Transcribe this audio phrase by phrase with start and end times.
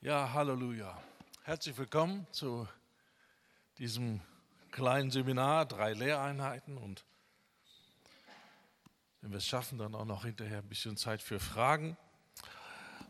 [0.00, 0.96] Ja, Halleluja.
[1.42, 2.68] Herzlich willkommen zu
[3.78, 4.20] diesem
[4.70, 7.04] kleinen Seminar, drei Lehreinheiten und
[9.20, 11.96] wenn wir es schaffen, dann auch noch hinterher ein bisschen Zeit für Fragen.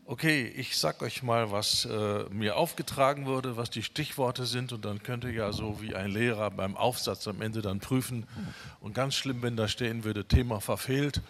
[0.05, 4.83] Okay, ich sag euch mal, was äh, mir aufgetragen wurde, was die Stichworte sind und
[4.83, 8.27] dann könnt ihr ja so wie ein Lehrer beim Aufsatz am Ende dann prüfen.
[8.79, 11.21] Und ganz schlimm, wenn da stehen würde, Thema verfehlt,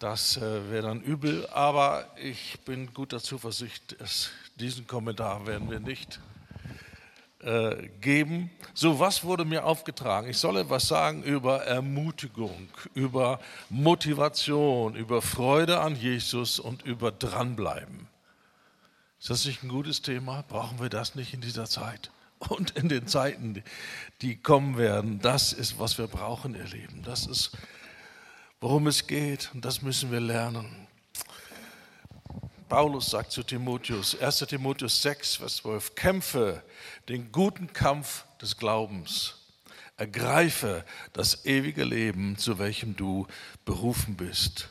[0.00, 4.30] das äh, wäre dann übel, aber ich bin guter Zuversicht, es,
[4.60, 6.20] diesen Kommentar werden wir nicht
[7.40, 8.50] äh, geben.
[8.74, 10.28] So, was wurde mir aufgetragen?
[10.28, 18.08] Ich soll etwas sagen über Ermutigung, über Motivation, über Freude an Jesus und über Dranbleiben.
[19.18, 20.44] Ist das nicht ein gutes Thema?
[20.48, 22.10] Brauchen wir das nicht in dieser Zeit?
[22.48, 23.62] Und in den Zeiten,
[24.22, 27.02] die kommen werden, das ist, was wir brauchen, ihr Lieben.
[27.02, 27.50] Das ist
[28.60, 29.50] worum es geht.
[29.54, 30.86] Und das müssen wir lernen.
[32.70, 36.62] Paulus sagt zu Timotheus, 1 Timotheus 6, Vers 12, kämpfe
[37.08, 39.34] den guten Kampf des Glaubens,
[39.96, 43.26] ergreife das ewige Leben, zu welchem du
[43.64, 44.68] berufen bist.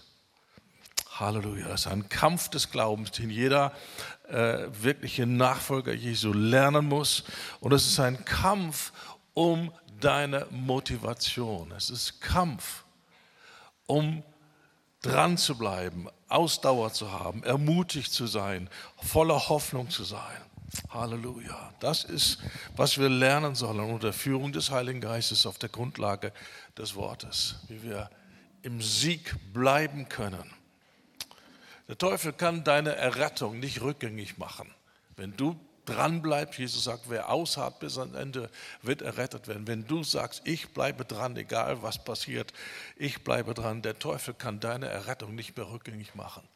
[1.11, 3.73] Halleluja, es ist ein Kampf des Glaubens, den jeder
[4.29, 7.25] äh, wirkliche Nachfolger Jesu lernen muss.
[7.59, 8.93] Und es ist ein Kampf
[9.33, 11.73] um deine Motivation.
[11.73, 12.85] Es ist Kampf
[13.87, 14.23] um
[15.01, 18.69] dran zu bleiben, Ausdauer zu haben, ermutigt zu sein,
[19.01, 20.41] voller Hoffnung zu sein.
[20.89, 21.73] Halleluja.
[21.79, 22.39] Das ist,
[22.75, 26.31] was wir lernen sollen unter Führung des Heiligen Geistes auf der Grundlage
[26.77, 28.09] des Wortes, wie wir
[28.61, 30.53] im Sieg bleiben können.
[31.87, 34.71] Der Teufel kann deine Errettung nicht rückgängig machen.
[35.15, 35.59] Wenn du
[35.89, 36.57] dran bleibt.
[36.57, 38.49] Jesus sagt, wer ausharrt bis ans Ende,
[38.81, 39.67] wird errettet werden.
[39.67, 42.53] Wenn du sagst, ich bleibe dran, egal was passiert,
[42.95, 46.47] ich bleibe dran, der Teufel kann deine Errettung nicht mehr rückgängig machen.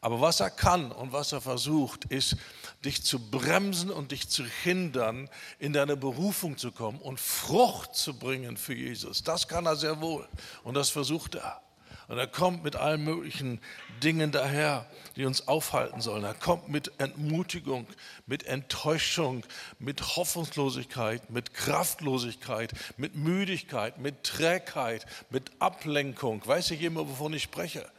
[0.00, 2.36] Aber was er kann und was er versucht, ist,
[2.84, 8.18] dich zu bremsen und dich zu hindern, in deine Berufung zu kommen und Frucht zu
[8.18, 9.22] bringen für Jesus.
[9.22, 10.28] Das kann er sehr wohl
[10.62, 11.63] und das versucht er.
[12.08, 13.60] Und er kommt mit allen möglichen
[14.02, 16.24] Dingen daher, die uns aufhalten sollen.
[16.24, 17.86] Er kommt mit Entmutigung,
[18.26, 19.44] mit Enttäuschung,
[19.78, 26.46] mit Hoffnungslosigkeit, mit Kraftlosigkeit, mit Müdigkeit, mit Trägheit, mit Ablenkung.
[26.46, 27.90] Weiß ich immer, wovon ich spreche?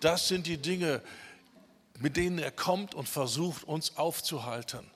[0.00, 1.00] Das sind die Dinge,
[1.98, 4.88] mit denen er kommt und versucht, uns aufzuhalten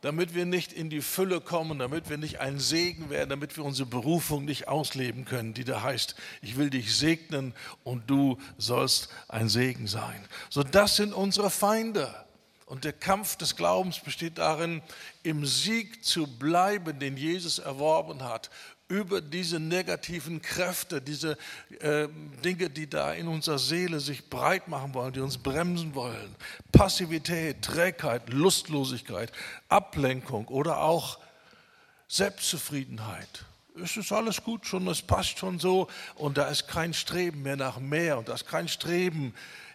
[0.00, 3.64] damit wir nicht in die Fülle kommen, damit wir nicht ein Segen werden, damit wir
[3.64, 9.08] unsere Berufung nicht ausleben können, die da heißt, ich will dich segnen und du sollst
[9.28, 10.26] ein Segen sein.
[10.48, 12.14] So, das sind unsere Feinde.
[12.66, 14.80] Und der Kampf des Glaubens besteht darin,
[15.24, 18.48] im Sieg zu bleiben, den Jesus erworben hat,
[18.90, 21.38] über diese negativen Kräfte, diese
[21.78, 22.08] äh,
[22.44, 26.34] Dinge, die da in unserer Seele sich breit machen wollen, die uns bremsen wollen.
[26.72, 29.30] Passivität, Trägheit, Lustlosigkeit,
[29.68, 31.20] Ablenkung oder auch
[32.08, 33.44] Selbstzufriedenheit.
[33.82, 35.86] Es ist alles gut schon, es passt schon so
[36.16, 39.32] und da ist kein Streben mehr nach mehr und da ist kein Streben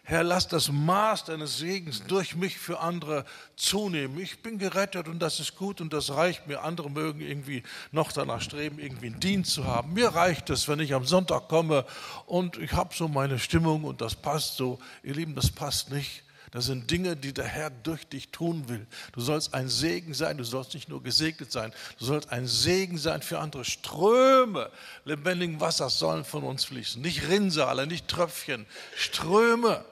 [0.07, 4.19] Herr, lass das Maß deines Segens durch mich für andere zunehmen.
[4.19, 6.61] Ich bin gerettet und das ist gut und das reicht mir.
[6.61, 9.93] Andere mögen irgendwie noch danach streben, irgendwie einen Dienst zu haben.
[9.93, 11.85] Mir reicht es, wenn ich am Sonntag komme
[12.27, 14.77] und ich habe so meine Stimmung und das passt so.
[15.01, 16.21] Ihr Lieben, das passt nicht.
[16.51, 18.85] Das sind Dinge, die der Herr durch dich tun will.
[19.11, 22.99] Du sollst ein Segen sein, du sollst nicht nur gesegnet sein, du sollst ein Segen
[22.99, 23.65] sein für andere.
[23.65, 24.69] Ströme
[25.03, 27.01] lebendigen Wassers sollen von uns fließen.
[27.01, 29.83] Nicht Rinnsale, nicht Tröpfchen, Ströme.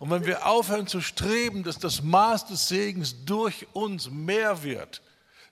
[0.00, 5.02] Und wenn wir aufhören zu streben, dass das Maß des Segens durch uns mehr wird,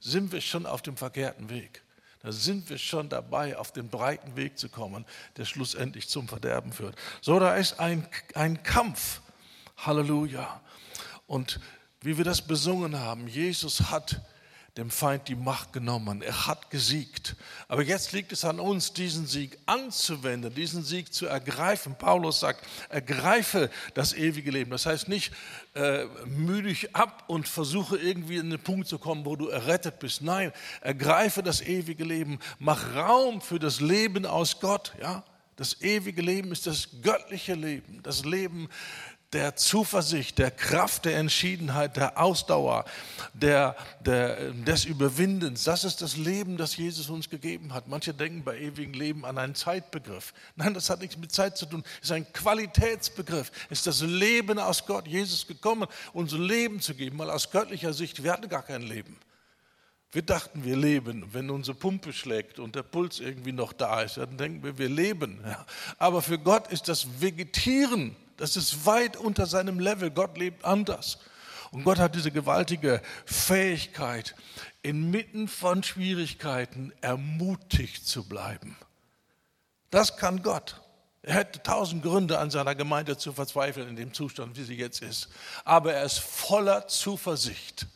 [0.01, 1.83] sind wir schon auf dem verkehrten Weg.
[2.23, 5.05] Da sind wir schon dabei, auf den breiten Weg zu kommen,
[5.37, 6.97] der schlussendlich zum Verderben führt.
[7.21, 9.21] So, da ist ein, ein Kampf.
[9.77, 10.61] Halleluja.
[11.27, 11.61] Und
[12.01, 14.19] wie wir das besungen haben, Jesus hat
[14.79, 16.23] dem Feind die Macht genommen.
[16.23, 17.35] Er hat gesiegt.
[17.67, 21.97] Aber jetzt liegt es an uns, diesen Sieg anzuwenden, diesen Sieg zu ergreifen.
[21.99, 24.71] Paulus sagt, ergreife das ewige Leben.
[24.71, 25.33] Das heißt nicht,
[25.75, 29.99] äh, müde dich ab und versuche irgendwie in den Punkt zu kommen, wo du errettet
[29.99, 30.23] bist.
[30.23, 32.39] Nein, ergreife das ewige Leben.
[32.61, 34.93] Mach Raum für das Leben aus Gott.
[35.01, 35.25] Ja?
[35.59, 38.69] Das ewige Leben ist das göttliche Leben, das Leben
[39.33, 42.87] der Zuversicht, der Kraft, der Entschiedenheit, der Ausdauer,
[43.35, 45.65] der, der, des Überwindens.
[45.65, 47.89] Das ist das Leben, das Jesus uns gegeben hat.
[47.89, 50.33] Manche denken bei ewigem Leben an einen Zeitbegriff.
[50.57, 51.85] Nein, das hat nichts mit Zeit zu tun.
[52.01, 53.53] Es ist ein Qualitätsbegriff.
[53.69, 55.07] Es ist das Leben aus Gott.
[55.07, 58.23] Jesus gekommen, unser Leben zu geben, mal aus göttlicher Sicht.
[58.23, 59.19] Wir hatten gar kein Leben.
[60.11, 61.35] Wir dachten, wir leben.
[61.35, 64.89] Wenn unsere Pumpe schlägt und der Puls irgendwie noch da ist, dann denken wir, wir
[64.89, 65.45] leben.
[65.99, 70.11] Aber für Gott ist das Vegetieren das ist weit unter seinem Level.
[70.11, 71.19] Gott lebt anders.
[71.71, 74.35] Und Gott hat diese gewaltige Fähigkeit,
[74.83, 78.77] inmitten von Schwierigkeiten ermutigt zu bleiben.
[79.91, 80.81] Das kann Gott.
[81.23, 85.03] Er hätte tausend Gründe an seiner Gemeinde zu verzweifeln in dem Zustand, wie sie jetzt
[85.03, 85.29] ist.
[85.65, 87.87] Aber er ist voller Zuversicht.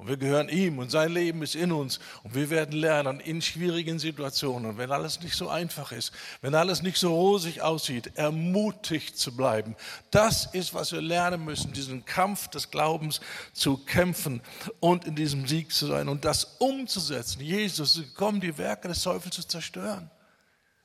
[0.00, 2.00] Und wir gehören ihm und sein Leben ist in uns.
[2.22, 6.10] Und wir werden lernen in schwierigen Situationen, wenn alles nicht so einfach ist,
[6.40, 9.76] wenn alles nicht so rosig aussieht, ermutigt zu bleiben.
[10.10, 13.20] Das ist, was wir lernen müssen, diesen Kampf des Glaubens
[13.52, 14.40] zu kämpfen
[14.80, 17.42] und in diesem Sieg zu sein und das umzusetzen.
[17.42, 20.10] Jesus ist gekommen, die Werke des Teufels zu zerstören.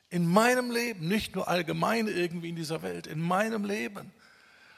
[0.09, 4.12] In meinem Leben, nicht nur allgemein irgendwie in dieser Welt, in meinem Leben.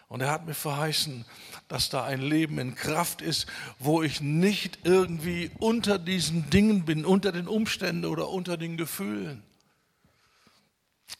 [0.09, 1.25] Und er hat mir verheißen,
[1.67, 3.45] dass da ein Leben in Kraft ist,
[3.77, 9.43] wo ich nicht irgendwie unter diesen Dingen bin, unter den Umständen oder unter den Gefühlen.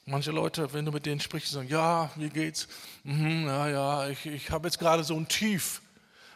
[0.06, 2.70] Manche Leute, wenn du mit denen sprichst, sagen, ja, wie geht's?
[3.04, 5.82] Mhm, ja, ja, ich, ich habe jetzt gerade so ein Tief.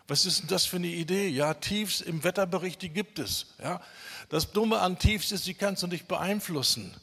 [0.08, 1.30] Was ist denn das für eine Idee?
[1.30, 3.54] Ja, Tiefs im Wetterbericht, die gibt es.
[3.64, 3.80] Ja?
[4.28, 6.94] Das Dumme an Tiefs ist, die kannst du nicht beeinflussen.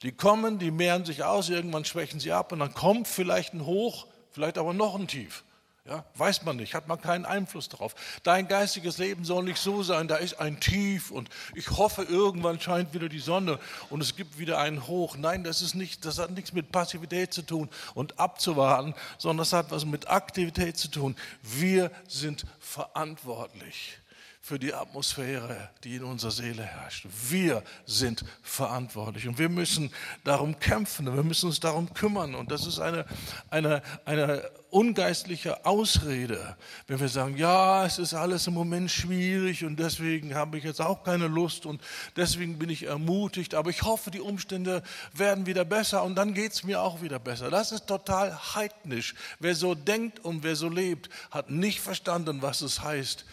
[0.00, 3.66] Die kommen, die mehren sich aus, irgendwann schwächen sie ab und dann kommt vielleicht ein
[3.66, 5.44] Hoch, vielleicht aber noch ein Tief.
[5.86, 7.94] Ja, weiß man nicht, hat man keinen Einfluss darauf.
[8.22, 12.60] Dein geistiges Leben soll nicht so sein, da ist ein Tief und ich hoffe, irgendwann
[12.60, 15.16] scheint wieder die Sonne und es gibt wieder einen Hoch.
[15.16, 19.54] Nein, das ist nicht, das hat nichts mit Passivität zu tun und abzuwarten, sondern das
[19.54, 21.16] hat was mit Aktivität zu tun.
[21.40, 23.98] Wir sind verantwortlich
[24.46, 27.08] für die Atmosphäre, die in unserer Seele herrscht.
[27.28, 29.90] Wir sind verantwortlich und wir müssen
[30.22, 32.36] darum kämpfen, wir müssen uns darum kümmern.
[32.36, 33.06] Und das ist eine,
[33.50, 36.56] eine, eine ungeistliche Ausrede,
[36.86, 40.80] wenn wir sagen, ja, es ist alles im Moment schwierig und deswegen habe ich jetzt
[40.80, 41.82] auch keine Lust und
[42.14, 46.52] deswegen bin ich ermutigt, aber ich hoffe, die Umstände werden wieder besser und dann geht
[46.52, 47.50] es mir auch wieder besser.
[47.50, 49.16] Das ist total heidnisch.
[49.40, 53.24] Wer so denkt und wer so lebt, hat nicht verstanden, was es heißt,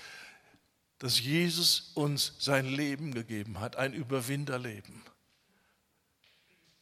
[1.03, 5.01] dass Jesus uns sein Leben gegeben hat, ein Überwinderleben.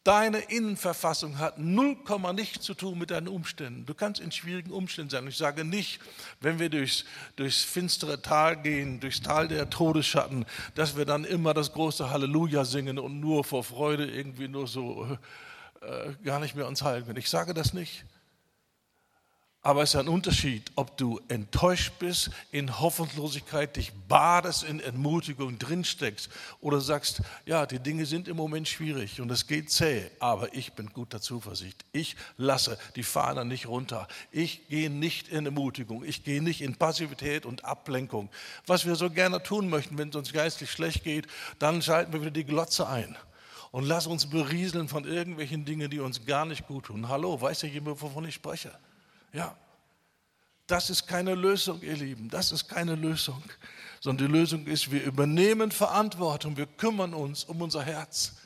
[0.03, 3.87] Deine Innenverfassung hat null Komma nichts zu tun mit deinen Umständen.
[3.87, 5.25] Du kannst in schwierigen Umständen sein.
[5.25, 5.99] Ich sage nicht,
[6.39, 7.03] wenn wir durchs,
[7.35, 10.45] durchs finstere Tal gehen, durchs Tal der Todesschatten,
[10.75, 15.17] dass wir dann immer das große Halleluja singen und nur vor Freude irgendwie nur so
[15.81, 17.17] äh, gar nicht mehr uns halten.
[17.17, 18.05] Ich sage das nicht.
[19.63, 25.59] Aber es ist ein Unterschied, ob du enttäuscht bist, in Hoffnungslosigkeit dich badest, in Entmutigung
[25.59, 26.31] drinsteckst
[26.61, 30.73] oder sagst, ja, die Dinge sind im Moment schwierig und es geht zäh, aber ich
[30.73, 31.85] bin guter Zuversicht.
[31.91, 34.07] Ich lasse die Fahne nicht runter.
[34.31, 36.03] Ich gehe nicht in Ermutigung.
[36.03, 38.29] Ich gehe nicht in Passivität und Ablenkung.
[38.65, 41.27] Was wir so gerne tun möchten, wenn es uns geistlich schlecht geht,
[41.59, 43.15] dann schalten wir wieder die Glotze ein
[43.69, 47.09] und lass uns berieseln von irgendwelchen Dingen, die uns gar nicht gut tun.
[47.09, 48.71] Hallo, weiß ja jemand, wovon ich spreche?
[49.33, 49.55] Ja,
[50.67, 52.29] das ist keine Lösung, ihr Lieben.
[52.29, 53.43] Das ist keine Lösung.
[53.99, 58.37] Sondern die Lösung ist, wir übernehmen Verantwortung, wir kümmern uns um unser Herz.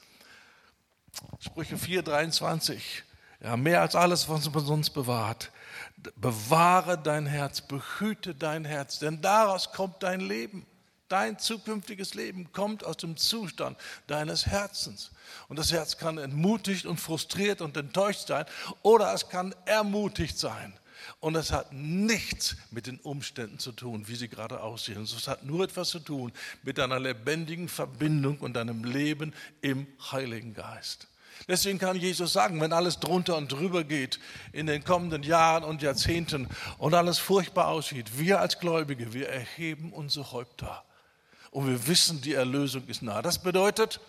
[1.39, 3.03] Sprüche 4, 23.
[3.41, 5.51] Ja, mehr als alles, was man sonst bewahrt.
[6.15, 10.65] Bewahre dein Herz, behüte dein Herz, denn daraus kommt dein Leben.
[11.07, 15.11] Dein zukünftiges Leben kommt aus dem Zustand deines Herzens.
[15.47, 18.45] Und das Herz kann entmutigt und frustriert und enttäuscht sein
[18.81, 20.73] oder es kann ermutigt sein.
[21.19, 25.03] Und es hat nichts mit den Umständen zu tun, wie sie gerade aussehen.
[25.03, 26.31] Es hat nur etwas zu tun
[26.63, 31.07] mit deiner lebendigen Verbindung und deinem Leben im Heiligen Geist.
[31.47, 34.19] Deswegen kann Jesus sagen, wenn alles drunter und drüber geht
[34.53, 36.47] in den kommenden Jahren und Jahrzehnten
[36.79, 40.83] und alles furchtbar aussieht, wir als Gläubige, wir erheben unsere Häupter
[41.55, 43.21] und wir wissen, die Erlösung ist nah.
[43.21, 44.01] Das bedeutet,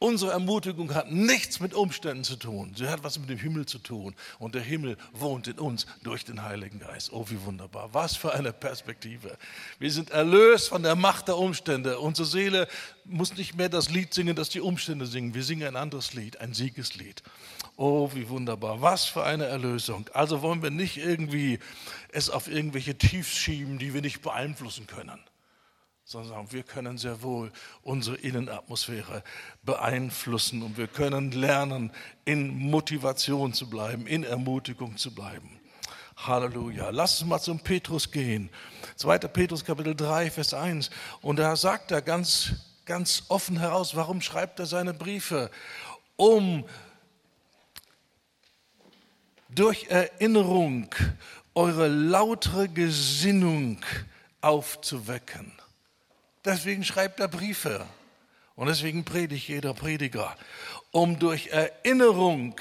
[0.00, 2.74] unsere Ermutigung hat nichts mit Umständen zu tun.
[2.76, 4.16] Sie hat was mit dem Himmel zu tun.
[4.40, 7.12] Und der Himmel wohnt in uns durch den Heiligen Geist.
[7.12, 7.90] Oh, wie wunderbar.
[7.94, 9.38] Was für eine Perspektive.
[9.78, 12.00] Wir sind erlöst von der Macht der Umstände.
[12.00, 12.66] Unsere Seele
[13.04, 15.32] muss nicht mehr das Lied singen, das die Umstände singen.
[15.32, 17.22] Wir singen ein anderes Lied, ein Siegeslied.
[17.76, 18.82] Oh, wie wunderbar.
[18.82, 20.10] Was für eine Erlösung.
[20.12, 21.60] Also wollen wir nicht irgendwie
[22.10, 25.20] es auf irgendwelche Tiefs schieben, die wir nicht beeinflussen können
[26.04, 27.50] sondern wir können sehr wohl
[27.82, 29.24] unsere Innenatmosphäre
[29.62, 31.90] beeinflussen und wir können lernen,
[32.26, 35.60] in Motivation zu bleiben, in Ermutigung zu bleiben.
[36.16, 36.90] Halleluja.
[36.90, 38.50] Lass uns mal zum Petrus gehen.
[38.96, 39.18] 2.
[39.18, 40.90] Petrus Kapitel 3, Vers 1.
[41.22, 42.52] Und da sagt er ganz,
[42.84, 45.50] ganz offen heraus, warum schreibt er seine Briefe?
[46.16, 46.64] Um
[49.48, 50.94] durch Erinnerung
[51.54, 53.80] eure lautere Gesinnung
[54.40, 55.52] aufzuwecken.
[56.44, 57.86] Deswegen schreibt er Briefe.
[58.56, 60.36] Und deswegen predigt jeder Prediger,
[60.92, 62.54] um durch Erinnerung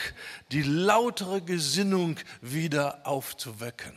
[0.52, 3.94] die lautere Gesinnung wieder aufzuwecken.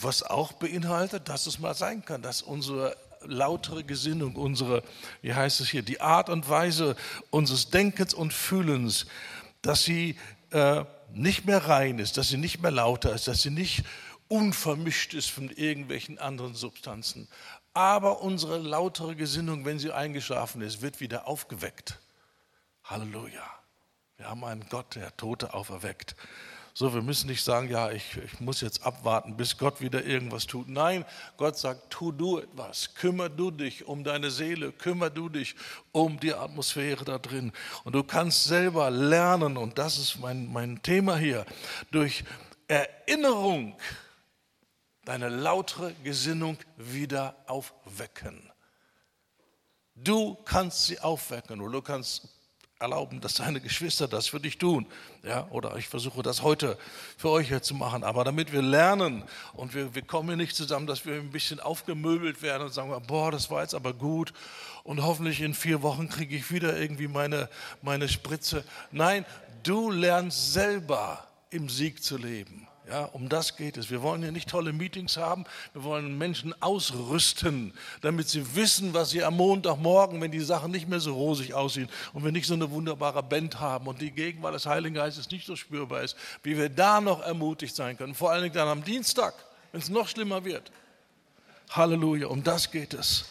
[0.00, 4.82] was auch beinhaltet, dass es mal sein kann, dass unsere lautere Gesinnung, unsere,
[5.22, 6.96] wie heißt es hier, die Art und Weise
[7.30, 9.06] unseres Denkens und Fühlens,
[9.62, 10.16] dass sie
[10.50, 13.84] äh, nicht mehr rein ist, dass sie nicht mehr lauter ist, dass sie nicht
[14.28, 17.28] unvermischt ist von irgendwelchen anderen Substanzen.
[17.74, 21.98] Aber unsere lautere Gesinnung, wenn sie eingeschlafen ist, wird wieder aufgeweckt.
[22.84, 23.42] Halleluja.
[24.16, 26.14] Wir haben einen Gott, der Tote auferweckt.
[26.72, 30.46] So, wir müssen nicht sagen, ja, ich, ich muss jetzt abwarten, bis Gott wieder irgendwas
[30.46, 30.68] tut.
[30.68, 31.04] Nein,
[31.36, 35.54] Gott sagt, tu du etwas, kümmer du dich um deine Seele, kümmer du dich
[35.92, 37.52] um die Atmosphäre da drin.
[37.84, 41.44] Und du kannst selber lernen, und das ist mein, mein Thema hier,
[41.92, 42.24] durch
[42.66, 43.76] Erinnerung
[45.04, 48.50] deine lautere Gesinnung wieder aufwecken.
[49.94, 52.28] Du kannst sie aufwecken oder du kannst
[52.80, 54.86] erlauben, dass deine Geschwister das für dich tun.
[55.22, 56.76] Ja, oder ich versuche das heute
[57.16, 58.04] für euch hier zu machen.
[58.04, 59.22] Aber damit wir lernen
[59.54, 62.94] und wir, wir kommen hier nicht zusammen, dass wir ein bisschen aufgemöbelt werden und sagen,
[63.06, 64.32] boah, das war jetzt aber gut
[64.82, 67.48] und hoffentlich in vier Wochen kriege ich wieder irgendwie meine,
[67.80, 68.64] meine Spritze.
[68.90, 69.24] Nein,
[69.62, 72.68] du lernst selber im Sieg zu leben.
[72.86, 73.90] Ja, um das geht es.
[73.90, 75.46] Wir wollen hier nicht tolle Meetings haben.
[75.72, 77.72] Wir wollen Menschen ausrüsten,
[78.02, 81.88] damit sie wissen, was sie am Montagmorgen, wenn die Sachen nicht mehr so rosig aussehen
[82.12, 85.46] und wir nicht so eine wunderbare Band haben und die Gegenwart des Heiligen Geistes nicht
[85.46, 88.14] so spürbar ist, wie wir da noch ermutigt sein können.
[88.14, 89.32] Vor allen Dingen dann am Dienstag,
[89.72, 90.70] wenn es noch schlimmer wird.
[91.70, 93.24] Halleluja, um das geht es.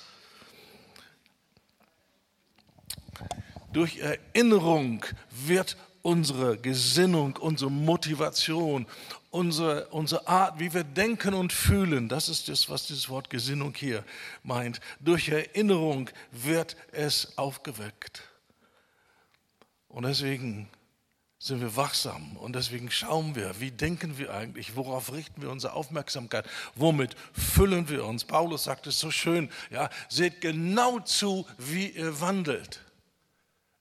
[3.72, 8.88] Durch Erinnerung wird unsere Gesinnung, unsere Motivation,
[9.34, 13.74] unsere, unsere Art, wie wir denken und fühlen, das ist das, was dieses Wort Gesinnung
[13.76, 14.04] hier
[14.44, 14.80] meint.
[15.00, 18.22] Durch Erinnerung wird es aufgeweckt.
[19.88, 20.70] Und deswegen
[21.40, 25.74] sind wir wachsam und deswegen schauen wir, wie denken wir eigentlich, worauf richten wir unsere
[25.74, 28.24] Aufmerksamkeit, womit füllen wir uns.
[28.24, 32.83] Paulus sagt es so schön, ja, seht genau zu, wie ihr wandelt.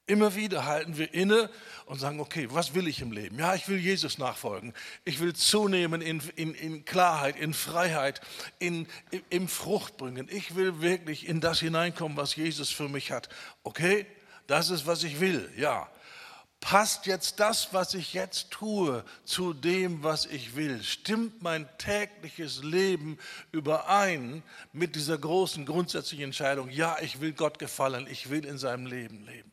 [0.07, 1.49] Immer wieder halten wir inne
[1.87, 3.39] und sagen, okay, was will ich im Leben?
[3.39, 4.75] Ja, ich will Jesus nachfolgen.
[5.05, 8.21] Ich will zunehmen in, in, in Klarheit, in Freiheit,
[8.59, 10.29] in, in, in Frucht bringen.
[10.29, 13.29] Ich will wirklich in das hineinkommen, was Jesus für mich hat.
[13.63, 14.07] Okay,
[14.49, 15.89] das ist, was ich will, ja.
[16.59, 20.83] Passt jetzt das, was ich jetzt tue, zu dem, was ich will?
[20.83, 23.19] Stimmt mein tägliches Leben
[23.51, 26.71] überein mit dieser großen grundsätzlichen Entscheidung?
[26.71, 29.51] Ja, ich will Gott gefallen, ich will in seinem Leben leben.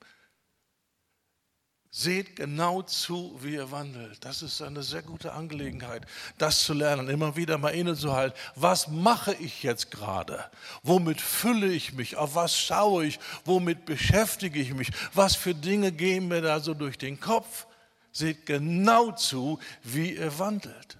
[1.92, 4.24] Seht genau zu, wie ihr wandelt.
[4.24, 6.06] Das ist eine sehr gute Angelegenheit,
[6.38, 8.38] das zu lernen, immer wieder mal innezuhalten.
[8.56, 10.44] Was mache ich jetzt gerade?
[10.84, 12.16] Womit fülle ich mich?
[12.16, 13.20] Auf was schaue ich?
[13.44, 14.92] Womit beschäftige ich mich?
[15.16, 17.66] Was für Dinge gehen mir da so durch den Kopf?
[18.12, 20.98] Seht genau zu, wie ihr wandelt.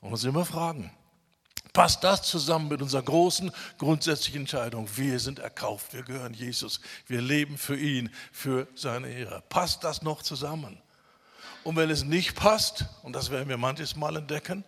[0.00, 0.90] Und uns immer fragen,
[1.74, 4.88] passt das zusammen mit unserer großen grundsätzlichen Entscheidung.
[4.96, 9.42] Wir sind erkauft, wir gehören Jesus, wir leben für ihn, für seine Ehre.
[9.50, 10.78] Passt das noch zusammen?
[11.64, 14.64] Und wenn es nicht passt, und das werden wir manches Mal entdecken,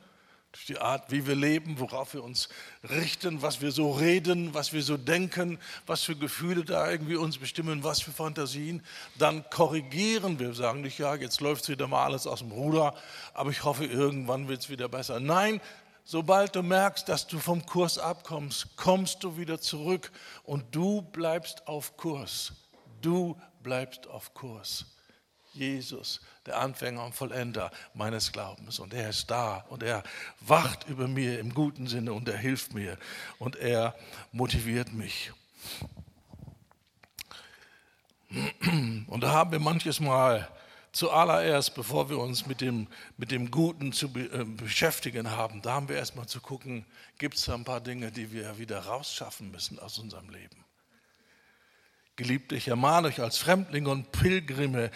[0.52, 2.48] durch die Art, wie wir leben, worauf wir uns
[2.88, 7.36] richten, was wir so reden, was wir so denken, was für Gefühle da irgendwie uns
[7.36, 8.82] bestimmen, was für Fantasien,
[9.18, 12.94] dann korrigieren wir, sagen nicht, ja, jetzt läuft es wieder mal alles aus dem Ruder,
[13.34, 15.20] aber ich hoffe, irgendwann wird es wieder besser.
[15.20, 15.60] Nein,
[16.08, 20.12] Sobald du merkst, dass du vom Kurs abkommst, kommst du wieder zurück
[20.44, 22.52] und du bleibst auf Kurs.
[23.02, 24.86] Du bleibst auf Kurs.
[25.52, 28.78] Jesus, der Anfänger und Vollender meines Glaubens.
[28.78, 30.04] Und er ist da und er
[30.38, 32.96] wacht über mir im guten Sinne und er hilft mir
[33.40, 33.96] und er
[34.30, 35.32] motiviert mich.
[39.08, 40.48] Und da haben wir manches Mal
[40.96, 45.74] zuallererst, bevor wir uns mit dem, mit dem Guten zu be, äh, beschäftigen haben, da
[45.74, 46.84] haben wir erstmal zu gucken,
[47.18, 50.64] gibt es da ein paar Dinge, die wir wieder rausschaffen müssen aus unserem Leben.
[52.16, 54.90] Geliebte, ich ermahne euch als Fremdlinge und Pilgrime,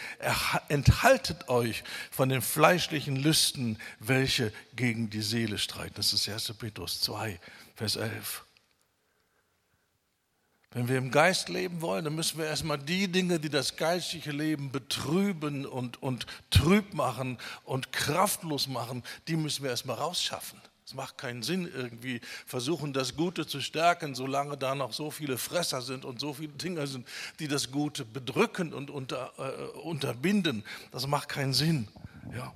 [0.68, 5.94] enthaltet euch von den fleischlichen Lüsten, welche gegen die Seele streiten.
[5.96, 6.54] Das ist 1.
[6.54, 7.38] Petrus 2,
[7.76, 8.46] Vers 11.
[10.72, 14.30] Wenn wir im Geist leben wollen, dann müssen wir erstmal die Dinge, die das geistliche
[14.30, 20.60] Leben betrüben und, und trüb machen und kraftlos machen, die müssen wir erstmal rausschaffen.
[20.86, 25.38] Es macht keinen Sinn, irgendwie versuchen, das Gute zu stärken, solange da noch so viele
[25.38, 27.06] Fresser sind und so viele Dinge sind,
[27.40, 30.64] die das Gute bedrücken und unter, äh, unterbinden.
[30.92, 31.88] Das macht keinen Sinn.
[32.32, 32.52] Ja.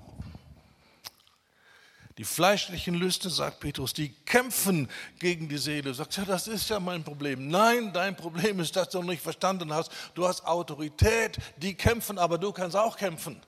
[2.16, 5.92] Die fleischlichen Lüste, sagt Petrus, die kämpfen gegen die Seele.
[5.94, 7.49] Sagt, ja, das ist ja mein Problem.
[7.49, 9.90] Nein, dein Problem ist, dass du noch nicht verstanden hast.
[10.14, 13.40] Du hast Autorität, die kämpfen, aber du kannst auch kämpfen.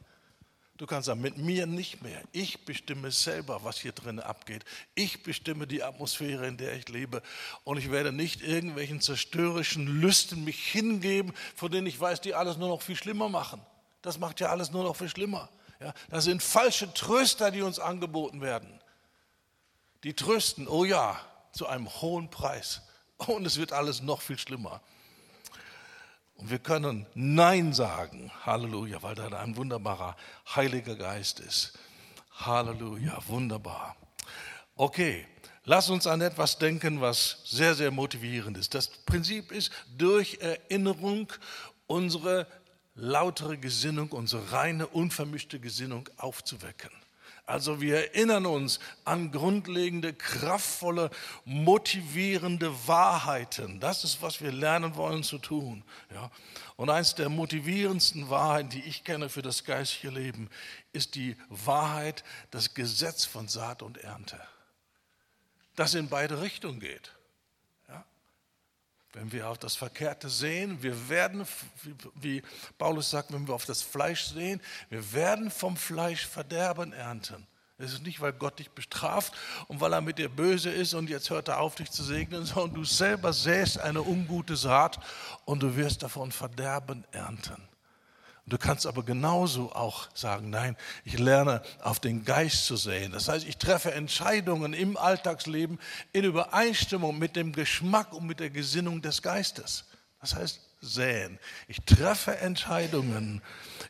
[0.78, 2.20] Du kannst sagen, mit mir nicht mehr.
[2.32, 4.64] Ich bestimme selber, was hier drin abgeht.
[4.94, 7.22] Ich bestimme die Atmosphäre, in der ich lebe.
[7.64, 12.58] Und ich werde nicht irgendwelchen zerstörerischen Lüsten mich hingeben, von denen ich weiß, die alles
[12.58, 13.62] nur noch viel schlimmer machen.
[14.02, 15.48] Das macht ja alles nur noch viel schlimmer.
[15.80, 18.80] Ja, das sind falsche Tröster, die uns angeboten werden.
[20.04, 21.20] Die trösten, oh ja,
[21.52, 22.82] zu einem hohen Preis.
[23.18, 24.80] Und es wird alles noch viel schlimmer.
[26.36, 30.16] Und wir können Nein sagen, Halleluja, weil da ein wunderbarer
[30.54, 31.78] Heiliger Geist ist.
[32.32, 33.96] Halleluja, wunderbar.
[34.74, 35.26] Okay,
[35.64, 38.74] lass uns an etwas denken, was sehr, sehr motivierend ist.
[38.74, 41.32] Das Prinzip ist, durch Erinnerung
[41.86, 42.46] unsere
[42.96, 46.90] lautere Gesinnung, unsere reine, unvermischte Gesinnung aufzuwecken.
[47.46, 51.10] Also wir erinnern uns an grundlegende, kraftvolle,
[51.44, 53.78] motivierende Wahrheiten.
[53.78, 55.84] Das ist, was wir lernen wollen zu tun.
[56.12, 56.32] Ja.
[56.74, 60.50] Und eines der motivierendsten Wahrheiten, die ich kenne für das geistliche Leben,
[60.92, 64.40] ist die Wahrheit, das Gesetz von Saat und Ernte.
[65.76, 67.15] Das in beide Richtungen geht.
[69.16, 71.46] Wenn wir auf das Verkehrte sehen, wir werden,
[72.16, 72.42] wie
[72.76, 77.46] Paulus sagt, wenn wir auf das Fleisch sehen, wir werden vom Fleisch Verderben ernten.
[77.78, 79.32] Es ist nicht, weil Gott dich bestraft
[79.68, 82.44] und weil er mit dir böse ist und jetzt hört er auf, dich zu segnen,
[82.44, 84.98] sondern du selber säst eine ungute Saat
[85.46, 87.66] und du wirst davon Verderben ernten.
[88.48, 93.10] Du kannst aber genauso auch sagen, nein, ich lerne auf den Geist zu sehen.
[93.10, 95.80] Das heißt, ich treffe Entscheidungen im Alltagsleben
[96.12, 99.86] in Übereinstimmung mit dem Geschmack und mit der Gesinnung des Geistes.
[100.20, 101.40] Das heißt, säen.
[101.66, 103.42] Ich treffe Entscheidungen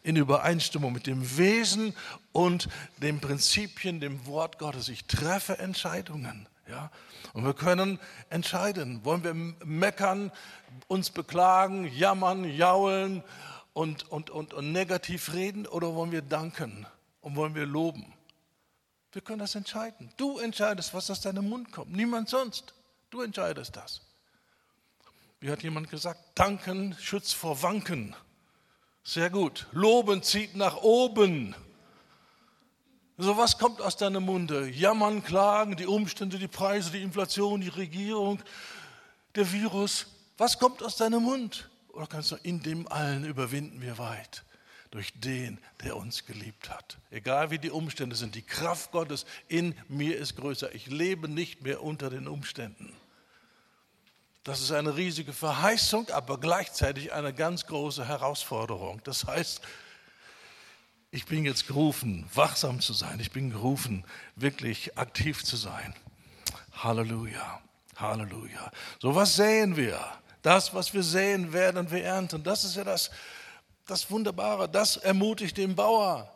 [0.03, 1.95] in Übereinstimmung mit dem Wesen
[2.33, 2.69] und
[3.03, 4.89] den Prinzipien, dem Wort Gottes.
[4.89, 6.49] Ich treffe Entscheidungen.
[6.69, 6.91] Ja?
[7.35, 7.99] Und wir können
[8.31, 9.05] entscheiden.
[9.05, 9.35] Wollen wir
[9.67, 10.33] meckern,
[10.89, 13.23] uns beklagen, jammern, jaulen?
[13.77, 16.87] Und, und, und, und negativ reden oder wollen wir danken
[17.21, 18.11] und wollen wir loben?
[19.13, 20.11] Wir können das entscheiden.
[20.17, 21.93] Du entscheidest, was aus deinem Mund kommt.
[21.93, 22.73] Niemand sonst.
[23.11, 24.01] Du entscheidest das.
[25.41, 26.21] Wie hat jemand gesagt?
[26.35, 28.17] Danken schützt vor Wanken.
[29.05, 29.67] Sehr gut.
[29.73, 31.55] Loben zieht nach oben.
[33.19, 34.71] So was kommt aus deinem Munde?
[34.71, 38.43] Jammern, klagen, die Umstände, die Preise, die Inflation, die Regierung,
[39.35, 40.07] der Virus.
[40.39, 41.69] Was kommt aus deinem Mund?
[41.97, 44.45] Oder kannst du, in dem allen überwinden wir weit
[44.91, 46.99] durch den, der uns geliebt hat.
[47.11, 50.75] Egal wie die Umstände sind, die Kraft Gottes in mir ist größer.
[50.75, 52.93] Ich lebe nicht mehr unter den Umständen.
[54.45, 59.01] Das ist eine riesige Verheißung, aber gleichzeitig eine ganz große Herausforderung.
[59.05, 59.61] Das heißt,
[61.11, 63.19] ich bin jetzt gerufen, wachsam zu sein.
[63.21, 64.05] Ich bin gerufen,
[64.37, 65.95] wirklich aktiv zu sein.
[66.73, 67.61] Halleluja,
[67.97, 68.71] Halleluja.
[69.01, 69.99] So was sehen wir.
[70.47, 72.41] Das, was wir säen, werden wir ernten.
[72.45, 73.11] Das ist ja das,
[73.85, 74.69] das Wunderbare.
[74.69, 76.33] Das ermutigt den Bauer.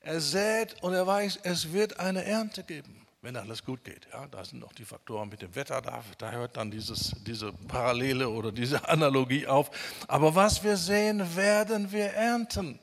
[0.00, 4.08] Er sät und er weiß, es wird eine Ernte geben, wenn alles gut geht.
[4.12, 7.52] Ja, da sind noch die Faktoren mit dem Wetter, da, da hört dann dieses, diese
[7.68, 9.70] Parallele oder diese Analogie auf.
[10.08, 12.80] Aber was wir sehen, werden wir ernten.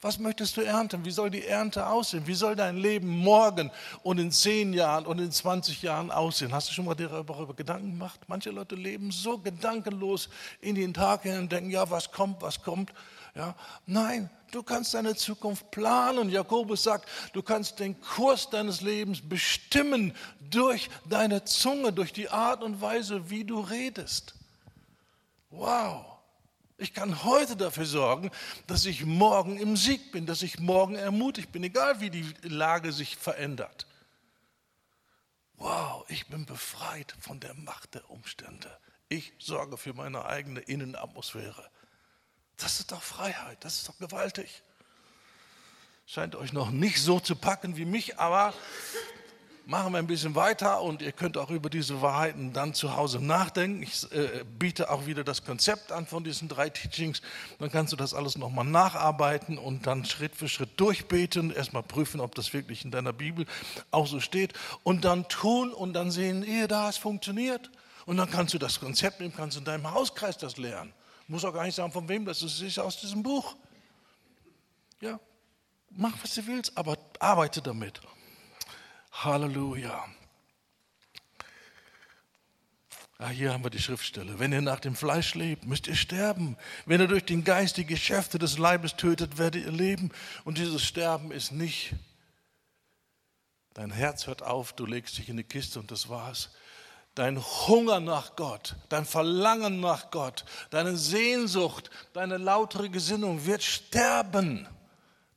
[0.00, 1.04] Was möchtest du ernten?
[1.04, 2.28] Wie soll die Ernte aussehen?
[2.28, 3.72] Wie soll dein Leben morgen
[4.04, 6.52] und in zehn Jahren und in 20 Jahren aussehen?
[6.52, 8.20] Hast du schon mal darüber Gedanken gemacht?
[8.28, 10.28] Manche Leute leben so gedankenlos
[10.60, 12.92] in den Tag hin und denken, ja, was kommt, was kommt.
[13.34, 13.56] Ja,
[13.86, 16.30] nein, du kannst deine Zukunft planen.
[16.30, 20.14] Jakobus sagt, du kannst den Kurs deines Lebens bestimmen
[20.48, 24.34] durch deine Zunge, durch die Art und Weise, wie du redest.
[25.50, 26.17] Wow.
[26.80, 28.30] Ich kann heute dafür sorgen,
[28.68, 32.92] dass ich morgen im Sieg bin, dass ich morgen ermutigt bin, egal wie die Lage
[32.92, 33.88] sich verändert.
[35.56, 38.70] Wow, ich bin befreit von der Macht der Umstände.
[39.08, 41.68] Ich sorge für meine eigene Innenatmosphäre.
[42.56, 44.62] Das ist doch Freiheit, das ist doch gewaltig.
[46.06, 48.54] Scheint euch noch nicht so zu packen wie mich, aber
[49.68, 53.22] machen wir ein bisschen weiter und ihr könnt auch über diese Wahrheiten dann zu Hause
[53.22, 53.82] nachdenken.
[53.82, 57.20] Ich äh, biete auch wieder das Konzept an von diesen drei Teachings.
[57.58, 62.20] Dann kannst du das alles nochmal nacharbeiten und dann Schritt für Schritt durchbeten, erstmal prüfen,
[62.20, 63.44] ob das wirklich in deiner Bibel
[63.90, 64.54] auch so steht
[64.84, 67.70] und dann tun und dann sehen, ehe da es funktioniert.
[68.06, 70.94] Und dann kannst du das Konzept nehmen, kannst in deinem Hauskreis das lernen.
[71.26, 73.54] Muss auch gar nicht sagen, von wem das ist, es ist aus diesem Buch.
[75.02, 75.20] Ja,
[75.90, 78.00] mach, was du willst, aber arbeite damit.
[79.24, 80.04] Halleluja.
[83.20, 84.38] Ah, hier haben wir die Schriftstelle.
[84.38, 86.56] Wenn ihr nach dem Fleisch lebt, müsst ihr sterben.
[86.86, 90.12] Wenn ihr durch den Geist die Geschäfte des Leibes tötet, werdet ihr leben.
[90.44, 91.94] Und dieses Sterben ist nicht,
[93.74, 96.50] dein Herz hört auf, du legst dich in die Kiste und das war's.
[97.16, 104.68] Dein Hunger nach Gott, dein Verlangen nach Gott, deine Sehnsucht, deine lautere Gesinnung wird sterben.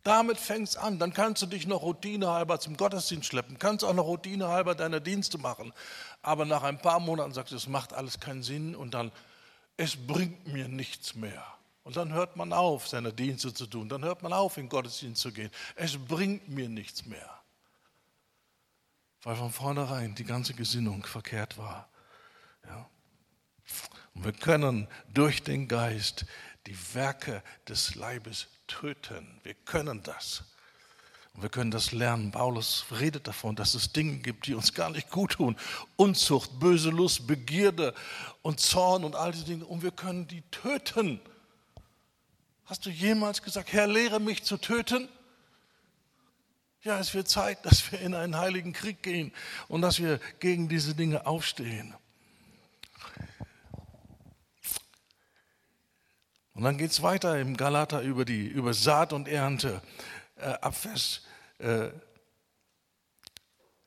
[0.03, 0.97] Damit fängt es an.
[0.97, 5.37] Dann kannst du dich noch routinehalber zum Gottesdienst schleppen, kannst auch noch routinehalber deine Dienste
[5.37, 5.73] machen.
[6.21, 9.11] Aber nach ein paar Monaten sagst du, es macht alles keinen Sinn und dann,
[9.77, 11.45] es bringt mir nichts mehr.
[11.83, 13.89] Und dann hört man auf, seine Dienste zu tun.
[13.89, 15.49] Dann hört man auf, in Gottesdienst zu gehen.
[15.75, 17.29] Es bringt mir nichts mehr.
[19.23, 21.89] Weil von vornherein die ganze Gesinnung verkehrt war.
[22.67, 22.89] Ja.
[24.13, 26.25] Und wir können durch den Geist
[26.67, 29.39] die Werke des Leibes töten.
[29.43, 30.43] Wir können das.
[31.33, 32.31] Und wir können das lernen.
[32.31, 35.55] Paulus redet davon, dass es Dinge gibt, die uns gar nicht gut tun.
[35.95, 37.93] Unzucht, böse Lust, Begierde
[38.41, 39.65] und Zorn und all diese Dinge.
[39.65, 41.21] Und wir können die töten.
[42.65, 45.07] Hast du jemals gesagt, Herr, lehre mich zu töten?
[46.83, 49.31] Ja, es wird Zeit, dass wir in einen heiligen Krieg gehen
[49.67, 51.93] und dass wir gegen diese Dinge aufstehen.
[56.61, 59.81] Und dann geht es weiter im Galater über, die, über Saat und Ernte.
[60.35, 61.21] Äh, ab Vers
[61.57, 61.87] äh,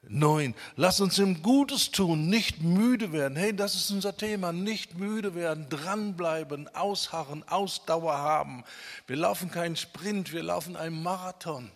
[0.08, 0.56] 9.
[0.74, 3.36] Lass uns im Gutes tun, nicht müde werden.
[3.36, 4.50] Hey, das ist unser Thema.
[4.52, 8.64] Nicht müde werden, dranbleiben, ausharren, Ausdauer haben.
[9.06, 11.70] Wir laufen keinen Sprint, wir laufen einen Marathon.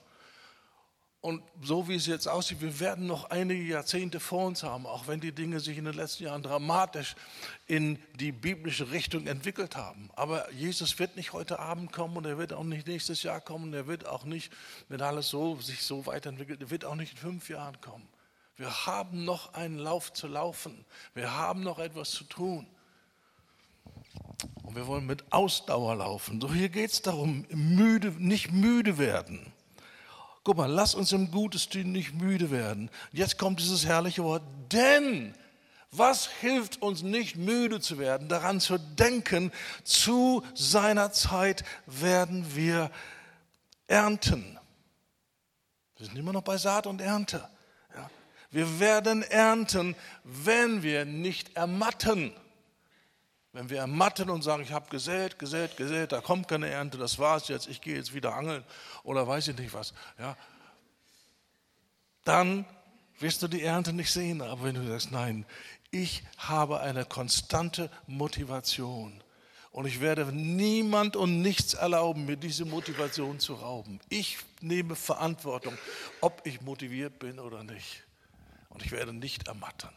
[1.21, 5.09] Und so wie es jetzt aussieht, wir werden noch einige Jahrzehnte vor uns haben, auch
[5.09, 7.17] wenn die Dinge sich in den letzten Jahren dramatisch
[7.67, 10.11] in die biblische Richtung entwickelt haben.
[10.15, 13.75] Aber Jesus wird nicht heute Abend kommen und er wird auch nicht nächstes Jahr kommen.
[13.75, 14.53] Er wird auch nicht,
[14.89, 18.09] wenn alles so, sich so weiterentwickelt, er wird auch nicht in fünf Jahren kommen.
[18.57, 20.85] Wir haben noch einen Lauf zu laufen.
[21.15, 22.67] Wir haben noch etwas zu tun.
[24.63, 26.41] Und wir wollen mit Ausdauer laufen.
[26.41, 29.53] So hier geht es darum, müde, nicht müde werden.
[30.49, 32.89] Guck mal, lass uns im Gutes tun nicht müde werden.
[33.13, 35.35] Jetzt kommt dieses herrliche Wort, denn
[35.91, 39.53] was hilft uns nicht müde zu werden, daran zu denken,
[39.85, 42.91] zu seiner Zeit werden wir
[43.89, 44.59] ernten.
[45.99, 47.47] Wir sind immer noch bei Saat und Ernte.
[47.95, 48.09] Ja.
[48.51, 52.33] Wir werden ernten, wenn wir nicht ermatten.
[53.53, 57.19] Wenn wir ermatten und sagen, ich habe gesät, gesät, gesät, da kommt keine Ernte, das
[57.19, 58.63] war's jetzt, ich gehe jetzt wieder angeln
[59.05, 60.37] oder weiß ich nicht was, ja,
[62.25, 62.67] dann
[63.19, 64.43] wirst du die Ernte nicht sehen.
[64.43, 65.47] Aber wenn du sagst, nein,
[65.91, 69.23] ich habe eine konstante Motivation
[69.71, 74.01] und ich werde niemand und nichts erlauben, mir diese Motivation zu rauben.
[74.09, 75.77] Ich nehme Verantwortung,
[76.21, 78.05] ob ich motiviert bin oder nicht.
[78.69, 79.91] Und ich werde nicht ermatten.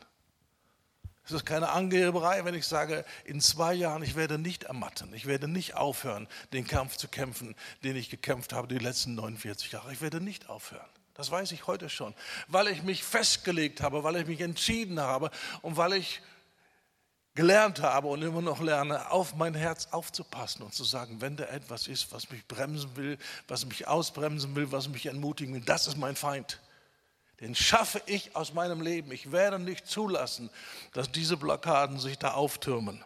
[1.25, 5.13] Es ist keine Angeberei, wenn ich sage, in zwei Jahren, ich werde nicht ermatten.
[5.13, 9.71] Ich werde nicht aufhören, den Kampf zu kämpfen, den ich gekämpft habe die letzten 49
[9.71, 9.93] Jahre.
[9.93, 10.87] Ich werde nicht aufhören.
[11.13, 12.15] Das weiß ich heute schon,
[12.47, 15.29] weil ich mich festgelegt habe, weil ich mich entschieden habe
[15.61, 16.21] und weil ich
[17.35, 21.45] gelernt habe und immer noch lerne, auf mein Herz aufzupassen und zu sagen, wenn da
[21.45, 25.87] etwas ist, was mich bremsen will, was mich ausbremsen will, was mich entmutigen will, das
[25.87, 26.59] ist mein Feind
[27.41, 29.11] den schaffe ich aus meinem Leben.
[29.11, 30.51] Ich werde nicht zulassen,
[30.93, 33.03] dass diese Blockaden sich da auftürmen.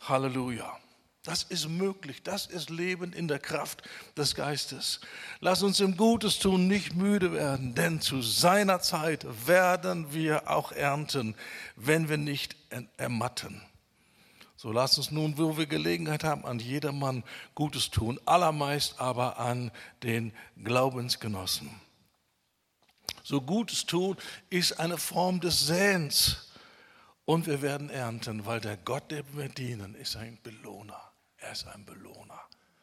[0.00, 0.78] Halleluja.
[1.22, 2.22] Das ist möglich.
[2.22, 3.82] Das ist Leben in der Kraft
[4.16, 5.00] des Geistes.
[5.40, 10.72] Lass uns im Gutes tun, nicht müde werden, denn zu seiner Zeit werden wir auch
[10.72, 11.34] ernten,
[11.76, 12.56] wenn wir nicht
[12.96, 13.60] ermatten.
[14.56, 17.22] So lass uns nun, wo wir Gelegenheit haben, an jedermann
[17.54, 19.70] Gutes tun, allermeist aber an
[20.02, 21.70] den Glaubensgenossen
[23.30, 24.16] so Gutes tun,
[24.50, 26.52] ist eine Form des Säens.
[27.24, 31.00] Und wir werden ernten, weil der Gott, dem wir dienen, ist ein Belohner.
[31.38, 32.40] Er ist ein Belohner.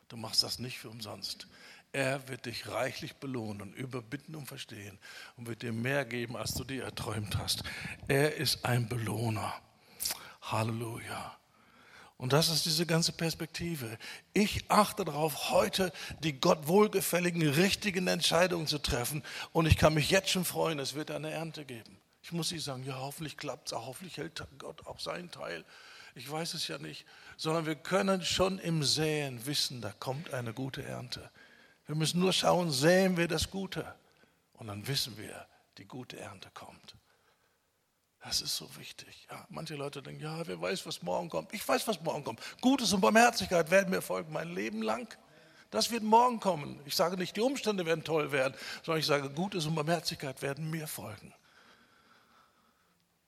[0.08, 1.48] Du machst das nicht für umsonst.
[1.92, 4.98] Er wird dich reichlich belohnen, überbitten und verstehen
[5.36, 7.64] und wird dir mehr geben, als du dir erträumt hast.
[8.08, 9.54] Er ist ein Belohner.
[10.42, 11.37] Halleluja.
[12.18, 13.98] Und das ist diese ganze Perspektive.
[14.34, 19.24] Ich achte darauf, heute die Gott wohlgefälligen, richtigen Entscheidungen zu treffen.
[19.52, 21.98] Und ich kann mich jetzt schon freuen, es wird eine Ernte geben.
[22.24, 25.64] Ich muss nicht sagen, ja, hoffentlich klappt es hoffentlich hält Gott auch seinen Teil.
[26.16, 27.06] Ich weiß es ja nicht.
[27.38, 31.30] Sondern wir können schon im Säen wissen, da kommt eine gute Ernte.
[31.86, 33.96] Wir müssen nur schauen, säen wir das Gute.
[34.54, 36.97] Und dann wissen wir, die gute Ernte kommt.
[38.28, 39.26] Das ist so wichtig.
[39.32, 41.54] Ja, manche Leute denken, ja, wer weiß, was morgen kommt.
[41.54, 42.42] Ich weiß, was morgen kommt.
[42.60, 45.08] Gutes und Barmherzigkeit werden mir folgen mein Leben lang.
[45.72, 46.78] Das wird morgen kommen.
[46.84, 50.70] Ich sage nicht, die Umstände werden toll werden, sondern ich sage, Gutes und Barmherzigkeit werden
[50.70, 51.34] mir folgen.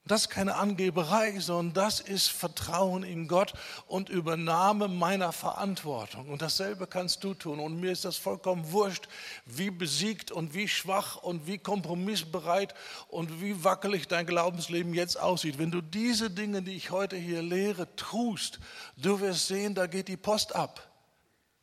[0.06, 3.52] Das ist keine Angeberei, sondern das ist Vertrauen in Gott
[3.86, 6.30] und Übernahme meiner Verantwortung.
[6.30, 7.60] Und dasselbe kannst du tun.
[7.60, 9.08] Und mir ist das vollkommen wurscht,
[9.44, 12.74] wie besiegt und wie schwach und wie kompromissbereit
[13.08, 15.58] und wie wackelig dein Glaubensleben jetzt aussieht.
[15.58, 18.58] Wenn du diese Dinge, die ich heute hier lehre, tust,
[18.96, 20.90] du wirst sehen, da geht die Post ab.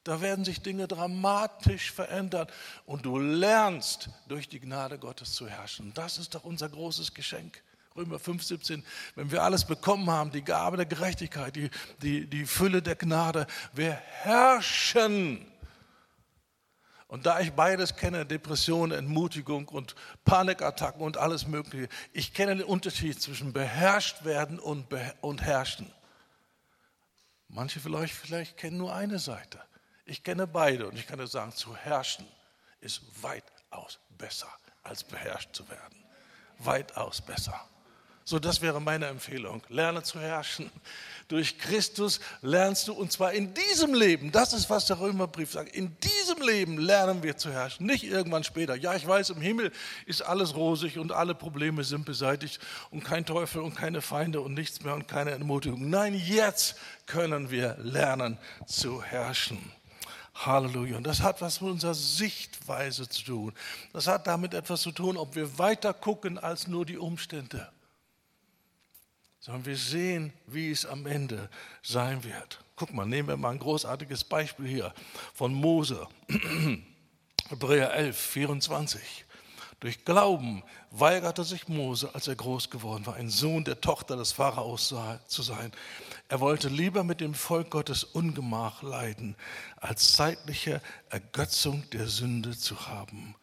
[0.04, 2.48] Da werden sich Dinge dramatisch verändern
[2.86, 5.92] und du lernst durch die Gnade Gottes zu herrschen.
[5.96, 7.62] Das ist doch unser großes Geschenk.
[7.98, 11.72] Römer 5, 17, wenn wir alles bekommen haben, die Gabe der Gerechtigkeit, die,
[12.04, 15.52] die, die Fülle der Gnade, wir herrschen.
[17.08, 22.66] Und da ich beides kenne, Depression, Entmutigung und Panikattacken und alles Mögliche, ich kenne den
[22.66, 25.92] Unterschied zwischen beherrscht werden und, be und herrschen.
[27.48, 29.60] Manche vielleicht, vielleicht kennen nur eine Seite.
[30.06, 32.28] Ich kenne beide und ich kann dir sagen, zu herrschen
[32.80, 34.50] ist weitaus besser,
[34.84, 36.04] als beherrscht zu werden.
[36.60, 37.68] Weitaus besser.
[38.30, 39.64] So, das wäre meine Empfehlung.
[39.70, 40.70] Lerne zu herrschen.
[41.30, 45.74] Durch Christus lernst du, und zwar in diesem Leben, das ist, was der Römerbrief sagt,
[45.74, 48.76] in diesem Leben lernen wir zu herrschen, nicht irgendwann später.
[48.76, 49.72] Ja, ich weiß, im Himmel
[50.06, 52.60] ist alles rosig und alle Probleme sind beseitigt
[52.92, 55.90] und kein Teufel und keine Feinde und nichts mehr und keine Entmutigung.
[55.90, 59.72] Nein, jetzt können wir lernen zu herrschen.
[60.36, 60.98] Halleluja.
[60.98, 63.54] Und das hat was mit unserer Sichtweise zu tun.
[63.94, 67.70] Das hat damit etwas zu tun, ob wir weiter gucken als nur die Umstände
[69.48, 71.50] sondern wir sehen, wie es am Ende
[71.82, 72.60] sein wird.
[72.76, 74.94] Guck mal, nehmen wir mal ein großartiges Beispiel hier
[75.34, 76.06] von Mose,
[77.48, 79.26] Hebräer 11, 24.
[79.80, 84.34] Durch Glauben weigerte sich Mose, als er groß geworden war, ein Sohn der Tochter des
[84.34, 84.94] Pharaos
[85.28, 85.72] zu sein.
[86.28, 89.38] Er wollte lieber mit dem Volk Gottes Ungemach leiden,
[89.78, 93.34] als zeitliche Ergötzung der Sünde zu haben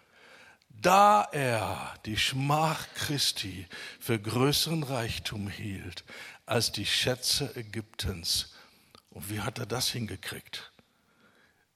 [0.85, 3.67] da er die Schmach Christi
[3.99, 6.05] für größeren Reichtum hielt
[6.45, 8.53] als die Schätze Ägyptens.
[9.09, 10.73] Und wie hat er das hingekriegt?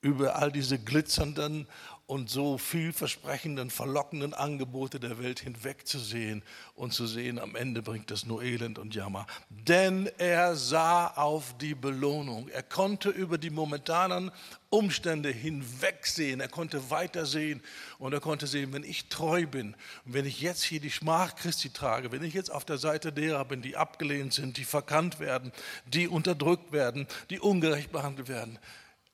[0.02, 1.66] Über all diese glitzernden
[2.08, 6.42] und so vielversprechenden, verlockenden Angebote der Welt hinwegzusehen
[6.74, 9.26] und zu sehen, am Ende bringt es nur Elend und Jammer.
[9.48, 12.48] Denn er sah auf die Belohnung.
[12.48, 14.32] Er konnte über die momentanen
[14.70, 16.40] Umstände hinwegsehen.
[16.40, 17.62] Er konnte weitersehen
[17.98, 21.70] und er konnte sehen, wenn ich treu bin wenn ich jetzt hier die Schmach Christi
[21.70, 25.52] trage, wenn ich jetzt auf der Seite derer bin, die abgelehnt sind, die verkannt werden,
[25.86, 28.58] die unterdrückt werden, die ungerecht behandelt werden,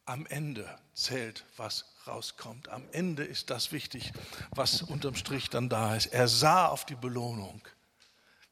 [0.07, 2.69] am Ende zählt, was rauskommt.
[2.69, 4.13] Am Ende ist das wichtig,
[4.51, 6.07] was unterm Strich dann da ist.
[6.07, 7.61] Er sah auf die Belohnung.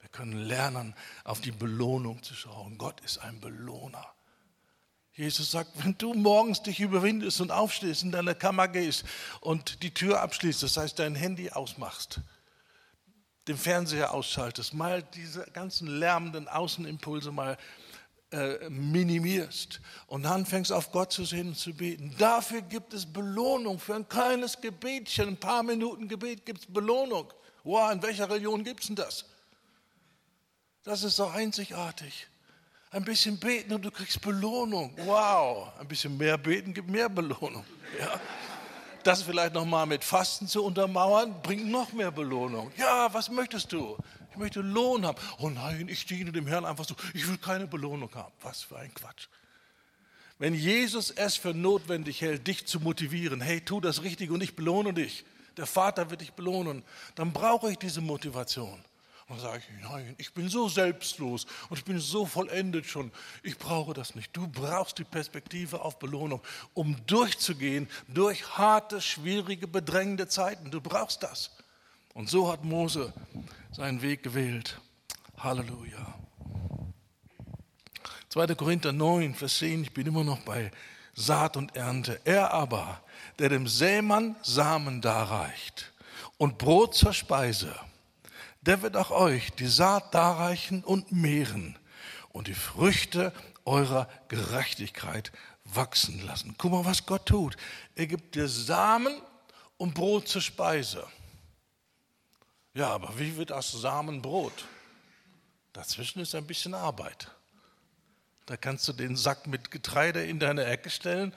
[0.01, 2.79] Wir können lernen, auf die Belohnung zu schauen.
[2.79, 4.07] Gott ist ein Belohner.
[5.15, 9.05] Jesus sagt, wenn du morgens dich überwindest und aufstehst, in deine Kammer gehst
[9.41, 12.21] und die Tür abschließt, das heißt dein Handy ausmachst,
[13.47, 17.59] den Fernseher ausschaltest, mal diese ganzen lärmenden Außenimpulse mal
[18.33, 22.15] äh, minimierst und dann fängst auf Gott zu sehen und zu beten.
[22.19, 23.79] Dafür gibt es Belohnung.
[23.79, 27.33] Für ein kleines Gebetchen, ein paar Minuten Gebet gibt es Belohnung.
[27.65, 29.25] Wow, in welcher Religion gibt es denn das?
[30.83, 32.27] Das ist so einzigartig.
[32.91, 34.95] Ein bisschen beten und du kriegst Belohnung.
[35.05, 37.65] Wow, ein bisschen mehr beten gibt mehr Belohnung.
[38.01, 38.19] Ja.
[39.03, 42.71] Das vielleicht nochmal mit Fasten zu untermauern, bringt noch mehr Belohnung.
[42.79, 43.99] Ja, was möchtest du?
[44.33, 45.21] Ich möchte Lohn haben.
[45.39, 46.97] Oh nein, ich diene dem Herrn einfach so.
[47.13, 48.33] Ich will keine Belohnung haben.
[48.41, 49.29] Was für ein Quatsch.
[50.39, 54.57] Wenn Jesus es für notwendig hält, dich zu motivieren, hey, tu das Richtige und ich
[54.57, 55.25] belohne dich,
[55.59, 56.83] der Vater wird dich belohnen,
[57.15, 58.83] dann brauche ich diese Motivation.
[59.29, 63.13] Und dann sage ich, nein, ich bin so selbstlos und ich bin so vollendet schon.
[63.43, 64.35] Ich brauche das nicht.
[64.37, 66.41] Du brauchst die Perspektive auf Belohnung,
[66.75, 70.71] um durchzugehen durch harte, schwierige, bedrängende Zeiten.
[70.71, 71.51] Du brauchst das.
[72.15, 73.13] Und so hat Mose
[73.71, 74.81] seinen Weg gewählt.
[75.39, 76.15] Halleluja.
[78.29, 78.55] 2.
[78.55, 80.71] Korinther 9, Vers 10, ich bin immer noch bei
[81.15, 82.21] Saat und Ernte.
[82.25, 83.03] Er aber,
[83.39, 85.93] der dem Sämann Samen darreicht
[86.39, 87.75] und Brot zur Speise,
[88.63, 91.79] der wird auch euch die Saat darreichen und mehren
[92.31, 93.33] und die Früchte
[93.65, 95.33] eurer Gerechtigkeit
[95.65, 96.55] wachsen lassen.
[96.59, 97.57] Guck mal, was Gott tut.
[97.95, 99.15] Er gibt dir Samen
[99.77, 101.07] und Brot zur Speise.
[102.75, 104.65] Ja, aber wie wird das Samenbrot?
[105.73, 107.31] Dazwischen ist ein bisschen Arbeit.
[108.47, 111.35] Da kannst du den Sack mit Getreide in deine Ecke stellen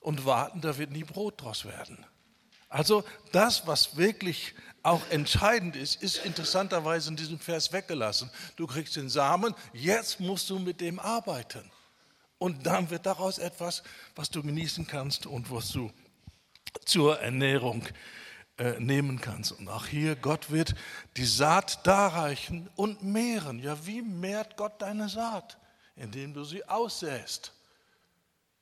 [0.00, 2.04] und warten, da wird nie Brot draus werden.
[2.68, 8.30] Also das, was wirklich auch entscheidend ist, ist interessanterweise in diesem Vers weggelassen.
[8.56, 11.70] Du kriegst den Samen, jetzt musst du mit dem arbeiten.
[12.38, 13.84] Und dann wird daraus etwas,
[14.16, 15.90] was du genießen kannst und was du
[16.84, 17.86] zur Ernährung
[18.58, 19.52] äh, nehmen kannst.
[19.52, 20.74] Und auch hier, Gott wird
[21.16, 23.58] die Saat darreichen und mehren.
[23.58, 25.58] Ja, wie mehrt Gott deine Saat?
[25.96, 27.52] Indem du sie aussäst.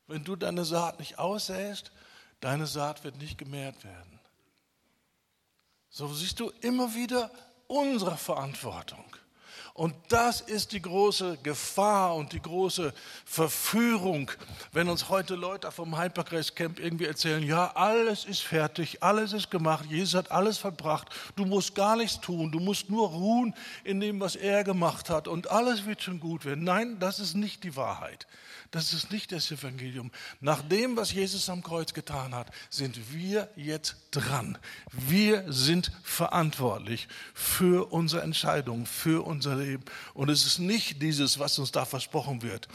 [0.07, 1.93] Wenn du deine Saat nicht aussäst,
[2.41, 4.19] deine Saat wird nicht gemehrt werden.
[5.91, 7.31] So siehst du immer wieder
[7.67, 9.05] unsere Verantwortung.
[9.75, 12.93] Und das ist die große Gefahr und die große
[13.25, 14.31] Verführung,
[14.73, 19.51] wenn uns heute Leute vom Hypergrace Camp irgendwie erzählen, ja, alles ist fertig, alles ist
[19.51, 23.99] gemacht, Jesus hat alles verbracht, du musst gar nichts tun, du musst nur ruhen in
[23.99, 26.65] dem, was er gemacht hat und alles wird schon gut werden.
[26.65, 28.27] Nein, das ist nicht die Wahrheit.
[28.73, 30.11] Das ist nicht das Evangelium.
[30.41, 34.57] Nach dem, was Jesus am Kreuz getan hat, sind wir jetzt dran.
[34.91, 39.85] Wir sind verantwortlich für unsere Entscheidungen, für unser Leben.
[40.15, 42.67] Und es ist nicht dieses, was uns da versprochen wird.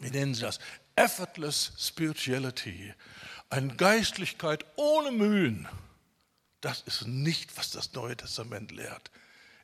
[0.00, 0.58] Wir nennen sie das
[0.96, 2.94] Effortless Spirituality.
[3.50, 5.68] Eine Geistlichkeit ohne Mühen.
[6.62, 9.10] Das ist nicht, was das Neue Testament lehrt.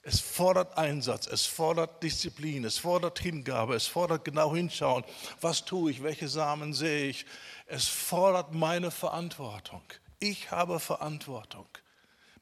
[0.03, 5.05] Es fordert Einsatz, es fordert Disziplin, es fordert Hingabe, es fordert genau hinschauen,
[5.43, 7.27] was tue ich, welche Samen sehe ich.
[7.67, 9.83] Es fordert meine Verantwortung.
[10.19, 11.67] Ich habe Verantwortung,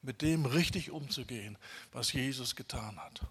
[0.01, 1.57] mit dem richtig umzugehen,
[1.91, 3.21] was Jesus getan hat.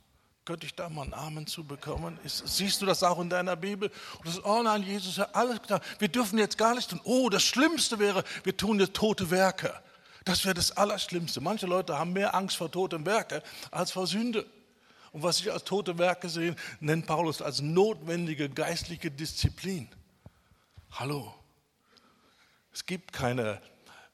[0.44, 2.18] Könnte ich da mal einen Amen zu bekommen?
[2.24, 3.90] Ist, siehst du das auch in deiner Bibel?
[4.24, 5.80] Das, oh nein, Jesus hat alles getan.
[5.98, 7.00] Wir dürfen jetzt gar nichts tun.
[7.04, 9.74] Oh, das Schlimmste wäre, wir tun jetzt tote Werke.
[10.28, 11.40] Das wäre das Allerschlimmste.
[11.40, 14.44] Manche Leute haben mehr Angst vor toten Werke als vor Sünde.
[15.10, 19.88] Und was sie als tote Werke sehen, nennt Paulus als notwendige geistliche Disziplin.
[20.90, 21.34] Hallo.
[22.74, 23.58] Es gibt keine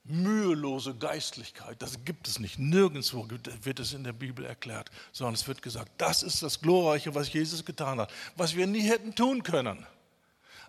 [0.05, 1.83] mühelose Geistlichkeit.
[1.83, 2.61] Das gibt es nicht.
[2.61, 3.27] Nirgendwo
[3.63, 7.33] wird es in der Bibel erklärt, sondern es wird gesagt, das ist das Glorreiche, was
[7.33, 9.85] Jesus getan hat, was wir nie hätten tun können.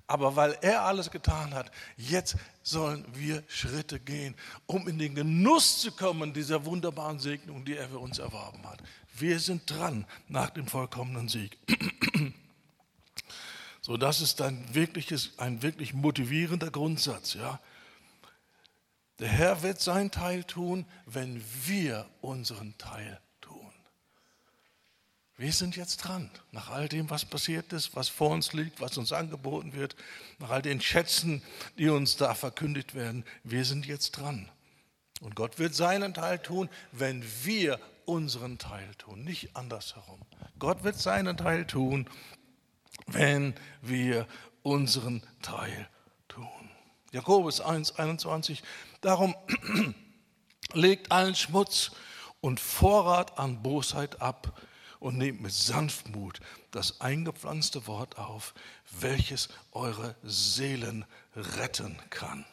[0.08, 4.36] Aber weil er alles getan hat, jetzt sollen wir Schritte gehen,
[4.68, 8.84] um in den Genuss zu kommen dieser wunderbaren Segnung, die er für uns erworben hat.
[9.18, 11.58] Wir sind dran nach dem vollkommenen Sieg.
[13.82, 17.36] So, das ist ein, wirkliches, ein wirklich motivierender Grundsatz.
[17.36, 17.60] Ja?
[19.20, 23.22] Der Herr wird seinen Teil tun, wenn wir unseren Teil
[25.38, 28.98] wir sind jetzt dran, nach all dem, was passiert ist, was vor uns liegt, was
[28.98, 29.96] uns angeboten wird,
[30.40, 31.42] nach all den Schätzen,
[31.78, 33.26] die uns da verkündigt werden.
[33.44, 34.50] Wir sind jetzt dran.
[35.20, 40.22] Und Gott wird seinen Teil tun, wenn wir unseren Teil tun, nicht andersherum.
[40.58, 42.10] Gott wird seinen Teil tun,
[43.08, 44.28] wenn wir
[44.64, 45.90] unseren Teil
[46.28, 46.48] tun.
[47.12, 48.64] Jakobus 1, 21.
[49.02, 49.36] Darum
[50.74, 51.92] legt allen Schmutz
[52.40, 54.60] und Vorrat an Bosheit ab
[55.00, 56.40] und nehmt mit Sanftmut
[56.72, 58.54] das eingepflanzte Wort auf,
[59.00, 61.06] welches eure Seelen
[61.36, 62.46] retten kann.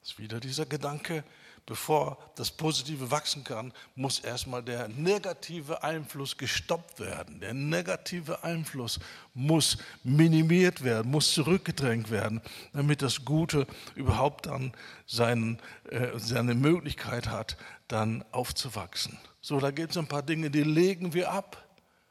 [0.00, 1.24] Das ist wieder dieser Gedanke,
[1.66, 7.40] bevor das Positive wachsen kann, muss erstmal der negative Einfluss gestoppt werden.
[7.40, 9.00] Der negative Einfluss
[9.32, 12.42] muss minimiert werden, muss zurückgedrängt werden,
[12.72, 14.72] damit das Gute überhaupt dann
[15.06, 17.56] seinen, äh, seine Möglichkeit hat,
[17.88, 19.18] dann aufzuwachsen.
[19.44, 21.62] So, da gibt es ein paar Dinge, die legen wir ab.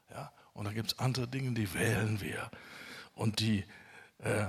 [0.08, 0.30] Ja?
[0.52, 2.48] Und da gibt es andere Dinge, die wählen wir.
[3.16, 3.64] Und die
[4.18, 4.46] äh,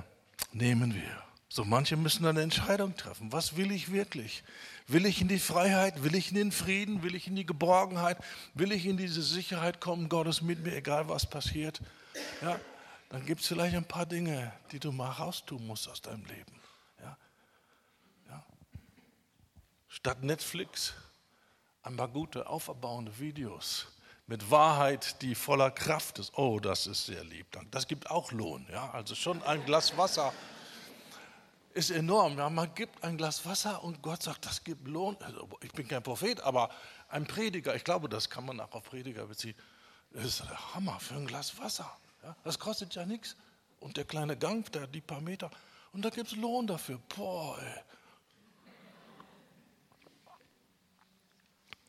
[0.54, 1.24] nehmen wir.
[1.50, 3.34] So, manche müssen eine Entscheidung treffen.
[3.34, 4.44] Was will ich wirklich?
[4.86, 6.04] Will ich in die Freiheit?
[6.04, 7.02] Will ich in den Frieden?
[7.02, 8.20] Will ich in die Geborgenheit?
[8.54, 10.08] Will ich in diese Sicherheit kommen?
[10.08, 11.82] Gott ist mit mir, egal was passiert.
[12.44, 12.60] Ja,
[13.10, 16.62] dann gibt es vielleicht ein paar Dinge, die du mal raustun musst aus deinem Leben.
[17.02, 17.18] Ja?
[18.30, 18.46] Ja?
[19.88, 20.94] Statt Netflix
[21.86, 23.88] ein paar gute, auferbauende Videos
[24.28, 26.36] mit Wahrheit, die voller Kraft ist.
[26.36, 27.46] Oh, das ist sehr lieb.
[27.70, 28.66] Das gibt auch Lohn.
[28.72, 28.90] Ja?
[28.92, 30.34] Also schon ein Glas Wasser
[31.76, 32.38] ist enorm.
[32.38, 32.50] Ja?
[32.50, 35.16] Man gibt ein Glas Wasser und Gott sagt, das gibt Lohn.
[35.20, 36.70] Also, ich bin kein Prophet, aber
[37.10, 39.56] ein Prediger, ich glaube, das kann man auch auf Prediger beziehen.
[40.12, 41.96] Das ist der Hammer für ein Glas Wasser.
[42.24, 42.36] Ja?
[42.44, 43.36] Das kostet ja nichts.
[43.80, 45.52] Und der kleine Gang, der, die paar Meter.
[45.94, 47.00] Und da gibt es Lohn dafür.
[47.16, 47.84] Boah, ey.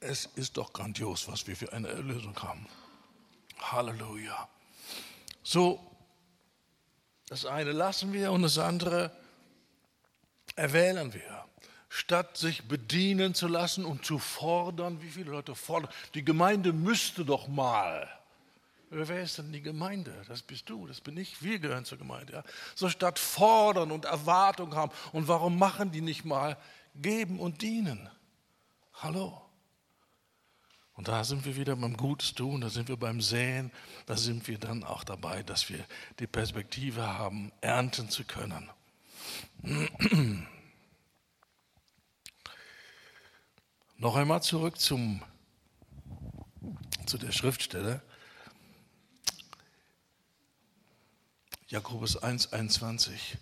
[0.09, 2.65] Es ist doch grandios, was wir für eine Erlösung haben.
[3.59, 4.49] Halleluja.
[5.43, 5.81] So,
[7.29, 9.11] das eine lassen wir und das andere
[10.55, 11.45] erwählen wir.
[11.89, 17.25] Statt sich bedienen zu lassen und zu fordern, wie viele Leute fordern, die Gemeinde müsste
[17.25, 18.09] doch mal.
[18.91, 20.15] Wer ist denn die Gemeinde?
[20.29, 21.43] Das bist du, das bin ich.
[21.43, 22.33] Wir gehören zur Gemeinde.
[22.33, 22.45] Ja?
[22.77, 24.93] So statt fordern und Erwartung haben.
[25.13, 26.57] Und warum machen die nicht mal?
[26.95, 28.09] Geben und dienen.
[28.95, 29.46] Hallo.
[30.97, 33.71] Und da sind wir wieder beim Gutes tun, da sind wir beim Säen,
[34.07, 35.85] da sind wir dann auch dabei, dass wir
[36.19, 38.71] die Perspektive haben, ernten zu können.
[43.99, 45.23] Noch einmal zurück zum,
[47.05, 48.01] zu der Schriftstelle.
[51.69, 53.37] Jakobus 1,21.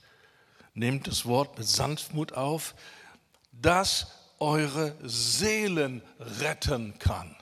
[0.75, 2.75] Nehmt das Wort mit Sanftmut auf,
[3.53, 4.09] das
[4.41, 7.37] eure Seelen retten kann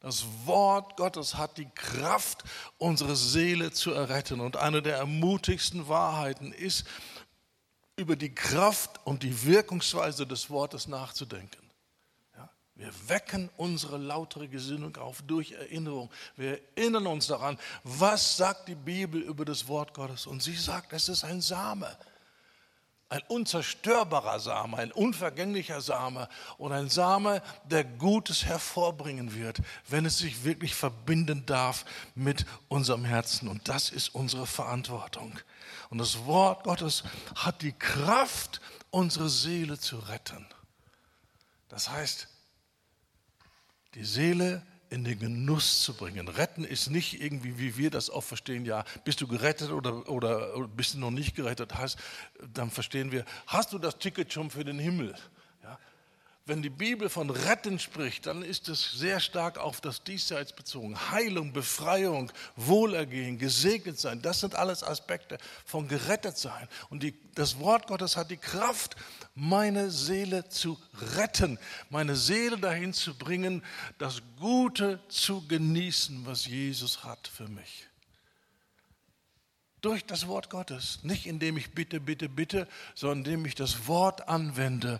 [0.00, 2.44] Das Wort Gottes hat die Kraft,
[2.78, 4.40] unsere Seele zu erretten.
[4.40, 6.86] Und eine der ermutigsten Wahrheiten ist,
[7.96, 11.68] über die Kraft und die Wirkungsweise des Wortes nachzudenken.
[12.76, 16.12] Wir wecken unsere lautere Gesinnung auf durch Erinnerung.
[16.36, 20.28] Wir erinnern uns daran, was sagt die Bibel über das Wort Gottes.
[20.28, 21.98] Und sie sagt, es ist ein Same
[23.10, 26.28] ein unzerstörbarer Same, ein unvergänglicher Same
[26.58, 33.06] und ein Same, der Gutes hervorbringen wird, wenn es sich wirklich verbinden darf mit unserem
[33.06, 33.48] Herzen.
[33.48, 35.38] Und das ist unsere Verantwortung.
[35.88, 37.02] Und das Wort Gottes
[37.34, 40.46] hat die Kraft, unsere Seele zu retten.
[41.68, 42.28] Das heißt,
[43.94, 46.28] die Seele in den Genuss zu bringen.
[46.28, 50.56] Retten ist nicht irgendwie, wie wir das oft verstehen, ja, bist du gerettet oder, oder,
[50.56, 51.98] oder bist du noch nicht gerettet, heißt,
[52.54, 55.14] dann verstehen wir, hast du das Ticket schon für den Himmel?
[56.48, 60.98] Wenn die Bibel von Retten spricht, dann ist es sehr stark auf das Diesseits bezogen.
[61.10, 65.36] Heilung, Befreiung, Wohlergehen, gesegnet sein, das sind alles Aspekte
[65.66, 66.66] von gerettet sein.
[66.88, 68.96] Und die, das Wort Gottes hat die Kraft,
[69.34, 70.78] meine Seele zu
[71.16, 71.58] retten,
[71.90, 73.62] meine Seele dahin zu bringen,
[73.98, 77.88] das Gute zu genießen, was Jesus hat für mich.
[79.80, 80.98] Durch das Wort Gottes.
[81.04, 82.66] Nicht indem ich bitte, bitte, bitte,
[82.96, 84.98] sondern indem ich das Wort anwende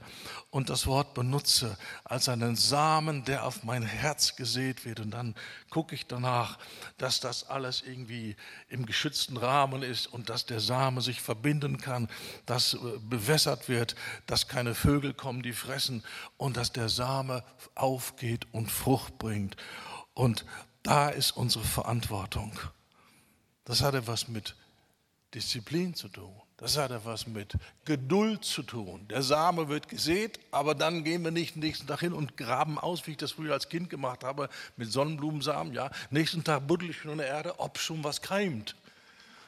[0.50, 5.00] und das Wort benutze als einen Samen, der auf mein Herz gesät wird.
[5.00, 5.34] Und dann
[5.70, 6.58] gucke ich danach,
[6.96, 8.36] dass das alles irgendwie
[8.68, 12.08] im geschützten Rahmen ist und dass der Same sich verbinden kann,
[12.46, 16.04] dass äh, bewässert wird, dass keine Vögel kommen, die fressen
[16.36, 17.42] und dass der Same
[17.74, 19.56] aufgeht und Frucht bringt.
[20.14, 20.44] Und
[20.84, 22.52] da ist unsere Verantwortung.
[23.64, 24.54] Das hat etwas mit
[25.34, 26.32] Disziplin zu tun.
[26.56, 29.06] Das hat etwas mit Geduld zu tun.
[29.08, 33.06] Der Same wird gesät, aber dann gehen wir nicht nächsten Tag hin und graben aus,
[33.06, 35.72] wie ich das früher als Kind gemacht habe, mit Sonnenblumensamen.
[35.72, 38.74] Ja, nächsten Tag buddel ich schon in der Erde, ob schon was keimt.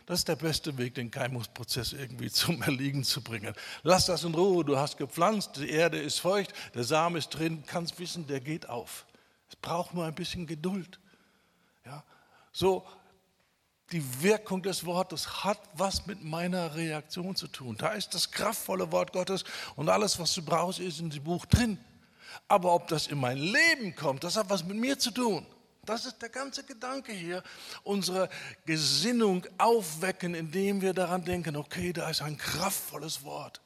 [0.07, 3.55] Das ist der beste Weg, den Keimungsprozess irgendwie zum Erliegen zu bringen.
[3.83, 4.65] Lass das in Ruhe.
[4.65, 8.69] Du hast gepflanzt, die Erde ist feucht, der Same ist drin, kannst wissen, der geht
[8.69, 9.07] auf.
[9.49, 11.01] Es braucht nur ein bisschen Geduld.
[11.85, 12.05] Ja,
[12.53, 12.87] so
[13.93, 17.77] die Wirkung des Wortes hat was mit meiner Reaktion zu tun.
[17.77, 19.45] Da ist das kraftvolle Wort Gottes
[19.77, 21.79] und alles, was du brauchst, ist in dem Buch drin.
[22.47, 25.45] Aber ob das in mein Leben kommt, das hat was mit mir zu tun.
[25.85, 27.43] Das ist der ganze Gedanke hier.
[27.83, 28.29] Unsere
[28.67, 33.61] Gesinnung aufwecken, indem wir daran denken, okay, da ist ein kraftvolles Wort.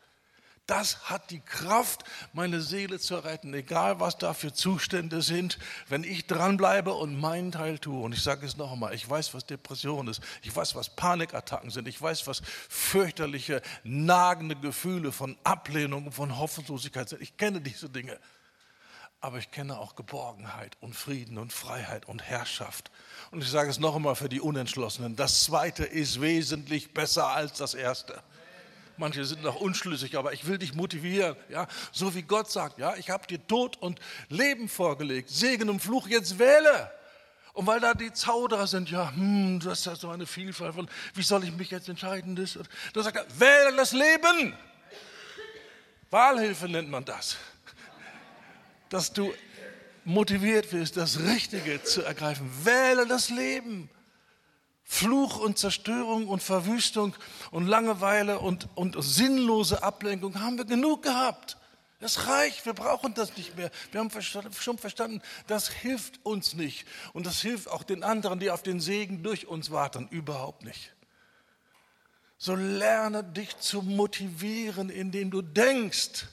[0.66, 5.58] Das hat die Kraft, meine Seele zu retten, egal was da für Zustände sind,
[5.88, 8.02] wenn ich dranbleibe und meinen Teil tue.
[8.02, 11.70] Und ich sage es noch einmal, ich weiß, was Depression ist, ich weiß, was Panikattacken
[11.70, 12.40] sind, ich weiß, was
[12.70, 17.20] fürchterliche, nagende Gefühle von Ablehnung von Hoffnungslosigkeit sind.
[17.20, 18.18] Ich kenne diese Dinge.
[19.20, 22.90] Aber ich kenne auch Geborgenheit und Frieden und Freiheit und Herrschaft.
[23.30, 27.54] Und ich sage es noch einmal für die Unentschlossenen, das Zweite ist wesentlich besser als
[27.54, 28.22] das Erste.
[28.96, 31.36] Manche sind noch unschlüssig, aber ich will dich motivieren.
[31.48, 31.66] Ja?
[31.92, 36.06] So wie Gott sagt, ja, ich habe dir Tod und Leben vorgelegt, Segen und Fluch,
[36.06, 36.92] jetzt wähle.
[37.54, 40.88] Und weil da die Zauderer sind, ja, hm, das ist ja so eine Vielfalt von,
[41.14, 42.34] wie soll ich mich jetzt entscheiden?
[42.34, 42.58] Das,
[42.92, 44.56] da sagt er, wähle das Leben.
[46.10, 47.36] Wahlhilfe nennt man das.
[48.88, 49.32] Dass du
[50.04, 52.50] motiviert wirst, das Richtige zu ergreifen.
[52.64, 53.88] Wähle das Leben.
[54.84, 57.16] Fluch und Zerstörung und Verwüstung
[57.50, 61.56] und Langeweile und, und sinnlose Ablenkung haben wir genug gehabt.
[62.00, 63.70] Das reicht, wir brauchen das nicht mehr.
[63.90, 66.86] Wir haben schon verstanden, das hilft uns nicht.
[67.14, 70.92] Und das hilft auch den anderen, die auf den Segen durch uns warten, überhaupt nicht.
[72.36, 76.26] So lerne dich zu motivieren, indem du denkst.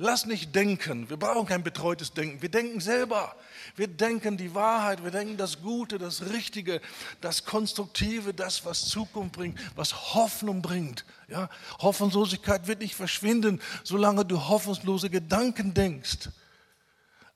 [0.00, 1.10] Lass nicht denken.
[1.10, 2.40] Wir brauchen kein betreutes Denken.
[2.40, 3.34] Wir denken selber.
[3.74, 5.02] Wir denken die Wahrheit.
[5.02, 6.80] Wir denken das Gute, das Richtige,
[7.20, 11.04] das Konstruktive, das, was Zukunft bringt, was Hoffnung bringt.
[11.26, 11.50] Ja?
[11.80, 16.28] Hoffnungslosigkeit wird nicht verschwinden, solange du hoffnungslose Gedanken denkst.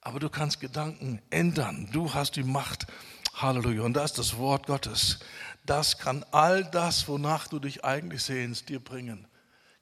[0.01, 1.89] Aber du kannst Gedanken ändern.
[1.93, 2.87] Du hast die Macht.
[3.35, 3.83] Halleluja.
[3.83, 5.19] Und das ist das Wort Gottes.
[5.67, 9.27] Das kann all das, wonach du dich eigentlich sehnst, dir bringen.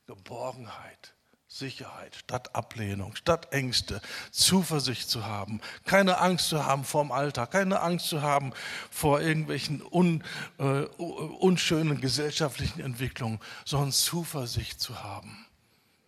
[0.06, 1.14] Geborgenheit
[1.52, 7.50] Sicherheit statt Ablehnung, statt Ängste, Zuversicht zu haben, keine Angst zu haben vor dem Alltag,
[7.50, 8.52] keine Angst zu haben
[8.88, 10.22] vor irgendwelchen un,
[10.58, 15.44] äh, unschönen gesellschaftlichen Entwicklungen, sondern Zuversicht zu haben.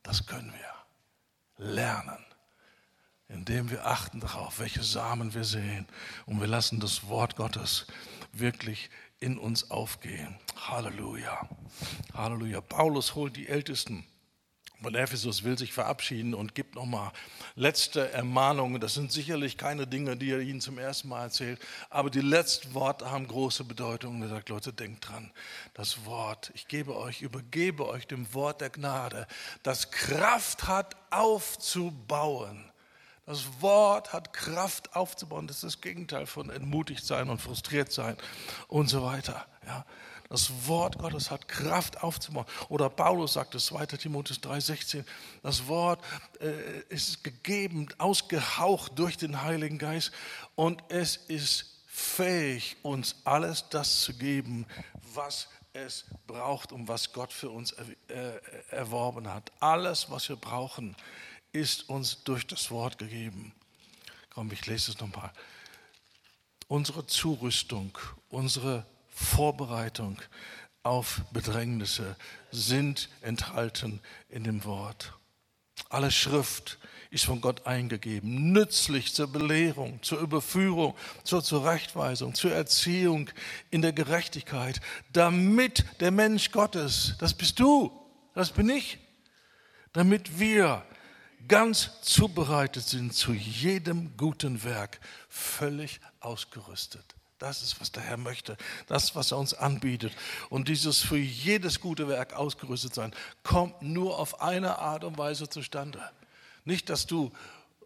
[0.04, 2.24] Das können wir lernen,
[3.26, 5.88] indem wir achten darauf, welche Samen wir sehen
[6.24, 7.88] und wir lassen das Wort Gottes
[8.32, 10.38] wirklich in uns aufgehen.
[10.68, 11.48] Halleluja.
[12.14, 12.60] Halleluja.
[12.60, 14.06] Paulus holt die Ältesten
[14.84, 17.12] Und Ephesus will sich verabschieden und gibt nochmal
[17.54, 18.80] letzte Ermahnungen.
[18.80, 21.60] Das sind sicherlich keine Dinge, die er ihnen zum ersten Mal erzählt,
[21.90, 24.22] aber die letzten Worte haben große Bedeutung.
[24.22, 25.30] Er sagt, Leute, denkt dran,
[25.74, 29.26] das Wort, ich gebe euch, übergebe euch dem Wort der Gnade,
[29.62, 32.64] das Kraft hat aufzubauen.
[33.24, 35.46] Das Wort hat Kraft aufzubauen.
[35.46, 38.16] Das ist das Gegenteil von entmutigt sein und frustriert sein
[38.66, 39.46] und so weiter.
[39.64, 39.86] Ja.
[40.32, 42.46] Das Wort Gottes hat Kraft aufzubauen.
[42.70, 43.84] Oder Paulus sagt es, 2.
[43.84, 45.04] Timotheus 3,16,
[45.42, 46.02] das Wort
[46.40, 50.10] äh, ist gegeben, ausgehaucht durch den Heiligen Geist
[50.54, 54.64] und es ist fähig, uns alles das zu geben,
[55.12, 59.52] was es braucht und was Gott für uns äh, erworben hat.
[59.60, 60.96] Alles, was wir brauchen,
[61.52, 63.52] ist uns durch das Wort gegeben.
[64.30, 65.30] Komm, ich lese es nochmal.
[66.68, 67.98] Unsere Zurüstung,
[68.30, 68.86] unsere
[69.22, 70.20] Vorbereitung
[70.82, 72.16] auf Bedrängnisse
[72.50, 75.14] sind enthalten in dem Wort.
[75.88, 76.78] Alle Schrift
[77.10, 80.94] ist von Gott eingegeben, nützlich zur Belehrung, zur Überführung,
[81.24, 83.30] zur Zurechtweisung, zur Erziehung
[83.70, 84.80] in der Gerechtigkeit,
[85.12, 87.92] damit der Mensch Gottes, das bist du,
[88.34, 88.98] das bin ich,
[89.92, 90.84] damit wir
[91.48, 97.04] ganz zubereitet sind zu jedem guten Werk, völlig ausgerüstet.
[97.42, 98.56] Das ist, was der Herr möchte.
[98.86, 100.12] Das, was er uns anbietet.
[100.48, 103.12] Und dieses für jedes gute Werk ausgerüstet sein,
[103.42, 106.00] kommt nur auf eine Art und Weise zustande.
[106.64, 107.32] Nicht, dass du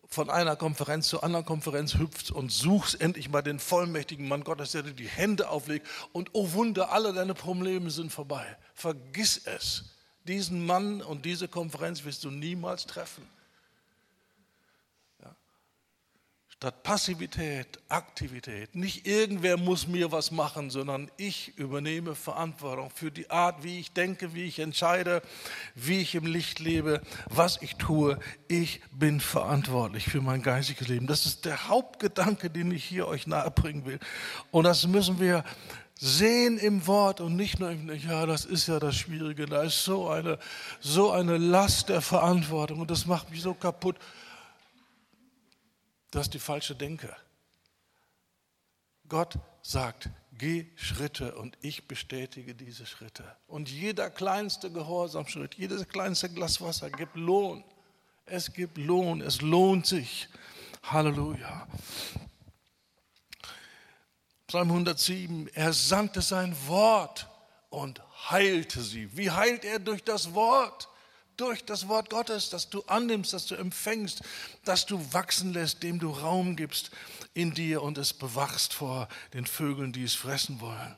[0.08, 4.72] von einer Konferenz zur anderen Konferenz hüpfst und suchst endlich mal den vollmächtigen Mann Gottes,
[4.72, 8.44] der dir die Hände auflegt und oh Wunder, alle deine Probleme sind vorbei.
[8.74, 9.84] Vergiss es.
[10.28, 13.26] Diesen Mann und diese Konferenz wirst du niemals treffen.
[16.58, 18.74] Statt Passivität, Aktivität.
[18.74, 23.92] Nicht irgendwer muss mir was machen, sondern ich übernehme Verantwortung für die Art, wie ich
[23.92, 25.20] denke, wie ich entscheide,
[25.74, 28.18] wie ich im Licht lebe, was ich tue.
[28.48, 31.06] Ich bin verantwortlich für mein geistiges Leben.
[31.06, 33.98] Das ist der Hauptgedanke, den ich hier euch nahebringen will.
[34.50, 35.44] Und das müssen wir
[36.00, 40.08] sehen im Wort und nicht nur, ja, das ist ja das Schwierige, da ist so
[40.08, 40.38] eine,
[40.80, 43.96] so eine Last der Verantwortung und das macht mich so kaputt.
[46.16, 47.14] Das ist die falsche Denke.
[49.06, 53.36] Gott sagt, geh Schritte und ich bestätige diese Schritte.
[53.46, 57.62] Und jeder kleinste Gehorsamschritt, jedes kleinste Glas Wasser gibt Lohn.
[58.24, 60.26] Es gibt Lohn, es lohnt sich.
[60.84, 61.68] Halleluja.
[64.46, 67.28] Psalm 107, er sandte sein Wort
[67.68, 68.00] und
[68.30, 69.14] heilte sie.
[69.18, 70.88] Wie heilt er durch das Wort?
[71.36, 74.22] Durch das Wort Gottes, das du annimmst, das du empfängst,
[74.64, 76.90] das du wachsen lässt, dem du Raum gibst
[77.34, 80.96] in dir und es bewachst vor den Vögeln, die es fressen wollen.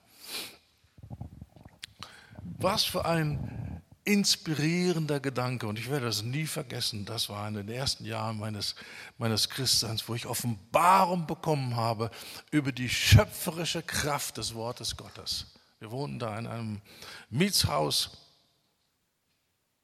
[2.60, 7.04] Was für ein inspirierender Gedanke und ich werde das nie vergessen.
[7.04, 8.74] Das war in den ersten Jahren meines,
[9.18, 12.10] meines Christseins, wo ich Offenbarung bekommen habe
[12.50, 15.48] über die schöpferische Kraft des Wortes Gottes.
[15.78, 16.80] Wir wohnten da in einem
[17.28, 18.12] Mietshaus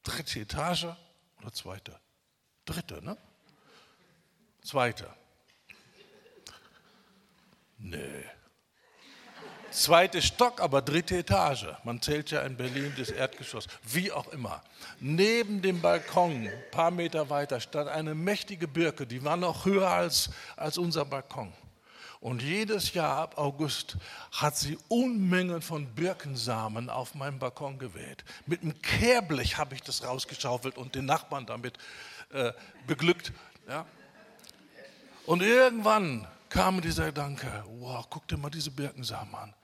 [0.04, 0.86] dritte Etage
[1.40, 1.98] oder zweite?
[2.64, 3.16] Dritte, ne?
[4.62, 5.08] Zweite.
[7.78, 8.24] Nee.
[9.70, 11.66] Zweite Stock, aber dritte Etage.
[11.82, 13.66] Man zählt ja in Berlin das Erdgeschoss.
[13.82, 14.62] Wie auch immer.
[15.00, 19.04] Neben dem Balkon, ein paar Meter weiter, stand eine mächtige Birke.
[19.04, 21.52] Die war noch höher als, als unser Balkon.
[22.24, 23.98] Und jedes Jahr ab August
[24.32, 28.24] hat sie Unmengen von Birkensamen auf meinem Balkon geweht.
[28.46, 31.76] Mit einem Kehrblech habe ich das rausgeschaufelt und den Nachbarn damit
[32.30, 32.54] äh,
[32.86, 33.34] beglückt.
[33.68, 33.84] Ja.
[35.26, 39.54] Und irgendwann kam dieser Gedanke, wow, guck dir mal diese Birkensamen an.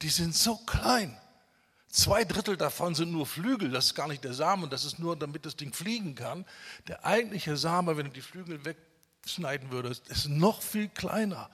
[0.00, 1.18] Die sind so klein.
[1.88, 5.16] Zwei Drittel davon sind nur Flügel, das ist gar nicht der Samen, das ist nur,
[5.16, 6.44] damit das Ding fliegen kann.
[6.86, 11.50] Der eigentliche Same, wenn du die Flügel wegschneiden würdest, ist noch viel kleiner.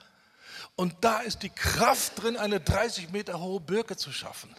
[0.75, 4.53] Und da ist die Kraft drin, eine 30 Meter hohe Birke zu schaffen.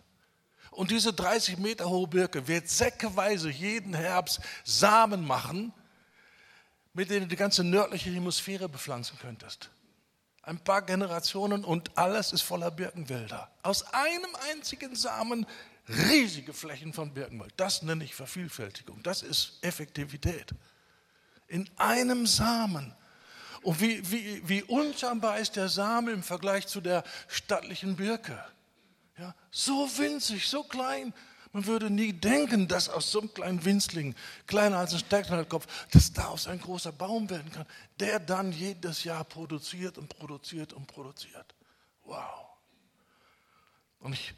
[0.71, 5.73] Und diese 30 Meter hohe Birke wird säckeweise jeden Herbst Samen machen,
[6.93, 9.71] mit denen du die ganze nördliche Hemisphäre bepflanzen könntest.
[10.43, 13.51] Ein paar Generationen und alles ist voller Birkenwälder.
[13.63, 15.47] Aus einem einzigen Samen
[15.89, 17.53] riesige Flächen von Birkenwald.
[17.57, 19.03] Das nenne ich Vervielfältigung.
[19.03, 20.55] Das ist Effektivität.
[21.49, 22.95] In einem Samen
[23.63, 28.43] und wie, wie, wie unscheinbar ist der Same im Vergleich zu der stattlichen Birke.
[29.19, 31.13] Ja, so winzig, so klein.
[31.53, 34.15] Man würde nie denken, dass aus so einem kleinen Winzling,
[34.47, 37.67] kleiner als ein Stärknallkopf, dass daraus ein großer Baum werden kann,
[37.99, 41.55] der dann jedes Jahr produziert und produziert und produziert.
[42.05, 42.47] Wow.
[44.01, 44.35] Und ich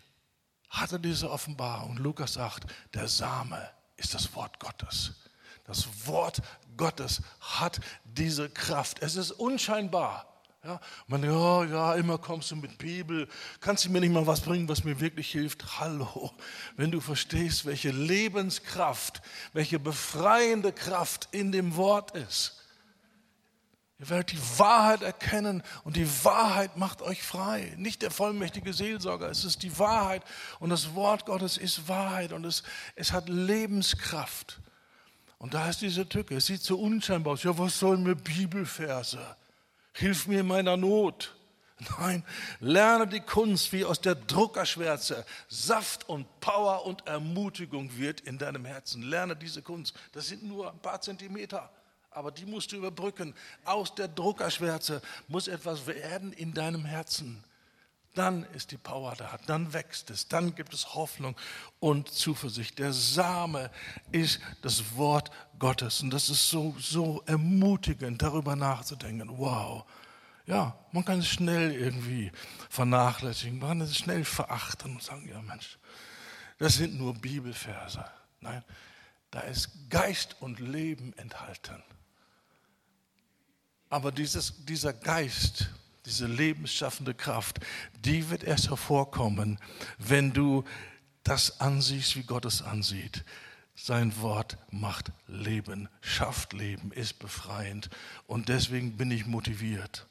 [0.71, 1.97] hatte diese Offenbarung.
[1.97, 2.65] Lukas sagt,
[2.95, 5.13] der Same ist das Wort Gottes.
[5.71, 6.43] Das Wort
[6.77, 9.01] Gottes hat diese Kraft.
[9.03, 10.27] Es ist unscheinbar.
[10.65, 13.29] Ja, man, ja, ja, immer kommst du mit Bibel.
[13.61, 15.79] Kannst du mir nicht mal was bringen, was mir wirklich hilft?
[15.79, 16.33] Hallo,
[16.75, 22.65] wenn du verstehst, welche Lebenskraft, welche befreiende Kraft in dem Wort ist.
[24.01, 27.75] Ihr werdet die Wahrheit erkennen und die Wahrheit macht euch frei.
[27.77, 30.25] Nicht der vollmächtige Seelsorger, es ist die Wahrheit
[30.59, 32.65] und das Wort Gottes ist Wahrheit und es,
[32.97, 34.61] es hat Lebenskraft.
[35.41, 37.43] Und da ist diese Tücke, es sieht so unscheinbar aus.
[37.43, 39.19] Ja, was sollen mir Bibelverse?
[39.95, 41.35] Hilf mir in meiner Not.
[41.99, 42.23] Nein,
[42.61, 48.67] lerne die Kunst, wie aus der Druckerschwärze Saft und Power und Ermutigung wird in deinem
[48.67, 49.03] Herzen.
[49.03, 49.95] Lerne diese Kunst.
[50.13, 51.71] Das sind nur ein paar Zentimeter
[52.11, 53.35] aber die musst du überbrücken.
[53.65, 57.43] Aus der Druckerschwärze muss etwas werden in deinem Herzen.
[58.15, 61.37] Dann ist die Power da, dann wächst es, dann gibt es Hoffnung
[61.79, 62.79] und Zuversicht.
[62.81, 63.71] Der Same
[64.11, 65.31] ist das Wort
[65.61, 69.39] Gottes und das ist so, so ermutigend, darüber nachzudenken.
[69.39, 69.85] Wow,
[70.47, 72.33] ja, man kann es schnell irgendwie
[72.69, 75.79] vernachlässigen, man kann es schnell verachten und sagen, ja Mensch,
[76.59, 78.05] das sind nur Bibelverse.
[78.41, 78.65] Nein,
[79.31, 81.81] da ist Geist und Leben enthalten.
[83.89, 85.71] Aber dieses, dieser Geist,
[86.11, 87.61] diese lebensschaffende Kraft,
[88.05, 89.59] die wird erst hervorkommen,
[89.99, 90.65] wenn du
[91.23, 93.25] das ansiehst, wie Gott es ansieht.
[93.77, 97.89] Sein Wort macht Leben, schafft Leben, ist befreiend.
[98.27, 100.07] Und deswegen bin ich motiviert.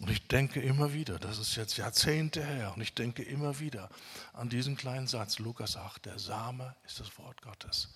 [0.00, 3.88] Und ich denke immer wieder, das ist jetzt Jahrzehnte her, und ich denke immer wieder
[4.32, 7.88] an diesen kleinen Satz, Lukas 8, der Same ist das Wort Gottes.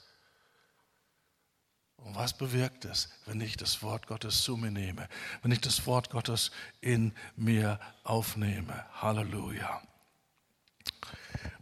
[2.04, 5.08] Und was bewirkt es, wenn ich das Wort Gottes zu mir nehme,
[5.42, 6.50] wenn ich das Wort Gottes
[6.82, 8.84] in mir aufnehme?
[9.00, 9.82] Halleluja.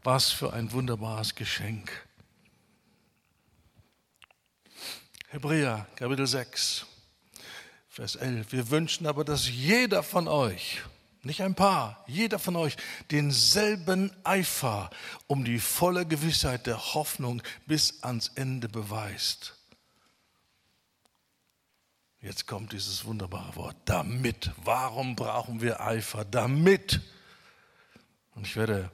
[0.02, 1.92] Was für ein wunderbares Geschenk.
[5.28, 6.86] Hebräer Kapitel 6,
[7.88, 8.50] Vers 11.
[8.50, 10.82] Wir wünschen aber, dass jeder von euch,
[11.22, 12.76] nicht ein paar, jeder von euch
[13.12, 14.90] denselben Eifer
[15.28, 19.56] um die volle Gewissheit der Hoffnung bis ans Ende beweist
[22.22, 24.52] Jetzt kommt dieses wunderbare Wort, damit.
[24.62, 26.24] Warum brauchen wir Eifer?
[26.24, 27.00] Damit.
[28.36, 28.92] Und ich werde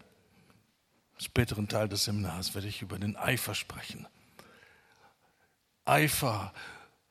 [1.15, 4.07] im späteren Teil des Seminars werde ich über den Eifer sprechen.
[5.85, 6.55] Eifer,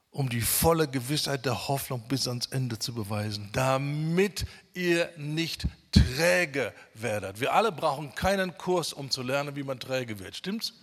[0.10, 6.74] um die volle Gewissheit der Hoffnung bis ans Ende zu beweisen, damit ihr nicht träge
[6.96, 7.40] werdet.
[7.40, 10.36] Wir alle brauchen keinen Kurs, um zu lernen, wie man träge wird.
[10.36, 10.74] Stimmt's?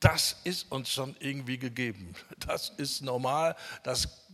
[0.00, 2.14] Das ist uns schon irgendwie gegeben.
[2.46, 4.26] Das ist normal, das,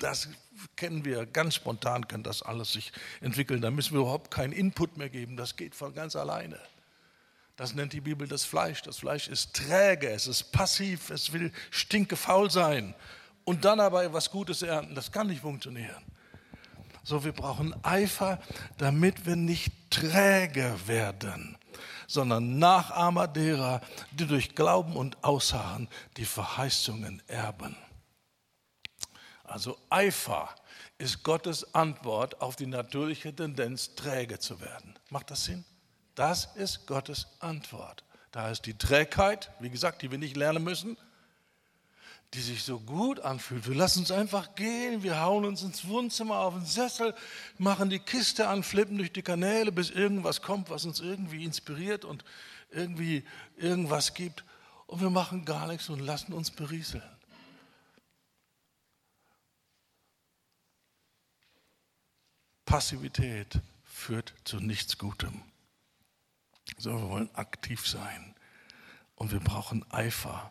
[0.00, 0.28] das
[0.76, 3.62] kennen wir, ganz spontan kann das alles sich entwickeln.
[3.62, 6.58] Da müssen wir überhaupt keinen Input mehr geben, das geht von ganz alleine.
[7.56, 8.82] Das nennt die Bibel das Fleisch.
[8.82, 12.94] Das Fleisch ist träge, es ist passiv, es will stinkefaul sein
[13.44, 14.94] und dann aber was Gutes ernten.
[14.94, 16.02] Das kann nicht funktionieren.
[17.04, 18.40] So, wir brauchen Eifer,
[18.78, 21.56] damit wir nicht träge werden
[22.06, 23.80] sondern Nachahmer derer,
[24.12, 27.76] die durch Glauben und Ausharren die Verheißungen erben.
[29.44, 30.48] Also Eifer
[30.98, 34.98] ist Gottes Antwort auf die natürliche Tendenz, träge zu werden.
[35.10, 35.64] Macht das Sinn?
[36.14, 38.04] Das ist Gottes Antwort.
[38.30, 40.96] Da ist die Trägheit, wie gesagt, die wir nicht lernen müssen,
[42.34, 43.68] die sich so gut anfühlt.
[43.68, 47.14] Wir lassen uns einfach gehen, wir hauen uns ins Wohnzimmer auf den Sessel,
[47.58, 52.04] machen die Kiste an, flippen durch die Kanäle, bis irgendwas kommt, was uns irgendwie inspiriert
[52.04, 52.24] und
[52.70, 53.24] irgendwie
[53.56, 54.44] irgendwas gibt.
[54.86, 57.02] Und wir machen gar nichts und lassen uns berieseln.
[62.64, 65.42] Passivität führt zu nichts Gutem.
[66.78, 68.34] So, wir wollen aktiv sein
[69.16, 70.50] und wir brauchen Eifer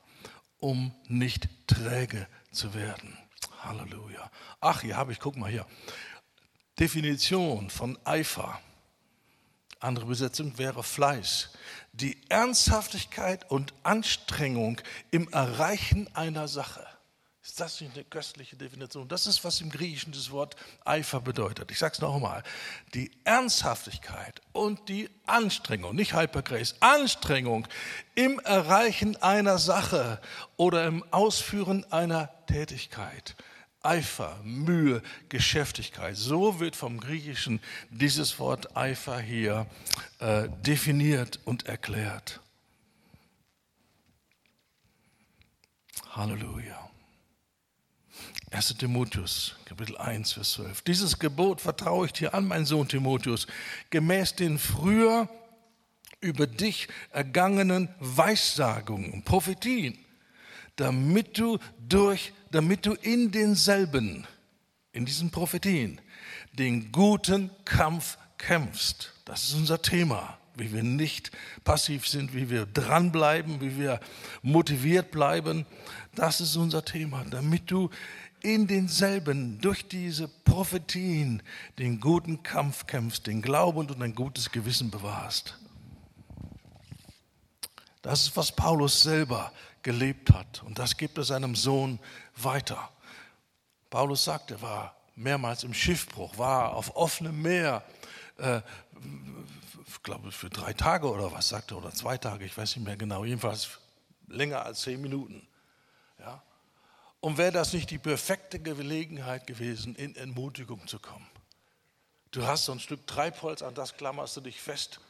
[0.62, 3.18] um nicht träge zu werden.
[3.64, 4.32] Halleluja.
[4.62, 5.66] Ach, hier habe ich, guck mal hier.
[6.80, 8.60] Definition von Eifer.
[9.80, 11.50] Andere Besetzung wäre Fleiß.
[11.92, 16.86] Die Ernsthaftigkeit und Anstrengung im Erreichen einer Sache.
[17.44, 19.08] Ist das nicht eine köstliche Definition?
[19.08, 21.72] Das ist, was im Griechischen das Wort Eifer bedeutet.
[21.72, 22.44] Ich sage es noch einmal.
[22.94, 27.68] Die Ernsthaftigkeit und die Anstrengung, nicht Hypergrace, Anstrengung
[28.14, 30.22] im Erreichen einer Sache
[30.56, 33.36] oder im Ausführen einer Tätigkeit.
[33.82, 36.16] Eifer, Mühe, Geschäftigkeit.
[36.16, 39.66] So wird vom Griechischen dieses Wort Eifer hier
[40.20, 42.40] äh, definiert und erklärt.
[46.12, 46.91] Halleluja.
[48.52, 48.78] 1.
[48.78, 50.82] Timotheus, Kapitel 1, Vers 12.
[50.82, 53.48] Dieses Gebot vertraue ich dir an, mein Sohn Timotheus,
[53.90, 55.30] gemäß den früher
[56.20, 59.98] über dich ergangenen Weissagungen, Prophetien,
[60.76, 64.28] damit du durch, damit du in denselben,
[64.92, 66.00] in diesen Prophetien,
[66.54, 69.14] den guten Kampf kämpfst.
[69.26, 71.32] Das ist unser Thema, wie wir nicht
[71.64, 74.00] passiv sind, wie wir dranbleiben, wie wir
[74.42, 75.66] motiviert bleiben.
[76.16, 77.90] Das ist unser Thema, damit du
[78.42, 81.44] in denselben, durch diese Prophetien,
[81.78, 85.58] den guten Kampf kämpfst, den Glauben und ein gutes Gewissen bewahrst.
[88.02, 89.52] Das ist, was Paulus selber
[89.84, 92.00] gelebt hat und das gibt er seinem Sohn
[92.36, 92.90] weiter.
[93.90, 97.84] Paulus sagt, er war mehrmals im Schiffbruch, war auf offenem Meer,
[98.38, 98.62] äh,
[100.04, 102.98] glaube für drei Tage oder was sagt er, oder zwei Tage, ich weiß nicht mehr
[102.98, 103.80] genau, jedenfalls
[104.28, 105.48] länger als zehn Minuten.
[106.20, 106.42] Ja?
[107.20, 111.28] Und wäre das nicht die perfekte Gelegenheit gewesen, in Entmutigung zu kommen?
[112.32, 115.02] Du hast so ein Stück Treibholz, an das klammerst du dich fest,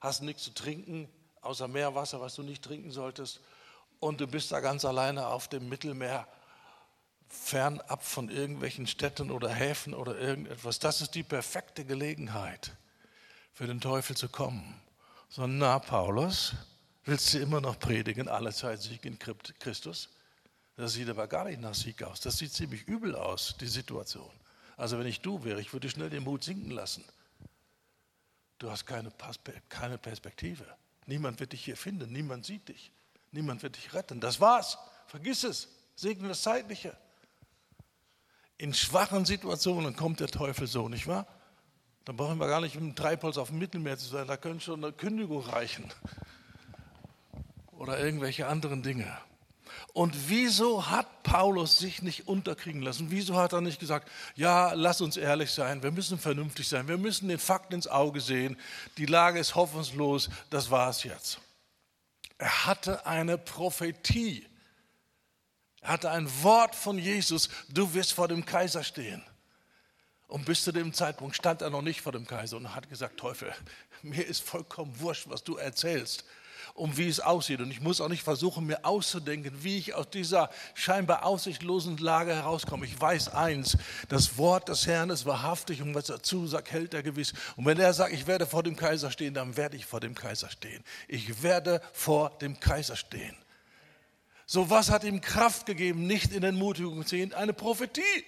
[0.00, 1.08] hast nichts zu trinken,
[1.42, 3.40] außer Meerwasser, was du nicht trinken solltest.
[3.98, 6.26] Und du bist da ganz alleine auf dem Mittelmeer,
[7.28, 10.78] fernab von irgendwelchen Städten oder Häfen oder irgendetwas.
[10.78, 12.72] Das ist die perfekte Gelegenheit
[13.52, 14.80] für den Teufel zu kommen.
[15.28, 16.54] So, na, Paulus,
[17.04, 20.08] willst du immer noch predigen, alle Zeit Sieg in Christus?
[20.76, 22.20] Das sieht aber gar nicht nach Sieg aus.
[22.20, 24.30] Das sieht ziemlich übel aus, die Situation.
[24.76, 27.04] Also wenn ich du wäre, ich würde schnell den Mut sinken lassen.
[28.58, 29.12] Du hast keine,
[29.68, 30.66] keine Perspektive.
[31.06, 32.92] Niemand wird dich hier finden, niemand sieht dich,
[33.30, 34.20] niemand wird dich retten.
[34.20, 34.78] Das war's.
[35.06, 35.68] Vergiss es.
[35.96, 36.96] Segne das Zeitliche.
[38.56, 41.26] In schwachen Situationen kommt der Teufel so, nicht wahr?
[42.10, 44.64] Dann brauchen wir gar nicht mit dem Treibholz auf dem Mittelmeer zu sein, da könnte
[44.64, 45.84] schon eine Kündigung reichen.
[47.70, 49.16] Oder irgendwelche anderen Dinge.
[49.92, 53.12] Und wieso hat Paulus sich nicht unterkriegen lassen?
[53.12, 56.98] Wieso hat er nicht gesagt, ja, lass uns ehrlich sein, wir müssen vernünftig sein, wir
[56.98, 58.58] müssen den Fakten ins Auge sehen,
[58.98, 61.38] die Lage ist hoffnungslos, das war es jetzt.
[62.38, 64.44] Er hatte eine Prophetie.
[65.80, 69.22] Er hatte ein Wort von Jesus, du wirst vor dem Kaiser stehen.
[70.30, 73.18] Und bis zu dem Zeitpunkt stand er noch nicht vor dem Kaiser und hat gesagt,
[73.18, 73.52] Teufel,
[74.02, 76.24] mir ist vollkommen wurscht, was du erzählst
[76.74, 77.60] um wie es aussieht.
[77.60, 82.34] Und ich muss auch nicht versuchen, mir auszudenken, wie ich aus dieser scheinbar aussichtlosen Lage
[82.34, 82.86] herauskomme.
[82.86, 83.76] Ich weiß eins,
[84.08, 87.32] das Wort des Herrn ist wahrhaftig und was er zusagt, hält er gewiss.
[87.56, 90.14] Und wenn er sagt, ich werde vor dem Kaiser stehen, dann werde ich vor dem
[90.14, 90.82] Kaiser stehen.
[91.08, 93.36] Ich werde vor dem Kaiser stehen.
[94.46, 97.34] So was hat ihm Kraft gegeben, nicht in Entmutigung zu gehen?
[97.34, 98.24] Eine Prophetie.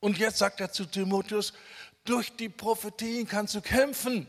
[0.00, 1.52] Und jetzt sagt er zu Timotheus,
[2.04, 4.26] durch die Prophetien kannst du kämpfen.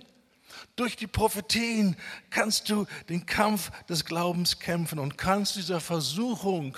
[0.76, 1.96] Durch die Prophetien
[2.30, 6.78] kannst du den Kampf des Glaubens kämpfen und kannst dieser Versuchung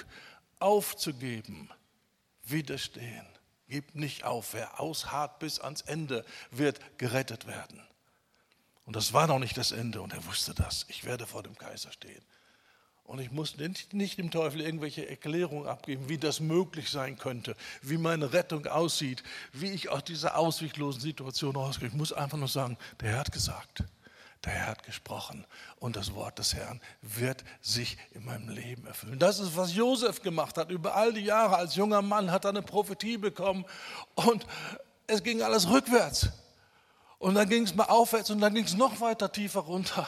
[0.59, 1.69] aufzugeben,
[2.43, 3.25] widerstehen.
[3.67, 4.53] Gib nicht auf.
[4.53, 7.81] Wer ausharrt bis ans Ende, wird gerettet werden.
[8.83, 10.85] Und das war noch nicht das Ende und er wusste das.
[10.89, 12.21] Ich werde vor dem Kaiser stehen.
[13.03, 17.97] Und ich muss nicht dem Teufel irgendwelche Erklärungen abgeben, wie das möglich sein könnte, wie
[17.97, 21.89] meine Rettung aussieht, wie ich aus dieser ausweglosen Situation rauskomme.
[21.89, 23.83] Ich muss einfach nur sagen, der Herr hat gesagt,
[24.45, 25.45] der Herr hat gesprochen
[25.79, 29.19] und das Wort des Herrn wird sich in meinem Leben erfüllen.
[29.19, 30.71] Das ist, was Josef gemacht hat.
[30.71, 33.65] Über all die Jahre als junger Mann hat er eine Prophetie bekommen
[34.15, 34.47] und
[35.05, 36.29] es ging alles rückwärts.
[37.19, 40.07] Und dann ging es mal aufwärts und dann ging es noch weiter tiefer runter.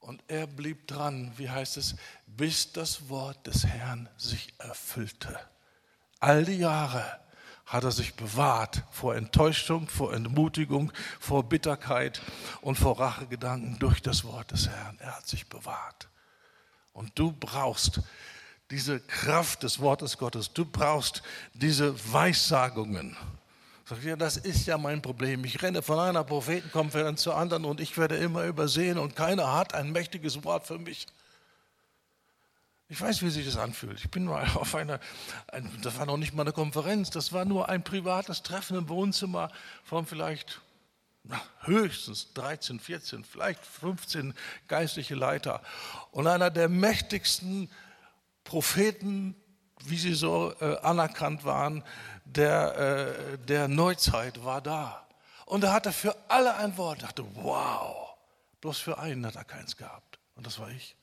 [0.00, 1.94] Und er blieb dran, wie heißt es,
[2.26, 5.38] bis das Wort des Herrn sich erfüllte.
[6.18, 7.04] All die Jahre
[7.66, 12.20] hat er sich bewahrt vor Enttäuschung, vor Entmutigung, vor Bitterkeit
[12.62, 14.98] und vor Rachegedanken durch das Wort des Herrn.
[15.00, 16.08] Er hat sich bewahrt.
[16.92, 18.00] Und du brauchst
[18.70, 20.52] diese Kraft des Wortes Gottes.
[20.52, 21.22] Du brauchst
[21.54, 23.16] diese Weissagungen.
[23.90, 25.44] Sagt ja, das ist ja mein Problem.
[25.44, 29.74] Ich renne von einer Prophetenkonferenz zur anderen und ich werde immer übersehen und keiner hat
[29.74, 31.08] ein mächtiges Wort für mich.
[32.88, 33.98] Ich weiß, wie sich das anfühlt.
[33.98, 35.00] Ich bin mal auf einer,
[35.48, 38.88] ein, das war noch nicht mal eine Konferenz, das war nur ein privates Treffen im
[38.88, 39.50] Wohnzimmer
[39.82, 40.60] von vielleicht
[41.24, 44.34] na, höchstens 13, 14, vielleicht 15
[44.68, 45.62] geistliche Leiter.
[46.12, 47.68] Und einer der mächtigsten
[48.44, 49.34] Propheten,
[49.84, 51.82] wie sie so äh, anerkannt waren,
[52.36, 55.06] der, äh, der Neuzeit war da.
[55.46, 56.98] Und er hatte für alle ein Wort.
[56.98, 58.14] Ich dachte, wow,
[58.60, 60.18] bloß für einen hat er keins gehabt.
[60.36, 60.96] Und das war ich.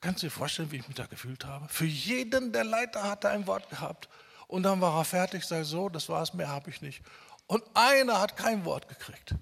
[0.00, 1.68] Kannst du dir vorstellen, wie ich mich da gefühlt habe?
[1.68, 4.08] Für jeden der Leiter hatte ein Wort gehabt.
[4.48, 7.02] Und dann war er fertig, sei so, das war es, mehr habe ich nicht.
[7.46, 9.34] Und einer hat kein Wort gekriegt.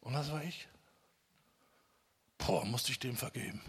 [0.00, 0.68] Und das war ich.
[2.38, 3.60] Boah, musste ich dem vergeben.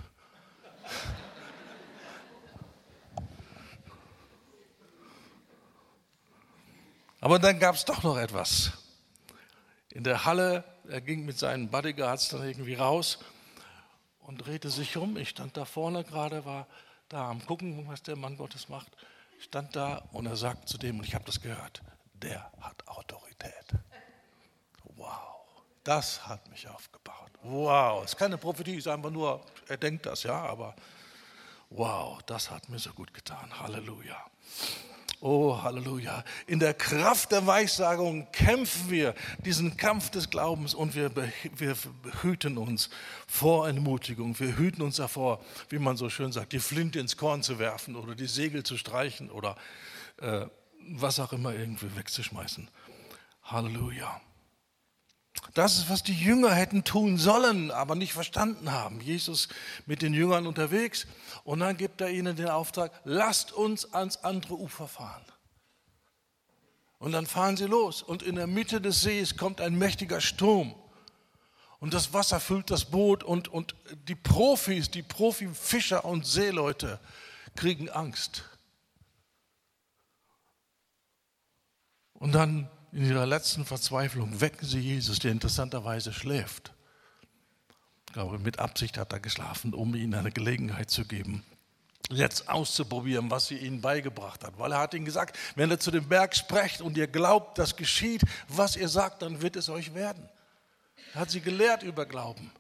[7.22, 8.72] Aber dann gab es doch noch etwas.
[9.92, 10.64] in der Halle.
[10.88, 13.20] Er ging mit seinen Bodyguards dann irgendwie raus
[14.22, 15.18] und drehte sich um.
[15.18, 16.68] Ich stand da vorne gerade, war
[17.10, 18.96] da am Gucken, was der Mann Gottes macht.
[19.38, 21.82] Ich stand da und er sagt zu dem, und ich habe das gehört,
[22.14, 23.66] der hat Autorität.
[24.96, 25.46] Wow,
[25.84, 27.32] das hat mich aufgebaut.
[27.42, 30.76] Wow, es ist keine Prophetie, es ist einfach nur, er denkt das, ja, aber
[31.70, 33.60] wow, das hat mir so gut getan.
[33.60, 34.18] Halleluja.
[35.22, 36.24] Oh, Halleluja.
[36.48, 39.14] In der Kraft der Weissagung kämpfen wir
[39.44, 41.12] diesen Kampf des Glaubens und wir,
[41.58, 41.76] wir
[42.22, 42.90] hüten uns
[43.28, 44.40] vor Entmutigung.
[44.40, 47.98] Wir hüten uns davor, wie man so schön sagt, die Flinte ins Korn zu werfen
[47.98, 49.58] oder die Segel zu streichen oder
[50.22, 50.46] äh,
[50.92, 52.70] was auch immer irgendwie wegzuschmeißen.
[53.44, 54.22] Halleluja.
[55.54, 59.02] Das ist, was die Jünger hätten tun sollen, aber nicht verstanden haben.
[59.02, 59.50] Jesus
[59.86, 61.08] mit den Jüngern unterwegs
[61.44, 65.26] und dann gibt er ihnen den Auftrag, lasst uns ans andere Ufer fahren.
[67.00, 70.76] Und dann fahren sie los und in der Mitte des Sees kommt ein mächtiger Sturm.
[71.80, 73.74] Und das Wasser füllt das Boot und, und
[74.10, 77.00] die Profis, die Profifischer und Seeleute
[77.56, 78.44] kriegen Angst.
[82.14, 86.74] Und dann in ihrer letzten Verzweiflung wecken sie Jesus, der interessanterweise schläft.
[88.08, 91.44] Ich glaube, mit Absicht hat er geschlafen, um ihnen eine Gelegenheit zu geben,
[92.10, 94.58] jetzt auszuprobieren, was sie ihnen beigebracht hat.
[94.58, 97.76] Weil er hat ihnen gesagt, wenn ihr zu dem Berg sprecht und ihr glaubt, das
[97.76, 100.28] geschieht, was ihr sagt, dann wird es euch werden.
[101.14, 102.52] Er hat sie gelehrt über Glauben.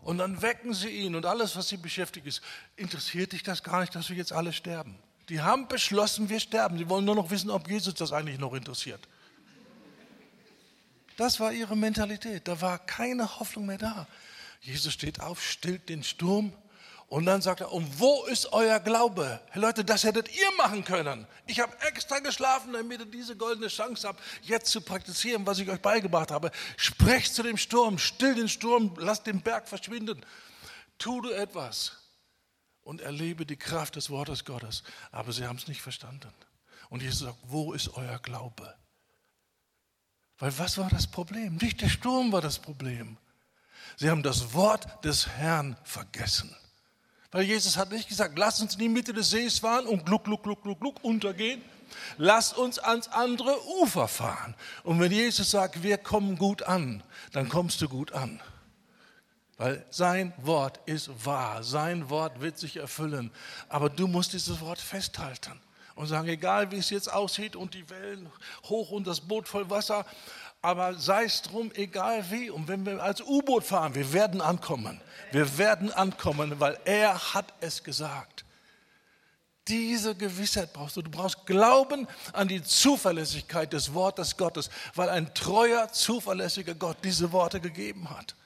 [0.00, 2.42] Und dann wecken sie ihn und alles, was sie beschäftigt ist,
[2.74, 4.98] interessiert dich das gar nicht, dass wir jetzt alle sterben.
[5.28, 6.76] Die haben beschlossen, wir sterben.
[6.76, 9.00] Sie wollen nur noch wissen, ob Jesus das eigentlich noch interessiert.
[11.22, 12.48] Das war ihre Mentalität.
[12.48, 14.08] Da war keine Hoffnung mehr da.
[14.60, 16.52] Jesus steht auf, stillt den Sturm
[17.06, 19.40] und dann sagt er, und wo ist euer Glaube?
[19.50, 21.28] Hey Leute, das hättet ihr machen können.
[21.46, 25.70] Ich habe extra geschlafen, damit ihr diese goldene Chance habt, jetzt zu praktizieren, was ich
[25.70, 26.50] euch beigebracht habe.
[26.76, 30.26] Sprecht zu dem Sturm, still den Sturm, lasst den Berg verschwinden.
[30.98, 31.98] Tu du etwas
[32.82, 34.82] und erlebe die Kraft des Wortes Gottes.
[35.12, 36.34] Aber sie haben es nicht verstanden.
[36.88, 38.74] Und Jesus sagt, wo ist euer Glaube?
[40.42, 41.54] Weil was war das Problem?
[41.62, 43.16] Nicht der Sturm war das Problem.
[43.96, 46.52] Sie haben das Wort des Herrn vergessen.
[47.30, 50.24] Weil Jesus hat nicht gesagt, lass uns in die Mitte des Sees fahren und gluck,
[50.24, 51.62] gluck, gluck, gluck, gluck untergehen.
[52.16, 54.56] Lasst uns ans andere Ufer fahren.
[54.82, 58.40] Und wenn Jesus sagt, wir kommen gut an, dann kommst du gut an.
[59.58, 63.30] Weil sein Wort ist wahr, sein Wort wird sich erfüllen.
[63.68, 65.60] Aber du musst dieses Wort festhalten
[65.94, 68.30] und sagen, egal wie es jetzt aussieht und die Wellen
[68.64, 70.04] hoch und das Boot voll Wasser,
[70.62, 72.48] aber sei es drum, egal wie.
[72.48, 75.00] Und wenn wir als U-Boot fahren, wir werden ankommen.
[75.32, 78.44] Wir werden ankommen, weil er hat es gesagt.
[79.66, 81.02] Diese Gewissheit brauchst du.
[81.02, 87.32] Du brauchst Glauben an die Zuverlässigkeit des Wortes Gottes, weil ein treuer, zuverlässiger Gott diese
[87.32, 88.36] Worte gegeben hat.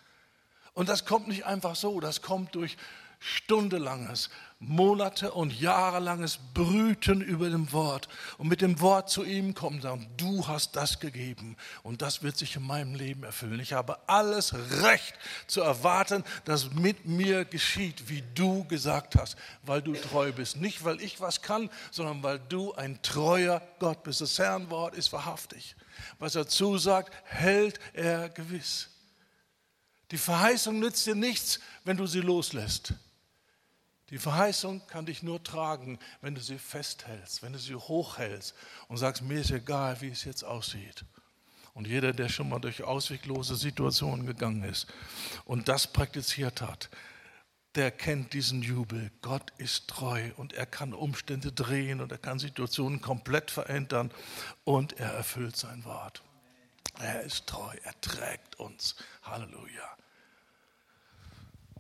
[0.73, 2.77] Und das kommt nicht einfach so, das kommt durch
[3.19, 8.09] stundenlanges, Monate und jahrelanges Brüten über dem Wort
[8.39, 12.23] und mit dem Wort zu ihm kommen und sagen, du hast das gegeben und das
[12.23, 13.61] wird sich in meinem Leben erfüllen.
[13.61, 15.15] Ich habe alles Recht
[15.47, 20.57] zu erwarten, dass mit mir geschieht, wie du gesagt hast, weil du treu bist.
[20.57, 24.23] Nicht, weil ich was kann, sondern weil du ein treuer Gott bist.
[24.23, 25.77] Das Herrn Wort ist wahrhaftig.
[26.19, 28.89] Was er zusagt, hält er gewiss.
[30.11, 32.95] Die Verheißung nützt dir nichts, wenn du sie loslässt.
[34.11, 38.55] Die Verheißung kann dich nur tragen, wenn du sie festhältst, wenn du sie hochhältst
[38.89, 41.05] und sagst, mir ist egal, wie es jetzt aussieht.
[41.75, 44.87] Und jeder, der schon mal durch ausweglose Situationen gegangen ist
[45.45, 46.89] und das praktiziert hat,
[47.75, 49.11] der kennt diesen Jubel.
[49.21, 54.11] Gott ist treu und er kann Umstände drehen und er kann Situationen komplett verändern
[54.65, 56.23] und er erfüllt sein Wort.
[56.99, 58.97] Er ist treu, er trägt uns.
[59.23, 59.96] Halleluja.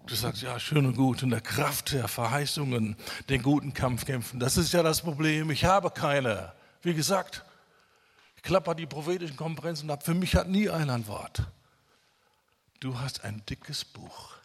[0.06, 2.96] Du sagst, ja, schön und gut, in der Kraft der Verheißungen
[3.28, 4.38] den guten Kampf kämpfen.
[4.38, 5.50] Das ist ja das Problem.
[5.50, 6.52] Ich habe keine.
[6.82, 7.44] Wie gesagt,
[8.36, 10.04] ich klapper die prophetischen Konferenzen ab.
[10.04, 11.42] Für mich hat nie einer ein Wort.
[12.78, 14.36] Du hast ein dickes Buch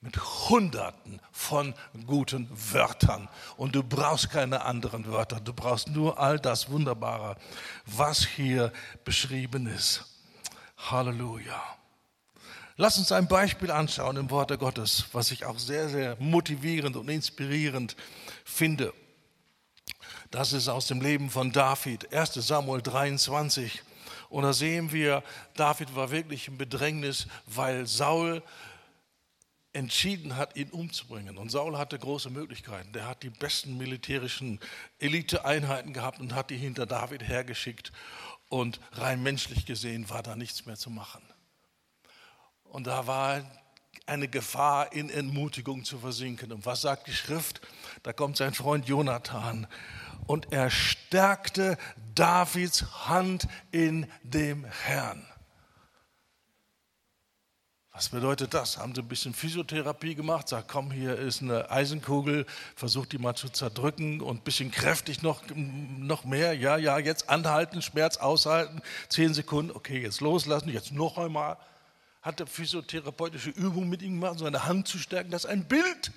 [0.00, 0.16] mit
[0.48, 1.74] Hunderten von
[2.06, 3.28] guten Wörtern.
[3.56, 5.40] Und du brauchst keine anderen Wörter.
[5.40, 7.36] Du brauchst nur all das Wunderbare,
[7.86, 8.72] was hier
[9.04, 10.04] beschrieben ist.
[10.76, 11.79] Halleluja.
[12.80, 17.10] Lass uns ein Beispiel anschauen im Wort Gottes, was ich auch sehr, sehr motivierend und
[17.10, 17.94] inspirierend
[18.42, 18.94] finde.
[20.30, 23.82] Das ist aus dem Leben von David, 1 Samuel 23.
[24.30, 25.22] Und da sehen wir,
[25.56, 28.42] David war wirklich im Bedrängnis, weil Saul
[29.74, 31.36] entschieden hat, ihn umzubringen.
[31.36, 32.94] Und Saul hatte große Möglichkeiten.
[32.94, 34.58] Der hat die besten militärischen
[34.98, 37.92] Eliteeinheiten gehabt und hat die hinter David hergeschickt.
[38.48, 41.20] Und rein menschlich gesehen war da nichts mehr zu machen.
[42.70, 43.42] Und da war
[44.06, 46.52] eine Gefahr, in Entmutigung zu versinken.
[46.52, 47.60] Und was sagt die Schrift?
[48.02, 49.66] Da kommt sein Freund Jonathan
[50.26, 51.76] und er stärkte
[52.14, 55.26] Davids Hand in dem Herrn.
[57.92, 58.78] Was bedeutet das?
[58.78, 60.48] Haben sie ein bisschen Physiotherapie gemacht?
[60.48, 65.22] Sagt, komm, hier ist eine Eisenkugel, versucht die mal zu zerdrücken und ein bisschen kräftig
[65.22, 66.54] noch, noch mehr.
[66.54, 71.58] Ja, ja, jetzt anhalten, Schmerz aushalten, zehn Sekunden, okay, jetzt loslassen, jetzt noch einmal.
[72.22, 75.30] Hat er physiotherapeutische Übungen mit ihm gemacht, seine Hand zu stärken.
[75.30, 76.12] Das ist ein Bild,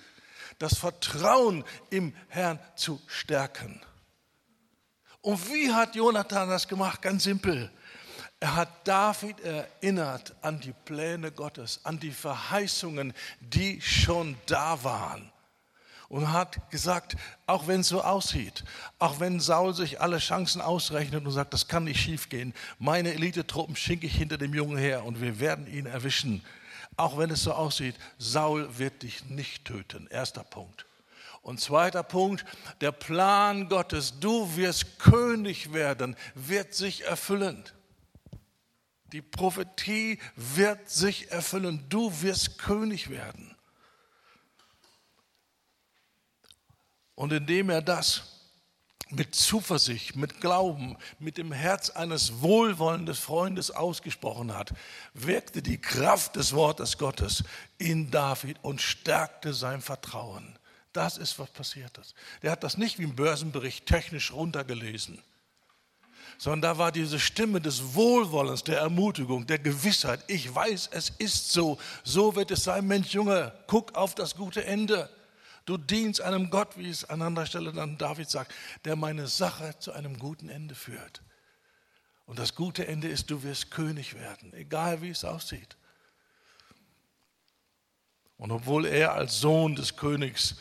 [0.58, 3.80] das Vertrauen im Herrn zu stärken.
[5.20, 7.00] Und wie hat Jonathan das gemacht?
[7.00, 7.70] Ganz simpel.
[8.40, 15.32] Er hat David erinnert an die Pläne Gottes, an die Verheißungen, die schon da waren.
[16.08, 18.64] Und hat gesagt, auch wenn es so aussieht,
[18.98, 23.74] auch wenn Saul sich alle Chancen ausrechnet und sagt, das kann nicht schiefgehen, meine Elitetruppen
[23.74, 26.44] schicke ich hinter dem Jungen her und wir werden ihn erwischen.
[26.96, 30.06] Auch wenn es so aussieht, Saul wird dich nicht töten.
[30.08, 30.86] Erster Punkt.
[31.42, 32.44] Und zweiter Punkt,
[32.80, 37.64] der Plan Gottes, du wirst König werden, wird sich erfüllen.
[39.12, 41.84] Die Prophetie wird sich erfüllen.
[41.88, 43.53] Du wirst König werden.
[47.14, 48.22] Und indem er das
[49.10, 54.72] mit Zuversicht, mit Glauben, mit dem Herz eines wohlwollenden Freundes ausgesprochen hat,
[55.12, 57.44] wirkte die Kraft des Wortes Gottes
[57.78, 60.58] in David und stärkte sein Vertrauen.
[60.92, 62.14] Das ist, was passiert ist.
[62.42, 65.22] Der hat das nicht wie im Börsenbericht technisch runtergelesen
[66.38, 70.20] sondern da war diese Stimme des Wohlwollens, der Ermutigung, der Gewissheit.
[70.26, 71.78] Ich weiß, es ist so.
[72.02, 72.86] So wird es sein.
[72.86, 75.08] Mensch, Junge, guck auf das gute Ende.
[75.64, 78.52] Du dienst einem Gott, wie es an anderer Stelle dann David sagt,
[78.84, 81.22] der meine Sache zu einem guten Ende führt.
[82.26, 85.76] Und das gute Ende ist, du wirst König werden, egal wie es aussieht.
[88.36, 90.56] Und obwohl er als Sohn des Königs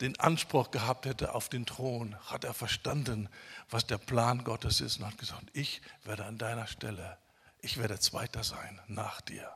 [0.00, 3.28] den Anspruch gehabt hätte auf den Thron, hat er verstanden,
[3.68, 7.18] was der Plan Gottes ist und hat gesagt, ich werde an deiner Stelle,
[7.60, 9.50] ich werde Zweiter sein nach dir.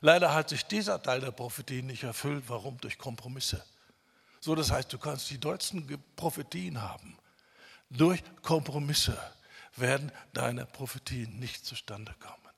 [0.00, 2.44] Leider hat sich dieser Teil der Prophetie nicht erfüllt.
[2.48, 2.78] Warum?
[2.78, 3.64] Durch Kompromisse.
[4.46, 5.84] So, das heißt, du kannst die deutschen
[6.14, 7.18] Prophetien haben.
[7.90, 9.18] Durch Kompromisse
[9.74, 12.54] werden deine Prophetien nicht zustande kommen.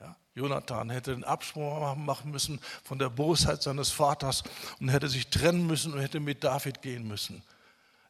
[0.00, 0.16] Ja?
[0.34, 4.42] Jonathan hätte den Absprung machen müssen von der Bosheit seines Vaters
[4.80, 7.44] und hätte sich trennen müssen und hätte mit David gehen müssen.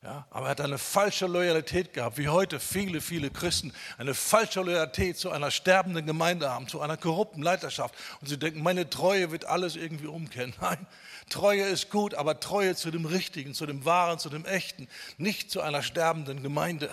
[0.03, 4.63] Ja, aber er hat eine falsche Loyalität gehabt, wie heute viele, viele Christen eine falsche
[4.63, 7.95] Loyalität zu einer sterbenden Gemeinde haben, zu einer korrupten Leiterschaft.
[8.23, 10.55] Und sie denken, meine Treue wird alles irgendwie umkehren.
[10.63, 10.87] Nein,
[11.31, 15.51] Treue ist gut, aber Treue zu dem Richtigen, zu dem Wahren, zu dem Echten, nicht
[15.51, 16.91] zu einer sterbenden Gemeinde.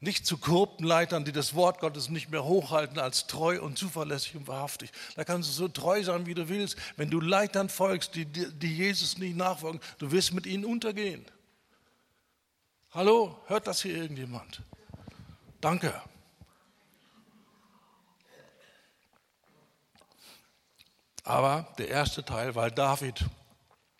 [0.00, 4.36] Nicht zu korrupten Leitern, die das Wort Gottes nicht mehr hochhalten als treu und zuverlässig
[4.36, 4.90] und wahrhaftig.
[5.16, 6.76] Da kannst du so treu sein, wie du willst.
[6.96, 11.24] Wenn du Leitern folgst, die, die Jesus nicht nachfolgen, du wirst mit ihnen untergehen.
[12.90, 14.60] Hallo, hört das hier irgendjemand?
[15.60, 15.94] Danke.
[21.24, 23.24] Aber der erste Teil, weil David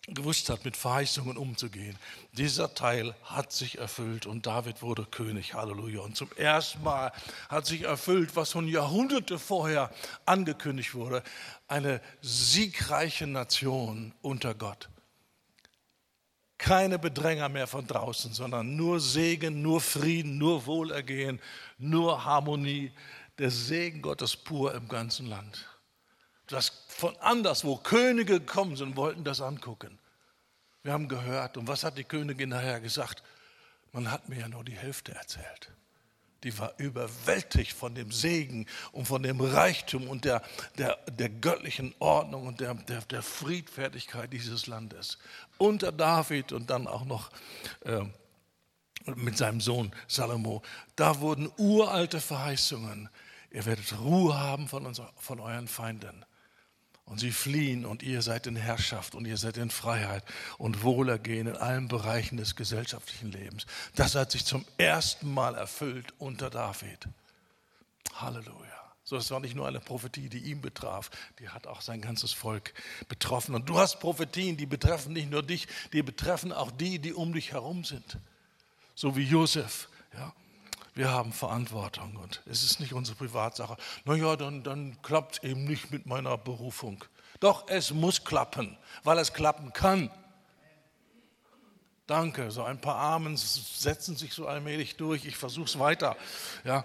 [0.09, 1.97] gewusst hat, mit Verheißungen umzugehen.
[2.33, 5.55] Dieser Teil hat sich erfüllt und David wurde König.
[5.55, 6.03] Halleluja.
[6.03, 7.13] Und zum ersten Mal
[7.49, 9.91] hat sich erfüllt, was schon Jahrhunderte vorher
[10.27, 11.23] angekündigt wurde.
[11.69, 14.91] Eine siegreiche Nation unter Gott.
[16.59, 21.41] Keine Bedränger mehr von draußen, sondern nur Segen, nur Frieden, nur Wohlergehen,
[21.79, 22.93] nur Harmonie.
[23.39, 25.67] Der Segen Gottes pur im ganzen Land
[26.47, 29.99] das von anderswo Könige gekommen sind, wollten das angucken.
[30.83, 33.23] Wir haben gehört, und was hat die Königin nachher gesagt?
[33.93, 35.73] Man hat mir ja nur die Hälfte erzählt.
[36.43, 40.43] Die war überwältigt von dem Segen und von dem Reichtum und der,
[40.77, 45.17] der, der göttlichen Ordnung und der, der, der Friedfertigkeit dieses Landes.
[45.57, 47.31] Unter David und dann auch noch
[47.87, 48.03] äh,
[49.15, 50.63] mit seinem Sohn Salomo.
[50.97, 53.09] Da wurden uralte Verheißungen.
[53.51, 56.27] Ihr werdet Ruhe haben von, uns, von euren Feinden.
[57.07, 60.25] Und sie fliehen und ihr seid in Herrschaft und ihr seid in Freiheit
[60.57, 63.67] und Wohlergehen in allen Bereichen des gesellschaftlichen Lebens.
[63.95, 67.07] Das hat sich zum ersten Mal erfüllt unter David.
[68.15, 68.55] Halleluja.
[69.07, 72.33] So, es war nicht nur eine Prophetie, die ihn betraf, die hat auch sein ganzes
[72.33, 72.73] Volk
[73.07, 73.55] betroffen.
[73.55, 77.35] Und du hast Prophetien, die betreffen nicht nur dich, die betreffen auch die, die um
[77.35, 78.19] dich herum sind.
[78.95, 79.91] So wie Josef.
[80.15, 80.33] Ja
[80.95, 83.77] wir haben Verantwortung und es ist nicht unsere Privatsache.
[84.05, 87.05] Naja, dann, dann klappt es eben nicht mit meiner Berufung.
[87.41, 90.11] Doch, es muss klappen, weil es klappen kann.
[92.07, 95.25] Danke, so ein paar Armen setzen sich so allmählich durch.
[95.25, 96.17] Ich versuche es weiter.
[96.63, 96.85] Ja.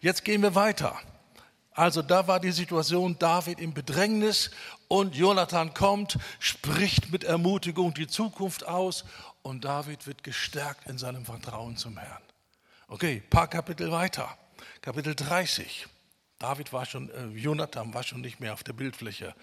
[0.00, 0.98] Jetzt gehen wir weiter.
[1.74, 4.50] Also da war die Situation David im Bedrängnis
[4.88, 9.06] und Jonathan kommt, spricht mit Ermutigung die Zukunft aus
[9.42, 12.22] und David wird gestärkt in seinem Vertrauen zum Herrn.
[12.88, 14.36] Okay, paar Kapitel weiter.
[14.80, 15.86] Kapitel 30.
[16.38, 19.34] David war schon, äh, Jonathan war schon nicht mehr auf der Bildfläche,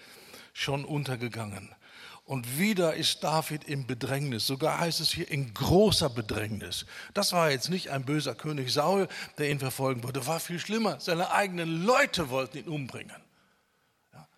[0.52, 1.74] schon untergegangen.
[2.24, 4.46] Und wieder ist David im Bedrängnis.
[4.46, 6.86] Sogar heißt es hier in großer Bedrängnis.
[7.12, 10.24] Das war jetzt nicht ein böser König Saul, der ihn verfolgen wollte.
[10.26, 11.00] War viel schlimmer.
[11.00, 13.20] Seine eigenen Leute wollten ihn umbringen.
[14.12, 14.28] Ja.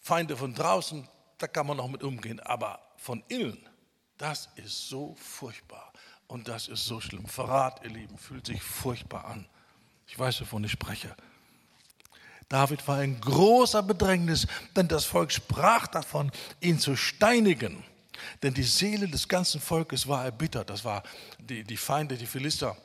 [0.00, 1.06] Feinde von draußen,
[1.36, 2.40] da kann man noch mit umgehen.
[2.40, 3.58] Aber von innen,
[4.18, 5.92] das ist so furchtbar.
[6.26, 7.26] Und das ist so schlimm.
[7.26, 9.46] Verrat, ihr Lieben, fühlt sich furchtbar an.
[10.08, 11.14] Ich weiß, wovon ich spreche.
[12.48, 14.46] David war in großer Bedrängnis,
[14.76, 17.84] denn das Volk sprach davon, ihn zu steinigen.
[18.42, 20.70] Denn die Seele des ganzen Volkes war erbittert.
[20.70, 21.02] Das war
[21.38, 22.76] die, die Feinde, die Philister,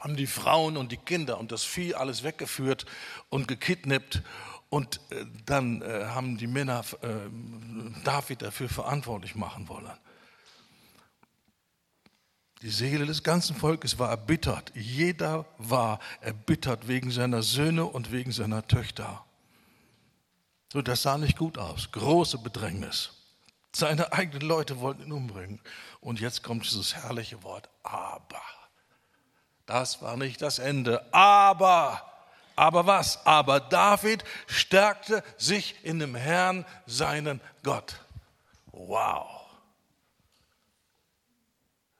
[0.00, 2.86] haben die Frauen und die Kinder und das Vieh alles weggeführt
[3.28, 4.22] und gekidnappt.
[4.68, 7.08] Und äh, dann äh, haben die Männer äh,
[8.04, 9.90] David dafür verantwortlich machen wollen.
[12.62, 14.72] Die Seele des ganzen Volkes war erbittert.
[14.74, 19.24] Jeder war erbittert wegen seiner Söhne und wegen seiner Töchter.
[20.72, 21.92] So, das sah nicht gut aus.
[21.92, 23.10] Große Bedrängnis.
[23.74, 25.60] Seine eigenen Leute wollten ihn umbringen.
[26.00, 28.42] Und jetzt kommt dieses herrliche Wort, aber.
[29.66, 31.12] Das war nicht das Ende.
[31.12, 32.02] Aber,
[32.56, 33.24] aber was?
[33.24, 38.00] Aber David stärkte sich in dem Herrn, seinen Gott.
[38.72, 39.37] Wow.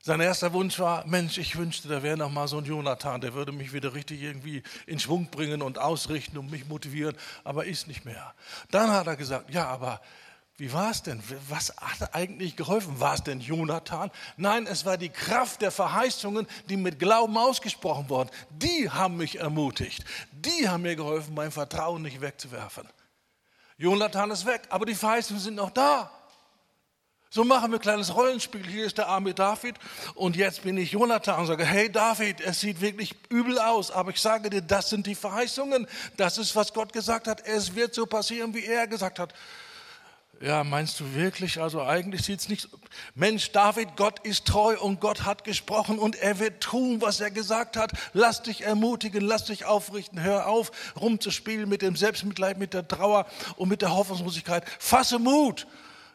[0.09, 3.35] Sein erster Wunsch war, Mensch, ich wünschte, da wäre noch mal so ein Jonathan, der
[3.35, 7.89] würde mich wieder richtig irgendwie in Schwung bringen und ausrichten und mich motivieren, aber ist
[7.89, 8.35] nicht mehr.
[8.71, 10.01] Dann hat er gesagt, ja, aber
[10.57, 11.23] wie war es denn?
[11.51, 12.99] Was hat eigentlich geholfen?
[13.01, 14.11] War es denn Jonathan?
[14.39, 18.31] Nein, es war die Kraft der Verheißungen, die mit Glauben ausgesprochen wurden.
[18.49, 20.07] Die haben mich ermutigt.
[20.33, 22.89] Die haben mir geholfen, mein Vertrauen nicht wegzuwerfen.
[23.77, 26.11] Jonathan ist weg, aber die Verheißungen sind noch da.
[27.31, 28.67] So machen wir ein kleines Rollenspiel.
[28.67, 29.77] Hier ist der arme David
[30.15, 34.13] und jetzt bin ich Jonathan und sage, hey David, es sieht wirklich übel aus, aber
[34.13, 35.87] ich sage dir, das sind die Verheißungen.
[36.17, 37.47] Das ist, was Gott gesagt hat.
[37.47, 39.35] Es wird so passieren, wie er gesagt hat.
[40.41, 41.61] Ja, meinst du wirklich?
[41.61, 42.69] Also eigentlich sieht es nicht so.
[43.15, 47.31] Mensch, David, Gott ist treu und Gott hat gesprochen und er wird tun, was er
[47.31, 47.91] gesagt hat.
[48.15, 50.23] Lass dich ermutigen, lass dich aufrichten.
[50.23, 53.27] Hör auf, rumzuspielen mit dem Selbstmitleid, mit der Trauer
[53.57, 54.65] und mit der Hoffnungslosigkeit.
[54.79, 55.67] Fasse Mut.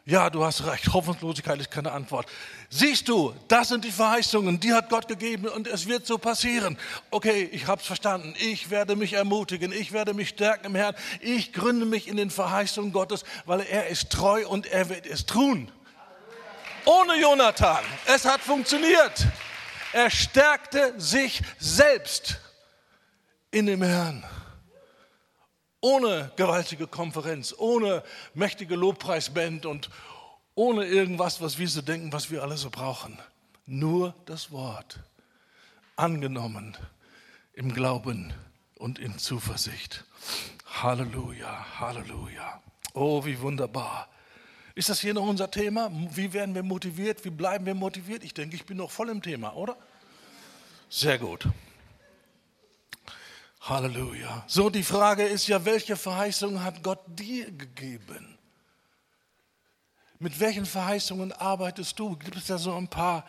[0.06, 2.26] Ja, du hast recht, Hoffnungslosigkeit ist keine Antwort.
[2.68, 6.76] Siehst du, das sind die Verheißungen, die hat Gott gegeben und es wird so passieren.
[7.10, 8.34] Okay, ich habe es verstanden.
[8.38, 10.94] Ich werde mich ermutigen, ich werde mich stärken im Herrn.
[11.20, 15.24] Ich gründe mich in den Verheißungen Gottes, weil er ist treu und er wird es
[15.24, 15.72] tun.
[16.84, 17.82] Ohne Jonathan.
[18.04, 19.26] Es hat funktioniert.
[19.94, 22.40] Er stärkte sich selbst
[23.50, 24.22] in dem Herrn
[25.84, 29.90] ohne gewaltige Konferenz, ohne mächtige Lobpreisband und
[30.54, 33.18] ohne irgendwas, was wir so denken, was wir alle so brauchen.
[33.66, 35.00] Nur das Wort,
[35.94, 36.74] angenommen
[37.52, 38.32] im Glauben
[38.78, 40.04] und in Zuversicht.
[40.64, 42.62] Halleluja, Halleluja.
[42.94, 44.08] Oh, wie wunderbar.
[44.74, 45.90] Ist das hier noch unser Thema?
[46.14, 47.26] Wie werden wir motiviert?
[47.26, 48.24] Wie bleiben wir motiviert?
[48.24, 49.76] Ich denke, ich bin noch voll im Thema, oder?
[50.88, 51.46] Sehr gut.
[53.64, 54.44] Halleluja.
[54.46, 58.38] So, die Frage ist ja, welche Verheißungen hat Gott dir gegeben?
[60.18, 62.16] Mit welchen Verheißungen arbeitest du?
[62.16, 63.24] Gibt es da so ein paar,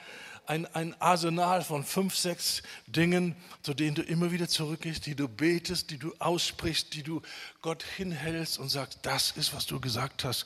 [0.46, 5.30] ein, ein Arsenal von fünf, sechs Dingen, zu denen du immer wieder zurückgehst, die du
[5.30, 7.22] betest, die du aussprichst, die du
[7.62, 10.46] Gott hinhältst und sagst, das ist, was du gesagt hast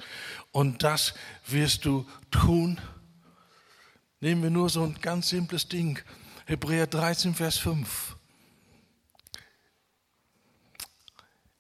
[0.52, 1.16] und das
[1.48, 2.80] wirst du tun?
[4.22, 6.00] Nehmen wir nur so ein ganz simples Ding.
[6.46, 8.19] Hebräer 13, Vers 5.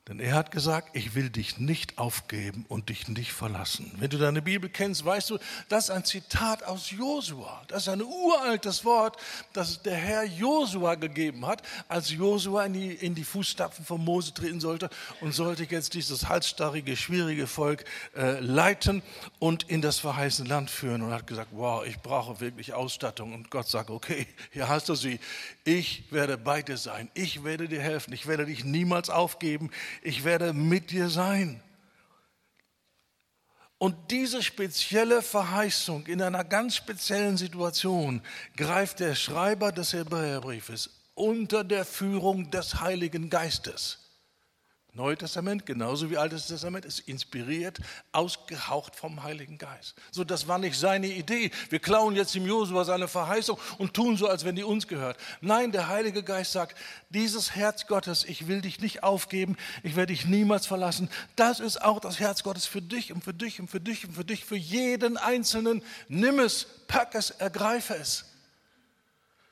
[0.10, 3.92] Denn er hat gesagt, ich will dich nicht aufgeben und dich nicht verlassen.
[4.00, 5.38] Wenn du deine Bibel kennst, weißt du,
[5.68, 7.62] das ist ein Zitat aus Josua.
[7.68, 9.18] Das ist ein uraltes Wort,
[9.54, 14.34] das der Herr Josua gegeben hat, als Josua in die, in die Fußstapfen von Mose
[14.34, 14.90] treten sollte
[15.22, 17.86] und sollte jetzt dieses halsstarrige, schwierige Volk
[18.18, 19.04] äh, leiten
[19.38, 21.04] und in das verheißene Land führen.
[21.04, 23.32] Und hat gesagt, wow, ich brauche wirklich Ausstattung.
[23.36, 25.20] Und Gott sagt, okay, hier hast du sie.
[25.70, 27.12] Ich werde bei dir sein.
[27.14, 28.12] Ich werde dir helfen.
[28.12, 29.70] Ich werde dich niemals aufgeben
[30.02, 31.62] ich werde mit dir sein.
[33.78, 38.24] Und diese spezielle Verheißung in einer ganz speziellen Situation
[38.58, 44.09] greift der Schreiber des Hebräerbriefes unter der Führung des Heiligen Geistes.
[45.00, 47.80] Neue Testament, genauso wie Altes Testament, ist inspiriert,
[48.12, 49.96] ausgehaucht vom Heiligen Geist.
[50.12, 51.52] So, das war nicht seine Idee.
[51.70, 55.16] Wir klauen jetzt dem Josua seine Verheißung und tun so, als wenn die uns gehört.
[55.40, 56.78] Nein, der Heilige Geist sagt,
[57.12, 61.10] dieses Herz Gottes, ich will dich nicht aufgeben, ich werde dich niemals verlassen.
[61.38, 64.14] Das ist auch das Herz Gottes für dich und für dich und für dich und
[64.14, 65.82] für dich, für jeden Einzelnen.
[66.10, 68.26] Nimm es, pack es, ergreife es.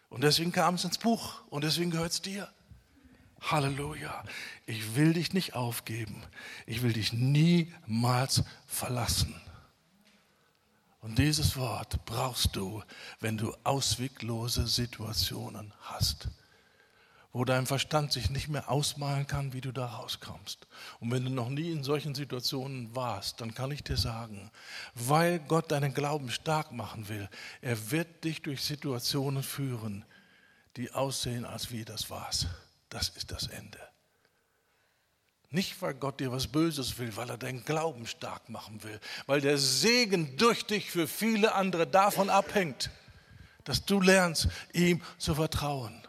[0.09, 2.49] Und deswegen kam es ins Buch und deswegen gehört es dir.
[3.39, 4.23] Halleluja.
[4.69, 6.21] Ich will dich nicht aufgeben.
[6.65, 9.33] Ich will dich niemals verlassen.
[10.99, 12.83] Und dieses Wort brauchst du,
[13.21, 16.27] wenn du ausweglose Situationen hast,
[17.31, 20.67] wo dein Verstand sich nicht mehr ausmalen kann, wie du da rauskommst.
[20.99, 24.51] Und wenn du noch nie in solchen Situationen warst, dann kann ich dir sagen,
[24.95, 27.29] weil Gott deinen Glauben stark machen will,
[27.61, 30.03] er wird dich durch Situationen führen,
[30.75, 32.47] die aussehen, als wie das war's.
[32.89, 33.79] Das ist das Ende.
[35.49, 39.39] Nicht, weil Gott dir was Böses will, weil er deinen Glauben stark machen will, weil
[39.39, 42.89] der Segen durch dich für viele andere davon abhängt,
[43.63, 46.01] dass du lernst, ihm zu vertrauen.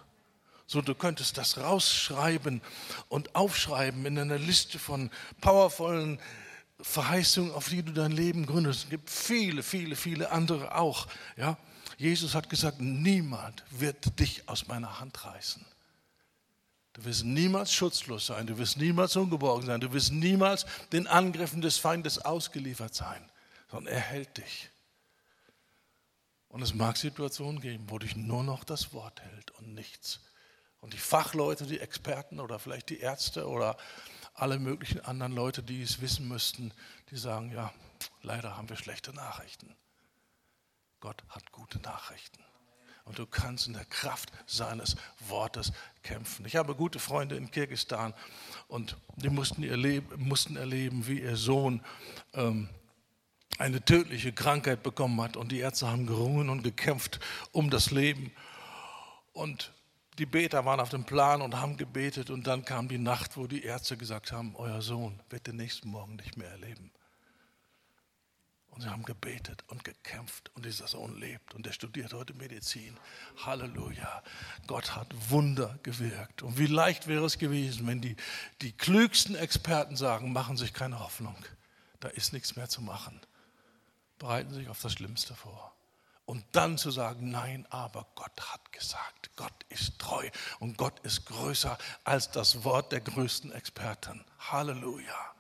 [0.67, 2.61] So, du könntest das rausschreiben
[3.09, 5.11] und aufschreiben in einer Liste von
[5.41, 6.19] powervollen
[6.81, 8.85] Verheißungen, auf die du dein Leben gründest.
[8.85, 11.07] Es gibt viele, viele, viele andere auch.
[11.37, 11.57] Ja?
[11.97, 15.65] Jesus hat gesagt, niemand wird dich aus meiner Hand reißen.
[16.99, 21.61] Du wirst niemals schutzlos sein, du wirst niemals ungeborgen sein, du wirst niemals den Angriffen
[21.61, 23.31] des Feindes ausgeliefert sein,
[23.71, 24.69] sondern er hält dich.
[26.49, 30.19] Und es mag Situationen geben, wo dich nur noch das Wort hält und nichts.
[30.81, 33.77] Und die Fachleute, die Experten oder vielleicht die Ärzte oder
[34.35, 36.75] alle möglichen anderen Leute, die es wissen müssten,
[37.13, 37.73] die sagen, ja,
[38.23, 39.73] leider haben wir schlechte Nachrichten.
[40.99, 42.43] Gott hat gute Nachrichten
[43.09, 44.97] und du kannst in der Kraft seines
[45.29, 45.73] Wortes
[46.03, 46.45] kämpfen.
[46.47, 48.15] Ich habe gute Freunde in Kirgistan
[48.69, 51.83] und die mussten, erleben, mussten erleben, wie ihr Sohn
[52.35, 52.69] ähm,
[53.59, 57.19] eine tödliche Krankheit bekommen hat und die Ärzte haben gerungen und gekämpft
[57.51, 58.31] um das Leben.
[59.33, 59.73] Und
[60.19, 63.47] die Beter waren auf dem Plan und haben gebetet und dann kam die Nacht, wo
[63.47, 66.91] die Ärzte gesagt haben, euer Sohn wird den nächsten Morgen nicht mehr erleben.
[68.71, 72.97] Und sie haben gebetet und gekämpft und dieser Sohn lebt und er studiert heute Medizin.
[73.45, 74.23] Halleluja.
[74.67, 76.43] Gott hat Wunder gewirkt.
[76.43, 78.15] Und wie leicht wäre es gewesen, wenn die,
[78.63, 81.37] die klügsten Experten sagen, machen sich keine Hoffnung.
[82.01, 83.21] Da ist nichts mehr zu machen.
[84.19, 85.75] Bereiten sich auf das Schlimmste vor.
[86.29, 90.29] Und dann zu sagen, nein, aber Gott hat gesagt, Gott ist treu
[90.59, 94.23] und Gott ist größer als das Wort der größten Experten.
[94.39, 95.33] Halleluja.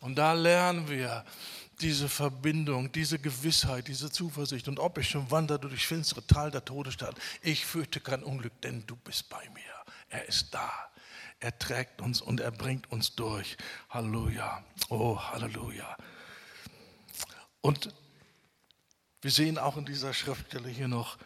[0.00, 1.24] Und da lernen wir,
[1.80, 4.68] diese Verbindung, diese Gewissheit, diese Zuversicht.
[4.68, 8.86] Und ob ich schon wanderte durch finstere Tal der Todesstadt, ich fürchte kein Unglück, denn
[8.86, 9.62] du bist bei mir.
[10.08, 10.70] Er ist da.
[11.38, 13.56] Er trägt uns und er bringt uns durch.
[13.90, 14.64] Halleluja.
[14.88, 15.96] Oh, Halleluja.
[17.60, 17.92] Und
[19.20, 21.18] wir sehen auch in dieser Schriftstelle hier noch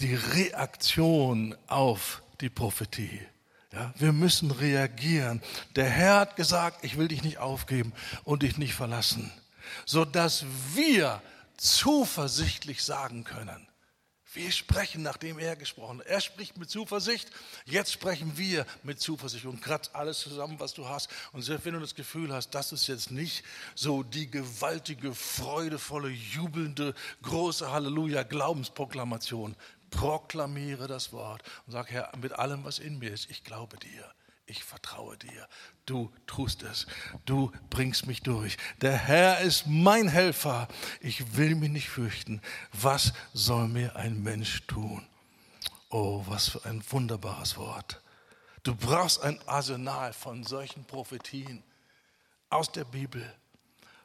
[0.00, 3.20] die Reaktion auf die Prophetie.
[3.72, 5.42] Ja, wir müssen reagieren.
[5.76, 7.92] Der Herr hat gesagt, ich will dich nicht aufgeben
[8.24, 9.30] und dich nicht verlassen,
[9.84, 11.20] sodass wir
[11.58, 13.68] zuversichtlich sagen können.
[14.34, 16.06] Wir sprechen, nachdem er gesprochen hat.
[16.06, 17.30] Er spricht mit Zuversicht,
[17.64, 21.08] jetzt sprechen wir mit Zuversicht und kratzt alles zusammen, was du hast.
[21.32, 23.42] Und selbst wenn du das Gefühl hast, das ist jetzt nicht
[23.74, 29.56] so die gewaltige, freudevolle, jubelnde, große Halleluja-Glaubensproklamation,
[29.90, 34.04] proklamiere das Wort und sage, Herr, mit allem, was in mir ist, ich glaube dir.
[34.46, 35.46] Ich vertraue dir.
[35.84, 36.86] Du tust es.
[37.26, 38.56] Du bringst mich durch.
[38.80, 40.68] Der Herr ist mein Helfer.
[41.00, 42.40] Ich will mich nicht fürchten.
[42.72, 45.06] Was soll mir ein Mensch tun?
[45.90, 48.00] Oh, was für ein wunderbares Wort.
[48.62, 51.62] Du brauchst ein Arsenal von solchen Prophetien
[52.48, 53.34] aus der Bibel.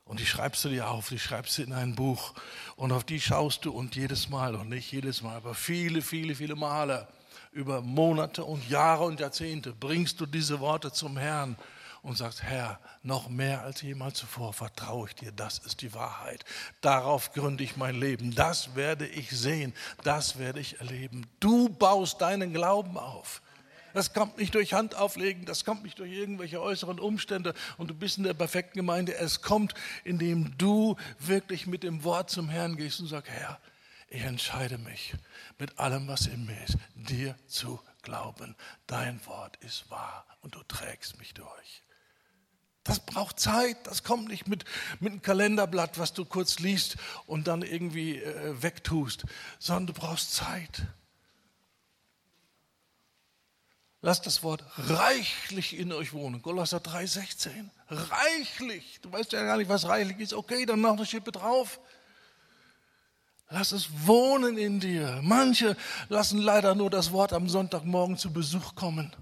[0.05, 2.33] Und die schreibst du dir auf, die schreibst du in ein Buch
[2.75, 6.35] und auf die schaust du und jedes Mal, und nicht jedes Mal, aber viele, viele,
[6.35, 7.07] viele Male,
[7.53, 11.55] über Monate und Jahre und Jahrzehnte bringst du diese Worte zum Herrn
[12.01, 16.43] und sagst, Herr, noch mehr als jemals zuvor vertraue ich dir, das ist die Wahrheit.
[16.81, 19.73] Darauf gründe ich mein Leben, das werde ich sehen,
[20.03, 21.25] das werde ich erleben.
[21.39, 23.41] Du baust deinen Glauben auf.
[23.93, 28.17] Das kommt nicht durch Handauflegen, das kommt nicht durch irgendwelche äußeren Umstände und du bist
[28.17, 29.15] in der perfekten Gemeinde.
[29.15, 33.59] Es kommt, indem du wirklich mit dem Wort zum Herrn gehst und sagst, Herr,
[34.09, 35.15] ich entscheide mich
[35.57, 38.55] mit allem, was in mir ist, dir zu glauben.
[38.85, 41.83] Dein Wort ist wahr und du trägst mich durch.
[42.83, 44.65] Das braucht Zeit, das kommt nicht mit,
[44.99, 49.25] mit einem Kalenderblatt, was du kurz liest und dann irgendwie äh, wegtust,
[49.57, 50.83] sondern du brauchst Zeit.
[54.05, 56.41] Lasst das Wort reichlich in euch wohnen.
[56.41, 57.69] Kolosser 3,16.
[57.89, 58.99] Reichlich.
[59.01, 60.33] Du weißt ja gar nicht, was reichlich ist.
[60.33, 61.79] Okay, dann mach eine Schippe drauf.
[63.49, 65.21] Lass es wohnen in dir.
[65.23, 65.77] Manche
[66.09, 69.15] lassen leider nur das Wort am Sonntagmorgen zu Besuch kommen.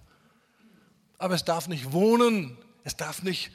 [1.19, 2.57] Aber es darf nicht wohnen.
[2.83, 3.51] Es darf nicht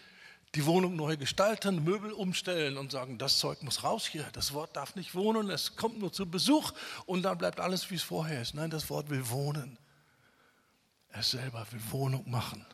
[0.55, 4.25] die Wohnung neu gestalten, Möbel umstellen und sagen, das Zeug muss raus hier.
[4.33, 5.51] Das Wort darf nicht wohnen.
[5.51, 6.71] Es kommt nur zu Besuch
[7.05, 8.55] und dann bleibt alles, wie es vorher ist.
[8.55, 9.77] Nein, das Wort will wohnen.
[11.17, 12.67] Er selber will Wohnung machen.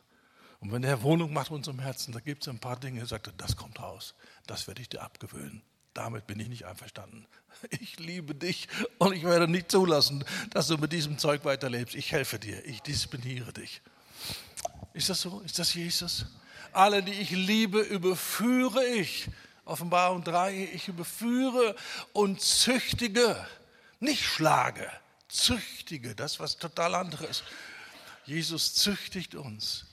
[0.59, 3.07] Und wenn er Wohnung macht in unserem Herzen, da gibt es ein paar Dinge, er
[3.07, 4.15] sagt das kommt raus.
[4.49, 5.63] Das werde ich dir abgewöhnen.
[5.95, 7.27] Damit bin ich nicht einverstanden.
[7.71, 8.67] Ich liebe dich
[8.99, 11.95] und ich werde nicht zulassen, dass du mit diesem Zeug weiterlebst.
[11.95, 13.83] Ich helfe dir, ich diszipliniere dich.
[14.95, 15.41] Ist das so?
[15.43, 16.27] Ist das Jesus?
[16.73, 19.29] Alle, die ich liebe, überführe ich.
[19.65, 21.77] Offenbarung 3, ich überführe
[22.13, 23.47] und züchtige,
[24.01, 24.91] nicht schlage,
[25.29, 27.45] züchtige, das was total anderes.
[28.25, 29.87] Jesus züchtigt uns.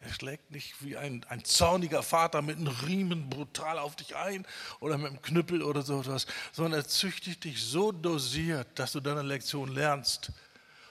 [0.00, 4.46] Er schlägt nicht wie ein, ein zorniger Vater mit einem Riemen brutal auf dich ein
[4.78, 9.00] oder mit einem Knüppel oder so etwas, sondern er züchtigt dich so dosiert, dass du
[9.00, 10.30] deine Lektion lernst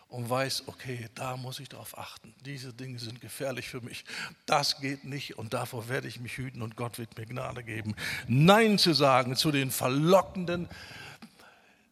[0.10, 2.34] und weißt, okay, da muss ich darauf achten.
[2.46, 4.04] Diese Dinge sind gefährlich für mich.
[4.46, 7.96] Das geht nicht und davor werde ich mich hüten und Gott wird mir Gnade geben.
[8.28, 10.68] Nein zu sagen zu den verlockenden,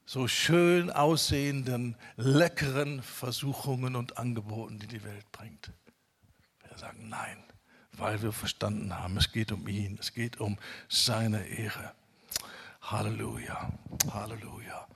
[0.05, 5.71] so schön aussehenden, leckeren Versuchungen und Angeboten, die die Welt bringt.
[6.69, 7.43] Wir sagen Nein,
[7.93, 10.57] weil wir verstanden haben, es geht um ihn, es geht um
[10.89, 11.93] seine Ehre.
[12.81, 13.71] Halleluja,
[14.13, 14.87] Halleluja.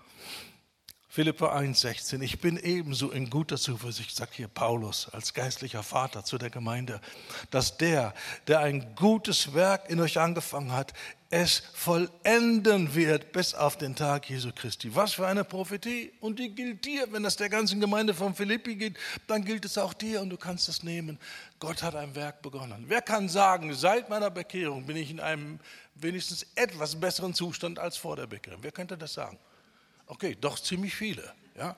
[1.12, 2.22] Philippa 1,16.
[2.22, 7.02] Ich bin ebenso in guter Zuversicht, sagt hier Paulus als geistlicher Vater zu der Gemeinde,
[7.50, 8.14] dass der,
[8.48, 10.94] der ein gutes Werk in euch angefangen hat,
[11.32, 14.96] es vollenden wird bis auf den Tag Jesu Christi.
[14.96, 16.12] Was für eine Prophetie.
[16.22, 17.12] Und die gilt dir.
[17.12, 18.98] Wenn das der ganzen Gemeinde von Philippi geht,
[19.28, 21.20] dann gilt es auch dir und du kannst es nehmen.
[21.60, 22.86] Gott hat ein Werk begonnen.
[22.88, 25.60] Wer kann sagen, seit meiner Bekehrung bin ich in einem
[25.94, 28.64] wenigstens etwas besseren Zustand als vor der Bekehrung?
[28.64, 29.38] Wer könnte das sagen?
[30.08, 31.32] Okay, doch ziemlich viele.
[31.56, 31.76] Ja?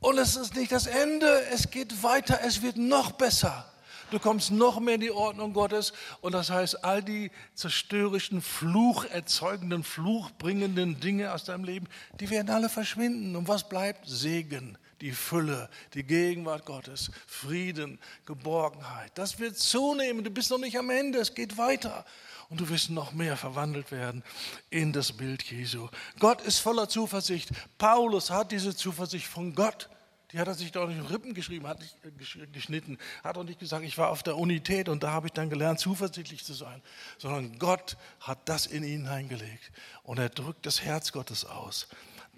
[0.00, 3.72] Und es ist nicht das Ende, es geht weiter, es wird noch besser.
[4.10, 9.82] Du kommst noch mehr in die Ordnung Gottes und das heißt, all die zerstörerischen, flucherzeugenden,
[9.82, 11.88] fluchbringenden Dinge aus deinem Leben,
[12.20, 13.34] die werden alle verschwinden.
[13.34, 14.06] Und was bleibt?
[14.06, 19.10] Segen, die Fülle, die Gegenwart Gottes, Frieden, Geborgenheit.
[19.16, 20.22] Das wird zunehmen.
[20.22, 22.04] Du bist noch nicht am Ende, es geht weiter
[22.48, 24.22] und du wirst noch mehr verwandelt werden
[24.70, 25.88] in das Bild Jesu.
[26.18, 27.50] Gott ist voller Zuversicht.
[27.78, 29.88] Paulus hat diese Zuversicht von Gott.
[30.36, 33.42] Die hat er sich doch nicht in Rippen geschrieben, hat nicht äh, geschnitten, hat auch
[33.42, 36.52] nicht gesagt, ich war auf der Unität und da habe ich dann gelernt, zuversichtlich zu
[36.52, 36.82] sein,
[37.16, 39.72] sondern Gott hat das in ihn hineingelegt
[40.02, 41.88] und er drückt das Herz Gottes aus.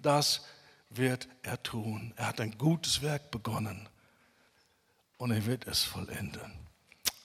[0.01, 0.45] Das
[0.89, 2.13] wird er tun.
[2.15, 3.89] Er hat ein gutes Werk begonnen
[5.17, 6.53] und er wird es vollenden.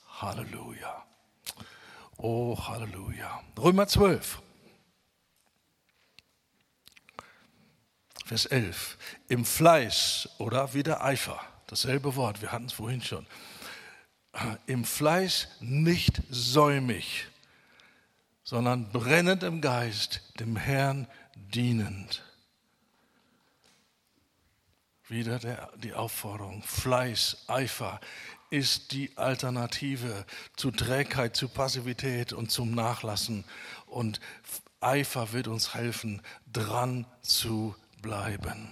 [0.08, 1.04] Halleluja.
[2.16, 3.44] Oh, Halleluja.
[3.56, 4.42] Römer 12.
[8.24, 8.96] Vers 11.
[9.28, 13.26] Im Fleiß oder wieder Eifer, dasselbe Wort, wir hatten es vorhin schon.
[14.66, 17.26] Im Fleiß nicht säumig,
[18.42, 21.06] sondern brennend im Geist, dem Herrn
[21.36, 22.24] dienend.
[25.06, 28.00] Wieder der, die Aufforderung, Fleiß, Eifer
[28.48, 30.24] ist die Alternative
[30.56, 33.44] zu Trägheit, zu Passivität und zum Nachlassen.
[33.84, 34.18] Und
[34.80, 38.68] Eifer wird uns helfen, dran zu bleiben.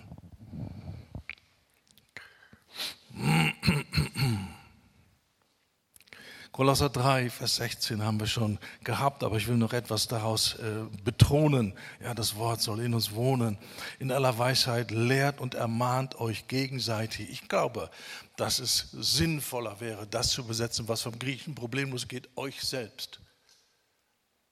[6.52, 10.84] Kolosser 3, Vers 16 haben wir schon gehabt, aber ich will noch etwas daraus äh,
[11.02, 11.72] betonen.
[12.02, 13.56] Ja, das Wort soll in uns wohnen.
[13.98, 17.30] In aller Weisheit lehrt und ermahnt euch gegenseitig.
[17.30, 17.90] Ich glaube,
[18.36, 23.20] dass es sinnvoller wäre, das zu besetzen, was vom Griechen problemlos geht, euch selbst.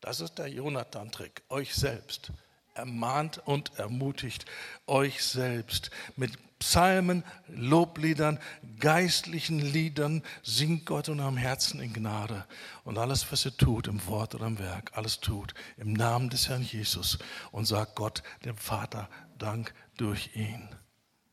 [0.00, 2.32] Das ist der Jonathan-Trick, euch selbst
[2.74, 4.46] ermahnt und ermutigt
[4.86, 8.38] euch selbst mit Psalmen, Lobliedern,
[8.78, 12.44] geistlichen Liedern, singt Gott und am Herzen in Gnade.
[12.84, 16.48] Und alles, was ihr tut, im Wort oder im Werk, alles tut im Namen des
[16.48, 17.18] Herrn Jesus
[17.50, 20.68] und sagt Gott, dem Vater, Dank durch ihn.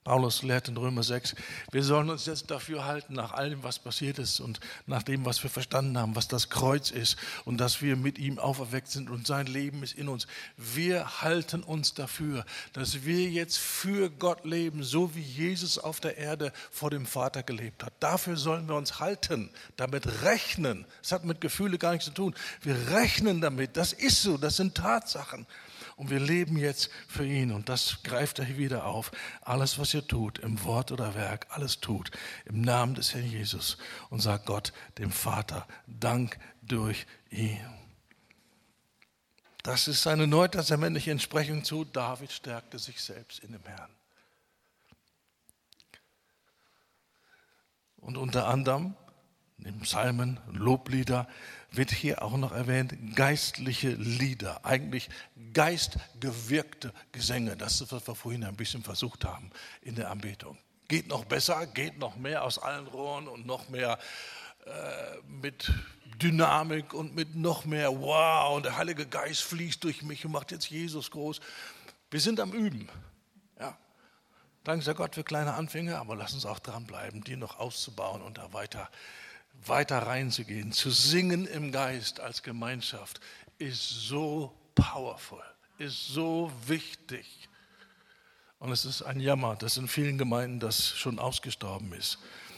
[0.08, 1.36] Paulus lehrt in Römer 6,
[1.70, 5.44] wir sollen uns jetzt dafür halten, nach allem, was passiert ist und nach dem, was
[5.44, 9.28] wir verstanden haben, was das Kreuz ist und dass wir mit ihm auferweckt sind und
[9.28, 10.26] sein Leben ist in uns.
[10.56, 16.18] Wir halten uns dafür, dass wir jetzt für Gott leben, so wie Jesus auf der
[16.18, 17.92] Erde vor dem Vater gelebt hat.
[18.00, 20.86] Dafür sollen wir uns halten, damit rechnen.
[21.04, 22.34] Es hat mit Gefühle gar nichts zu tun.
[22.62, 23.76] Wir rechnen damit.
[23.76, 25.46] Das ist so, das sind Tatsachen.
[25.98, 27.52] Und wir leben jetzt für ihn.
[27.52, 29.12] Und das greift er wieder auf.
[29.42, 32.12] Alles, was ihr tut, im Wort oder Werk, alles tut
[32.46, 33.78] im Namen des Herrn Jesus.
[34.10, 37.60] Und sagt Gott, dem Vater, Dank durch ihn.
[39.64, 43.90] Das ist eine neutestamentliche Entsprechung zu David stärkte sich selbst in dem Herrn.
[47.98, 48.96] Und unter anderem
[49.68, 51.28] im Psalmen, Loblieder,
[51.72, 55.10] wird hier auch noch erwähnt, geistliche Lieder, eigentlich
[55.54, 57.58] geistgewirkte Gesänge.
[57.58, 60.58] Das ist, was wir vorhin ein bisschen versucht haben in der Anbetung.
[60.88, 64.00] Geht noch besser, geht noch mehr aus allen Rohren und noch mehr
[64.66, 64.72] äh,
[65.28, 65.72] mit
[66.22, 70.52] Dynamik und mit noch mehr Wow und der Heilige Geist fließt durch mich und macht
[70.52, 71.42] jetzt Jesus groß.
[72.10, 72.88] Wir sind am Üben.
[73.60, 73.78] Ja.
[74.64, 78.38] Dank sei Gott für kleine Anfänge, aber lass uns auch dranbleiben, die noch auszubauen und
[78.38, 78.90] da weiter
[79.66, 83.20] weiter reinzugehen, zu singen im Geist als Gemeinschaft,
[83.58, 85.44] ist so powerful,
[85.78, 87.50] ist so wichtig.
[88.60, 92.18] Und es ist ein Jammer, dass in vielen Gemeinden das schon ausgestorben ist.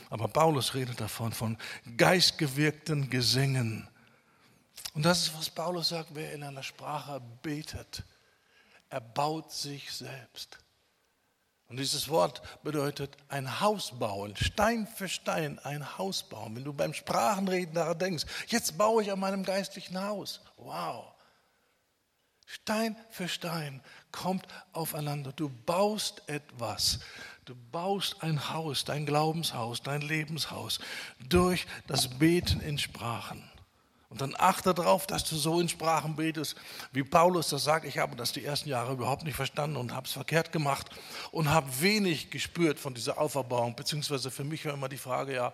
[0.10, 1.58] Aber Paulus redet davon, von
[1.98, 3.88] geistgewirkten Gesängen.
[4.94, 8.04] Und das ist, was Paulus sagt, wer in einer Sprache betet,
[8.90, 10.58] er baut sich selbst.
[11.70, 16.56] Und dieses Wort bedeutet ein Haus bauen, Stein für Stein ein Haus bauen.
[16.56, 20.42] Wenn du beim Sprachenreden daran denkst, jetzt baue ich an meinem geistlichen Haus.
[20.58, 21.14] Wow.
[22.48, 25.32] Stein für Stein kommt aufeinander.
[25.32, 27.00] Du baust etwas.
[27.46, 30.80] Du baust ein Haus, dein Glaubenshaus, dein Lebenshaus
[31.30, 33.49] durch das Beten in Sprachen.
[34.10, 36.56] Und dann achte darauf, dass du so in Sprachen betest,
[36.92, 37.86] wie Paulus das sagt.
[37.86, 40.88] Ich habe das die ersten Jahre überhaupt nicht verstanden und habe es verkehrt gemacht
[41.32, 43.76] und habe wenig gespürt von dieser Auferbauung.
[43.76, 45.54] Beziehungsweise für mich war immer die Frage, ja,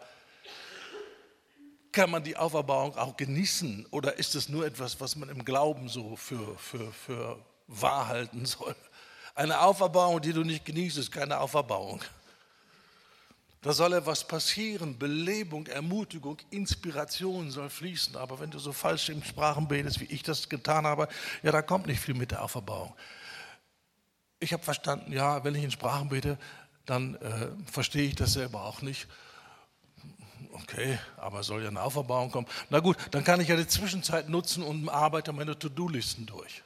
[1.92, 5.90] kann man die Auferbauung auch genießen oder ist es nur etwas, was man im Glauben
[5.90, 7.38] so für, für, für
[7.68, 8.76] wahr halten soll?
[9.34, 12.02] Eine Auferbauung, die du nicht genießt, ist keine Auferbauung.
[13.66, 18.16] Da soll etwas passieren, Belebung, Ermutigung, Inspiration soll fließen.
[18.16, 21.08] Aber wenn du so falsch in Sprachen betest, wie ich das getan habe,
[21.42, 22.94] ja, da kommt nicht viel mit der Auferbauung.
[24.40, 26.38] Ich habe verstanden, ja, wenn ich in Sprachen bete,
[26.86, 29.08] dann äh, verstehe ich das selber auch nicht.
[30.52, 32.48] Okay, aber soll ja eine Auferbauung kommen.
[32.70, 36.62] Na gut, dann kann ich ja die Zwischenzeit nutzen und arbeite meine To-Do-Listen durch.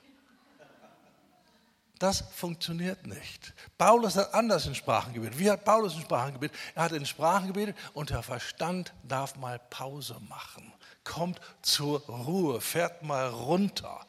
[2.00, 3.54] Das funktioniert nicht.
[3.78, 5.38] Paulus hat anders in Sprachen gebetet.
[5.38, 6.58] Wie hat Paulus in Sprachen gebetet?
[6.74, 10.72] Er hat in Sprachen gebetet und der Verstand darf mal Pause machen.
[11.04, 14.06] Kommt zur Ruhe, fährt mal runter.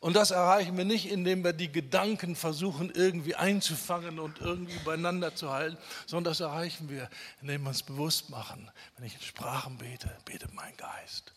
[0.00, 5.34] Und das erreichen wir nicht, indem wir die Gedanken versuchen irgendwie einzufangen und irgendwie beieinander
[5.34, 7.08] zu halten, sondern das erreichen wir,
[7.40, 11.32] indem wir uns bewusst machen, wenn ich in Sprachen bete, betet mein Geist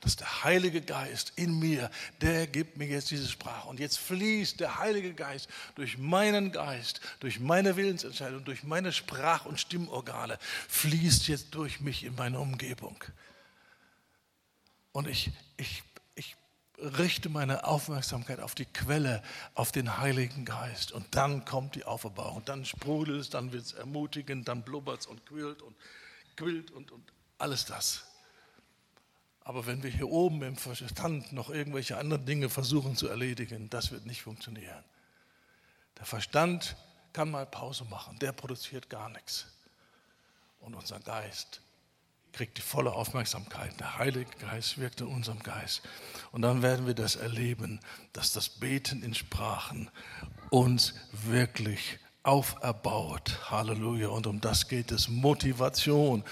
[0.00, 3.68] dass der Heilige Geist in mir, der gibt mir jetzt diese Sprache.
[3.68, 9.44] Und jetzt fließt der Heilige Geist durch meinen Geist, durch meine Willensentscheidung, durch meine Sprach-
[9.44, 10.38] und Stimmorgane,
[10.68, 13.02] fließt jetzt durch mich in meine Umgebung.
[14.92, 15.82] Und ich, ich,
[16.14, 16.36] ich
[16.78, 19.22] richte meine Aufmerksamkeit auf die Quelle,
[19.54, 20.92] auf den Heiligen Geist.
[20.92, 22.44] Und dann kommt die Auferbauung.
[22.44, 25.76] Dann sprudelt es, dann wird es ermutigend, dann blubbert es und quillt und
[26.36, 27.02] quillt und, und
[27.38, 28.07] alles das.
[29.48, 33.90] Aber wenn wir hier oben im Verstand noch irgendwelche anderen Dinge versuchen zu erledigen, das
[33.90, 34.84] wird nicht funktionieren.
[35.96, 36.76] Der Verstand
[37.14, 39.46] kann mal Pause machen, der produziert gar nichts.
[40.60, 41.62] Und unser Geist
[42.32, 43.80] kriegt die volle Aufmerksamkeit.
[43.80, 45.80] Der Heilige Geist wirkt in unserem Geist.
[46.30, 47.80] Und dann werden wir das erleben,
[48.12, 49.90] dass das Beten in Sprachen
[50.50, 53.50] uns wirklich auferbaut.
[53.50, 54.08] Halleluja.
[54.08, 55.08] Und um das geht es.
[55.08, 56.22] Motivation.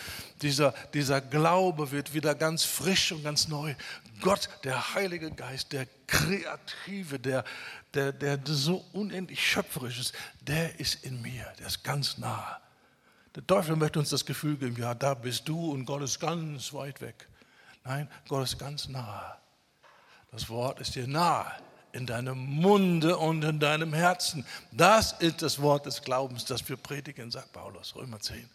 [0.42, 3.74] Dieser, dieser Glaube wird wieder ganz frisch und ganz neu.
[4.20, 7.44] Gott, der Heilige Geist, der Kreative, der,
[7.94, 11.46] der, der so unendlich schöpferisch ist, der ist in mir.
[11.58, 12.60] Der ist ganz nah.
[13.34, 16.72] Der Teufel möchte uns das Gefühl geben, ja, da bist du und Gott ist ganz
[16.72, 17.26] weit weg.
[17.84, 19.38] Nein, Gott ist ganz nah.
[20.30, 21.52] Das Wort ist dir nahe
[21.96, 24.44] in deinem Munde und in deinem Herzen.
[24.70, 28.48] Das ist das Wort des Glaubens, das wir predigen, sagt Paulus, Römer 10.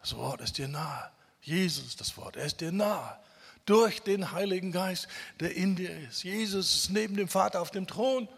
[0.00, 1.10] Das Wort ist dir nahe.
[1.40, 3.16] Jesus das Wort, er ist dir nahe.
[3.64, 5.08] Durch den Heiligen Geist,
[5.40, 6.24] der in dir ist.
[6.24, 8.28] Jesus ist neben dem Vater auf dem Thron,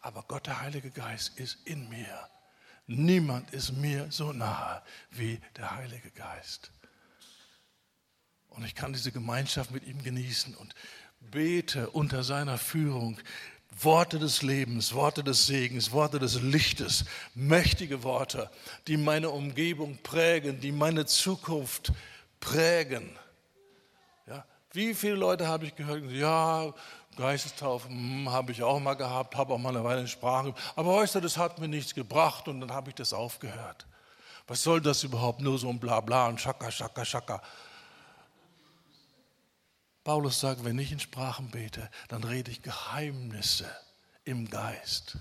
[0.00, 2.28] aber Gott, der Heilige Geist, ist in mir.
[2.86, 6.70] Niemand ist mir so nahe wie der Heilige Geist.
[8.48, 10.74] Und ich kann diese Gemeinschaft mit ihm genießen und
[11.30, 13.18] bete unter seiner Führung
[13.80, 17.04] Worte des Lebens, Worte des Segens, Worte des Lichtes,
[17.34, 18.50] mächtige Worte,
[18.86, 21.92] die meine Umgebung prägen, die meine Zukunft
[22.38, 23.10] prägen.
[24.26, 26.72] Ja, wie viele Leute habe ich gehört, ja,
[27.16, 30.54] Geistestaufe hm, habe ich auch mal gehabt, habe auch mal eine Weile in Sprache.
[30.76, 33.86] Aber weißt du, das hat mir nichts gebracht und dann habe ich das aufgehört.
[34.46, 35.40] Was soll das überhaupt?
[35.40, 37.42] Nur so ein Blabla und Schaka, Schaka, Schaka.
[40.04, 43.70] Paulus sagt, wenn ich in Sprachen bete, dann rede ich Geheimnisse
[44.24, 45.16] im Geist.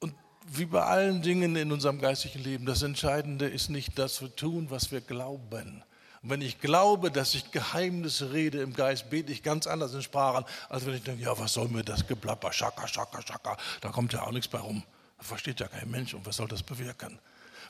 [0.00, 0.14] Und
[0.46, 4.70] wie bei allen Dingen in unserem geistlichen Leben, das Entscheidende ist nicht, dass wir tun,
[4.70, 5.82] was wir glauben.
[6.22, 10.02] Und wenn ich glaube, dass ich Geheimnisse rede im Geist, bete ich ganz anders in
[10.02, 13.90] Sprachen, als wenn ich denke, ja, was soll mir das Geplapper, Schaka, Schaka, Schaka, da
[13.90, 14.82] kommt ja auch nichts bei rum.
[15.16, 17.18] Da versteht ja kein Mensch und was soll das bewirken?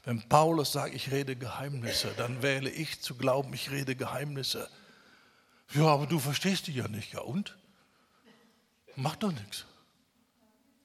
[0.05, 4.69] Wenn Paulus sagt, ich rede Geheimnisse, dann wähle ich zu glauben, ich rede Geheimnisse.
[5.75, 7.13] Ja, aber du verstehst die ja nicht.
[7.13, 7.57] Ja und?
[8.97, 9.65] Macht doch nichts.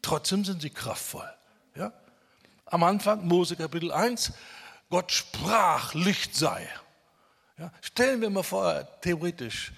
[0.02, 1.30] Trotzdem sind sie kraftvoll.
[1.76, 1.94] Ja?
[2.66, 4.34] Am Anfang, Mose Kapitel 1,
[4.90, 6.68] Gott sprach, Licht sei.
[7.58, 7.72] Ja?
[7.82, 9.72] Stellen wir mal vor, theoretisch,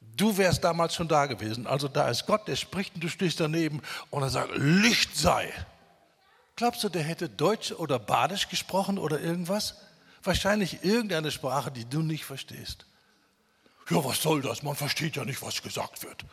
[0.00, 1.66] du wärst damals schon da gewesen.
[1.66, 5.52] Also da ist Gott, der spricht und du stehst daneben und er sagt, Licht sei.
[6.56, 9.76] Glaubst du, der hätte Deutsch oder Badisch gesprochen oder irgendwas?
[10.22, 12.86] Wahrscheinlich irgendeine Sprache, die du nicht verstehst.
[13.90, 14.62] Ja, was soll das?
[14.62, 16.24] Man versteht ja nicht, was gesagt wird.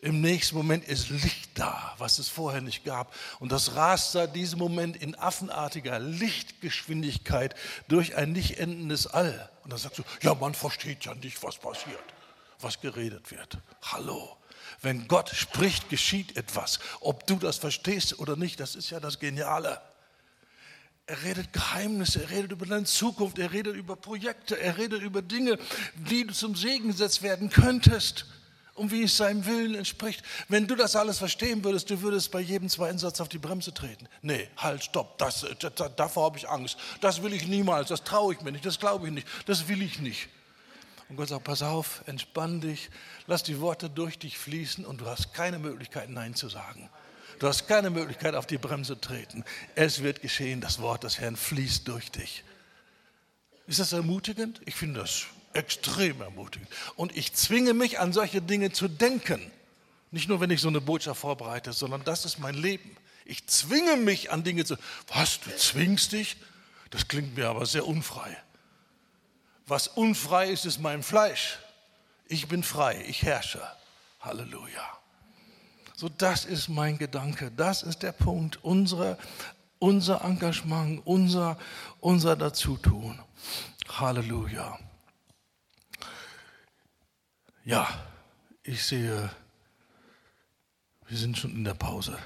[0.00, 3.14] Im nächsten Moment ist Licht da, was es vorher nicht gab.
[3.40, 7.54] Und das rast seit diesem Moment in affenartiger Lichtgeschwindigkeit
[7.88, 9.48] durch ein nicht endendes All.
[9.62, 12.04] Und dann sagst du, ja, man versteht ja nicht, was passiert,
[12.60, 13.56] was geredet wird.
[13.80, 14.36] Hallo.
[14.82, 16.80] Wenn Gott spricht, geschieht etwas.
[17.00, 19.80] Ob du das verstehst oder nicht, das ist ja das Geniale.
[21.06, 25.20] Er redet Geheimnisse, er redet über deine Zukunft, er redet über Projekte, er redet über
[25.20, 25.58] Dinge,
[25.96, 28.24] die du zum Segen gesetzt werden könntest
[28.72, 30.22] und wie es seinem Willen entspricht.
[30.48, 33.74] Wenn du das alles verstehen würdest, du würdest bei jedem zweiten Satz auf die Bremse
[33.74, 34.08] treten.
[34.22, 36.78] Nee, halt, stopp, das, das davor habe ich Angst.
[37.02, 39.82] Das will ich niemals, das traue ich mir nicht, das glaube ich nicht, das will
[39.82, 40.30] ich nicht.
[41.10, 42.88] Und Gott sagt, pass auf, entspann dich,
[43.26, 46.88] lass die Worte durch dich fließen und du hast keine Möglichkeit, Nein zu sagen.
[47.38, 49.44] Du hast keine Möglichkeit, auf die Bremse zu treten.
[49.74, 52.44] Es wird geschehen, das Wort des Herrn fließt durch dich.
[53.66, 54.60] Ist das ermutigend?
[54.66, 56.68] Ich finde das extrem ermutigend.
[56.96, 59.50] Und ich zwinge mich, an solche Dinge zu denken.
[60.10, 62.96] Nicht nur, wenn ich so eine Botschaft vorbereite, sondern das ist mein Leben.
[63.24, 64.76] Ich zwinge mich an Dinge zu.
[65.08, 66.36] Was, du zwingst dich?
[66.90, 68.36] Das klingt mir aber sehr unfrei.
[69.66, 71.58] Was unfrei ist, ist mein Fleisch.
[72.28, 73.62] Ich bin frei, ich herrsche.
[74.20, 75.03] Halleluja.
[75.96, 77.52] So, das ist mein Gedanke.
[77.56, 78.62] Das ist der Punkt.
[78.64, 79.16] Unsere,
[79.78, 81.56] unser Engagement, unser,
[82.00, 83.18] unser Dazutun.
[83.88, 84.78] Halleluja.
[87.64, 87.88] Ja,
[88.62, 89.30] ich sehe,
[91.06, 92.18] wir sind schon in der Pause.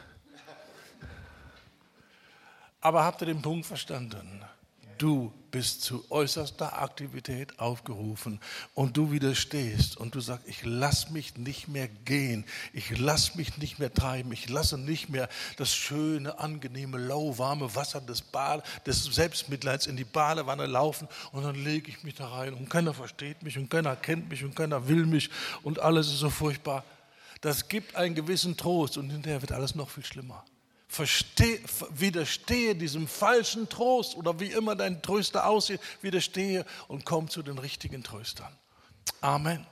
[2.80, 4.42] Aber habt ihr den Punkt verstanden?
[4.96, 8.40] Du bist zu äußerster Aktivität aufgerufen
[8.74, 13.58] und du widerstehst und du sagst, ich lasse mich nicht mehr gehen, ich lasse mich
[13.58, 19.04] nicht mehr treiben, ich lasse nicht mehr das schöne, angenehme, lauwarme Wasser des, Bad, des
[19.04, 23.42] Selbstmitleids in die Badewanne laufen und dann lege ich mich da rein und keiner versteht
[23.42, 25.30] mich und keiner kennt mich und keiner will mich
[25.62, 26.84] und alles ist so furchtbar.
[27.40, 30.44] Das gibt einen gewissen Trost und hinterher wird alles noch viel schlimmer.
[30.88, 31.60] Versteh,
[31.90, 37.58] widerstehe diesem falschen Trost oder wie immer dein Tröster aussieht, widerstehe und komm zu den
[37.58, 38.52] richtigen Tröstern.
[39.20, 39.66] Amen.